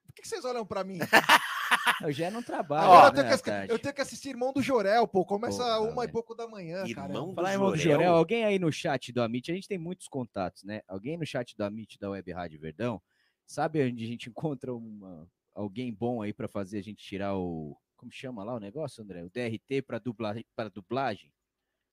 Por 0.05 0.13
que 0.15 0.21
que 0.23 0.27
vocês 0.27 0.43
olham 0.45 0.65
pra 0.65 0.83
mim? 0.83 0.99
Eu 2.01 2.11
já 2.11 2.29
não 2.29 2.43
trabalho, 2.43 2.91
Agora 2.91 3.07
eu, 3.07 3.23
né, 3.23 3.37
tenho 3.37 3.67
que, 3.67 3.73
eu 3.73 3.79
tenho 3.79 3.93
que 3.93 4.01
assistir 4.01 4.29
Irmão 4.29 4.51
do 4.51 4.61
Jorel, 4.61 5.07
pô. 5.07 5.25
Começa 5.25 5.63
Porra, 5.63 5.79
uma 5.79 6.05
e 6.05 6.07
pouco 6.07 6.35
da 6.35 6.47
manhã, 6.47 6.83
cara. 6.93 7.07
Irmão 7.07 7.29
do 7.29 7.35
Falar 7.35 7.51
em 7.51 7.53
irmão 7.53 7.71
do 7.71 7.77
Jorel. 7.77 7.99
Jorel, 7.99 8.15
alguém 8.15 8.45
aí 8.45 8.59
no 8.59 8.71
chat 8.71 9.11
do 9.11 9.21
Amit, 9.21 9.51
a 9.51 9.55
gente 9.55 9.67
tem 9.67 9.77
muitos 9.77 10.07
contatos, 10.07 10.63
né? 10.63 10.81
Alguém 10.87 11.17
no 11.17 11.25
chat 11.25 11.55
do 11.55 11.63
Amit 11.63 11.97
da 11.99 12.09
Web 12.09 12.31
Rádio 12.31 12.59
Verdão, 12.59 13.01
sabe 13.45 13.83
onde 13.83 14.03
a 14.03 14.07
gente 14.07 14.29
encontra 14.29 14.73
uma, 14.73 15.27
alguém 15.53 15.93
bom 15.93 16.21
aí 16.21 16.33
para 16.33 16.47
fazer 16.47 16.79
a 16.79 16.83
gente 16.83 17.03
tirar 17.03 17.35
o. 17.35 17.77
Como 17.95 18.11
chama 18.11 18.43
lá 18.43 18.53
o 18.53 18.59
negócio, 18.59 19.01
André? 19.01 19.23
O 19.23 19.29
DRT 19.29 19.81
para 19.81 19.97
dublagem, 19.99 20.45
para 20.55 20.69
dublagem? 20.69 21.31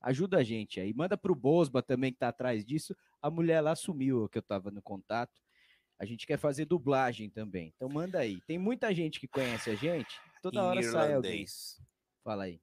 Ajuda 0.00 0.38
a 0.38 0.42
gente 0.42 0.80
aí. 0.80 0.92
Manda 0.92 1.16
pro 1.16 1.34
Bosba 1.34 1.80
também 1.80 2.12
que 2.12 2.18
tá 2.18 2.28
atrás 2.28 2.64
disso. 2.64 2.94
A 3.20 3.30
mulher 3.30 3.60
lá 3.60 3.76
sumiu, 3.76 4.28
que 4.28 4.36
eu 4.36 4.42
tava 4.42 4.70
no 4.70 4.82
contato. 4.82 5.40
A 6.02 6.04
gente 6.04 6.26
quer 6.26 6.36
fazer 6.36 6.64
dublagem 6.64 7.30
também. 7.30 7.72
Então 7.76 7.88
manda 7.88 8.18
aí. 8.18 8.40
Tem 8.40 8.58
muita 8.58 8.92
gente 8.92 9.20
que 9.20 9.28
conhece 9.28 9.70
a 9.70 9.76
gente. 9.76 10.20
Toda 10.42 10.58
Em 10.58 10.62
hora 10.62 10.82
sai 10.82 10.90
alguém. 11.14 11.30
irlandês. 11.30 11.80
Fala 12.24 12.42
aí. 12.44 12.60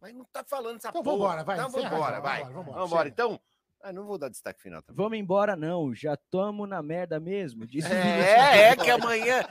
Mas 0.00 0.12
não 0.12 0.24
tá 0.24 0.42
falando 0.42 0.78
essa 0.78 0.88
Então 0.88 1.00
porra. 1.04 1.16
vambora, 1.16 1.44
vai, 1.44 1.56
Então 1.56 1.70
vambora, 1.70 2.20
vai. 2.20 2.38
vambora, 2.42 2.54
vambora, 2.64 2.80
Vambora, 2.80 3.02
chega. 3.04 3.14
então. 3.14 3.40
Ah, 3.80 3.92
não 3.92 4.04
vou 4.06 4.18
dar 4.18 4.28
destaque 4.28 4.60
final 4.60 4.82
também. 4.82 4.96
Vamos 5.04 5.16
embora, 5.18 5.54
não. 5.54 5.94
Já 5.94 6.16
tamo 6.30 6.66
na 6.66 6.82
merda 6.82 7.20
mesmo. 7.20 7.64
Disse 7.64 7.86
É, 7.92 8.64
é 8.64 8.70
Bigode. 8.72 8.84
que 8.84 8.90
amanhã. 8.90 9.44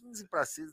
15 0.00 0.28
para 0.30 0.46
6. 0.46 0.70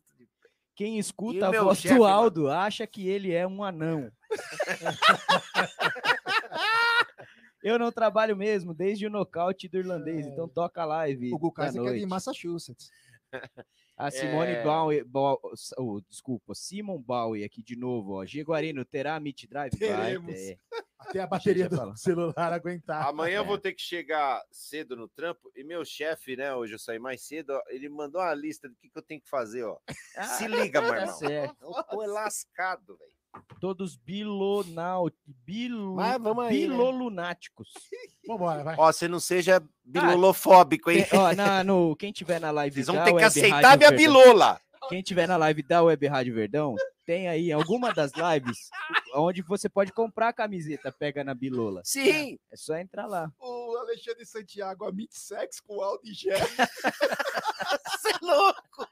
Quem 0.75 0.99
escuta 0.99 1.47
a 1.47 1.51
voz 1.63 1.79
chefe, 1.79 1.95
do 1.95 2.01
mano? 2.01 2.13
Aldo 2.13 2.51
acha 2.51 2.85
que 2.85 3.07
ele 3.07 3.33
é 3.33 3.47
um 3.47 3.63
anão. 3.63 4.11
Eu 7.65 7.79
não 7.79 7.91
trabalho 7.91 8.37
mesmo, 8.37 8.75
desde 8.75 9.07
o 9.07 9.09
nocaute 9.09 9.67
do 9.67 9.77
irlandês, 9.79 10.27
então 10.27 10.47
toca 10.47 10.83
a 10.83 10.85
live. 10.85 11.33
O 11.33 11.37
Gu 11.39 11.47
da 11.49 11.53
Kaiser 11.55 11.81
que 11.81 11.89
é 11.89 11.93
de. 11.93 12.05
Massachusetts. 12.05 12.89
A 13.97 14.11
Simone 14.11 14.51
É. 14.51 14.61
Bowie, 14.63 15.03
Bow- 15.05 15.39
oh, 15.77 16.01
desculpa, 16.09 16.53
Simon 16.53 17.01
Bowie 17.01 17.45
aqui 17.45 17.63
de 17.63 17.77
novo, 17.77 18.15
ó. 18.21 18.25
Jaguarino, 18.25 18.83
terá 18.83 19.17
Meet 19.21 19.47
Drive? 19.49 19.71
Vai 19.79 19.87
Teremos. 19.89 20.33
ter. 20.35 20.59
Até 20.99 21.19
a 21.21 21.27
bateria 21.27 21.63
ia 21.63 21.69
do 21.69 21.77
falar. 21.77 21.95
celular 21.95 22.51
aguentar. 22.53 23.07
Amanhã 23.07 23.35
É. 23.35 23.39
eu 23.39 23.45
vou 23.45 23.57
ter 23.57 23.71
que 23.73 23.81
chegar 23.81 24.43
cedo 24.51 24.95
no 24.97 25.07
trampo 25.07 25.49
e 25.55 25.63
meu 25.63 25.85
chefe, 25.85 26.35
né? 26.35 26.53
Hoje 26.53 26.73
eu 26.75 26.79
saí 26.79 26.99
mais 26.99 27.25
cedo, 27.25 27.51
ó, 27.51 27.61
ele 27.69 27.87
mandou 27.87 28.19
uma 28.21 28.33
lista 28.33 28.67
do 28.67 28.75
que, 28.75 28.89
que 28.89 28.97
eu 28.97 29.01
tenho 29.03 29.21
que 29.21 29.29
fazer, 29.29 29.63
ó. 29.63 29.77
Se 30.45 30.45
liga, 30.47 30.81
meu 30.81 30.91
Tá 30.91 30.99
irmão. 30.99 31.15
certo. 31.15 31.55
Eu 31.63 31.83
tô 31.85 32.05
lascado, 32.05 32.97
velho. 32.97 33.11
Todos 33.59 33.95
bilonau, 33.95 35.09
bilo, 35.45 35.99
aí, 35.99 36.19
né? 36.19 36.49
bilolunáticos. 36.49 37.69
Vambora, 38.27 38.63
vai. 38.63 38.75
Ó, 38.77 38.91
você 38.91 39.07
não 39.07 39.19
seja 39.19 39.61
bilolofóbico, 39.83 40.91
hein? 40.91 41.05
Quem, 41.09 41.19
ó, 41.19 41.33
na, 41.35 41.63
no, 41.63 41.95
quem 41.95 42.11
tiver 42.11 42.39
na 42.39 42.51
live 42.51 42.75
Vocês 42.75 42.87
vão 42.87 42.95
da 42.95 43.03
ter 43.03 43.09
que 43.11 43.15
Web 43.15 43.25
aceitar 43.25 43.61
Rádio 43.61 43.77
minha 43.77 43.89
Verdão- 43.89 43.97
bilola. 43.97 44.61
Quem 44.87 45.01
tiver 45.01 45.27
na 45.27 45.35
live 45.37 45.63
da 45.63 45.81
Web 45.81 46.05
Rádio 46.05 46.35
Verdão, 46.35 46.75
tem 47.05 47.27
aí 47.27 47.51
alguma 47.51 47.91
das 47.91 48.11
lives 48.13 48.69
onde 49.15 49.41
você 49.41 49.67
pode 49.67 49.91
comprar 49.91 50.29
a 50.29 50.33
camiseta 50.33 50.91
Pega 50.91 51.23
na 51.23 51.33
Bilola. 51.33 51.81
Sim. 51.83 52.37
É 52.51 52.55
só 52.55 52.77
entrar 52.77 53.07
lá. 53.07 53.31
O 53.39 53.77
Alexandre 53.77 54.25
Santiago, 54.25 54.85
a 54.85 54.91
Sex 55.09 55.59
com 55.59 55.81
Aldo 55.81 56.01
e. 56.05 56.13
Você 57.97 58.09
é 58.09 58.17
louco. 58.21 58.87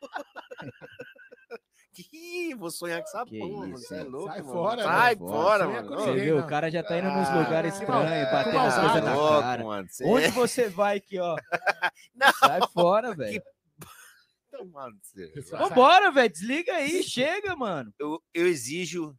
Ih, 2.11 2.55
vou 2.55 2.71
sonhar 2.71 3.01
com 3.01 3.07
essa 3.07 3.25
Que 3.25 3.39
porra. 3.39 3.67
isso, 3.69 3.77
Você 3.87 3.95
é 3.97 4.03
louco, 4.03 4.27
Sai 4.27 4.41
mano. 4.41 4.53
fora, 4.53 4.83
Sai 4.83 5.15
meu. 5.15 5.27
fora, 5.27 5.63
Sonha 5.65 5.81
mano. 5.83 5.87
com 5.97 6.01
Você 6.03 6.13
viu? 6.19 6.39
O 6.39 6.47
cara 6.47 6.71
já 6.71 6.83
tá 6.83 6.97
indo 6.97 7.09
nos 7.11 7.27
Ah, 7.29 7.35
lugares 7.39 7.73
com 7.75 7.83
estranhos, 7.83 8.31
batendo 8.31 8.59
as 8.59 8.75
coisas 8.79 9.03
na 9.03 9.15
louco, 9.15 9.41
cara. 9.41 9.63
mano. 9.63 9.87
Você 9.89 10.05
Onde 10.05 10.25
é- 10.25 10.31
você 10.31 10.69
vai 10.69 10.97
aqui, 10.97 11.19
ó? 11.19 11.35
Não. 12.15 12.31
Sai 12.33 12.59
fora, 12.73 13.13
velho. 13.15 13.43
Então, 14.47 14.65
mano, 14.67 14.95
você- 15.01 15.31
Vambora, 15.51 16.11
velho. 16.11 16.29
Desliga 16.31 16.73
aí, 16.73 17.03
chega, 17.03 17.55
mano. 17.55 17.93
eu, 17.99 18.21
eu 18.33 18.47
exijo 18.47 19.15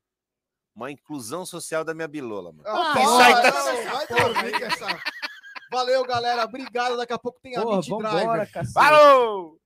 uma 0.75 0.91
inclusão 0.91 1.47
social 1.47 1.85
da 1.85 1.95
minha 1.95 2.09
bilola, 2.09 2.53
mano. 2.53 2.69
Ah, 2.69 2.93
vai, 2.95 3.33
aí 3.35 3.43
tá- 3.43 3.53
não, 3.53 3.93
vai 3.93 4.07
dormir 4.07 4.59
com 4.59 4.65
essa... 4.67 4.99
Valeu, 5.71 6.05
galera. 6.05 6.45
Obrigado. 6.45 6.97
Daqui 6.97 7.13
a 7.13 7.19
pouco 7.19 7.41
tem 7.41 7.57
a 7.57 7.63
Porra, 7.63 7.77
Meet 7.77 7.89
Driver. 7.99 8.73
Falou! 8.73 9.59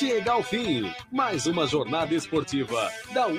Chega 0.00 0.32
ao 0.32 0.42
fim, 0.42 0.90
mais 1.12 1.44
uma 1.44 1.66
jornada 1.66 2.14
esportiva 2.14 2.90
da 3.12 3.26
Web 3.26 3.38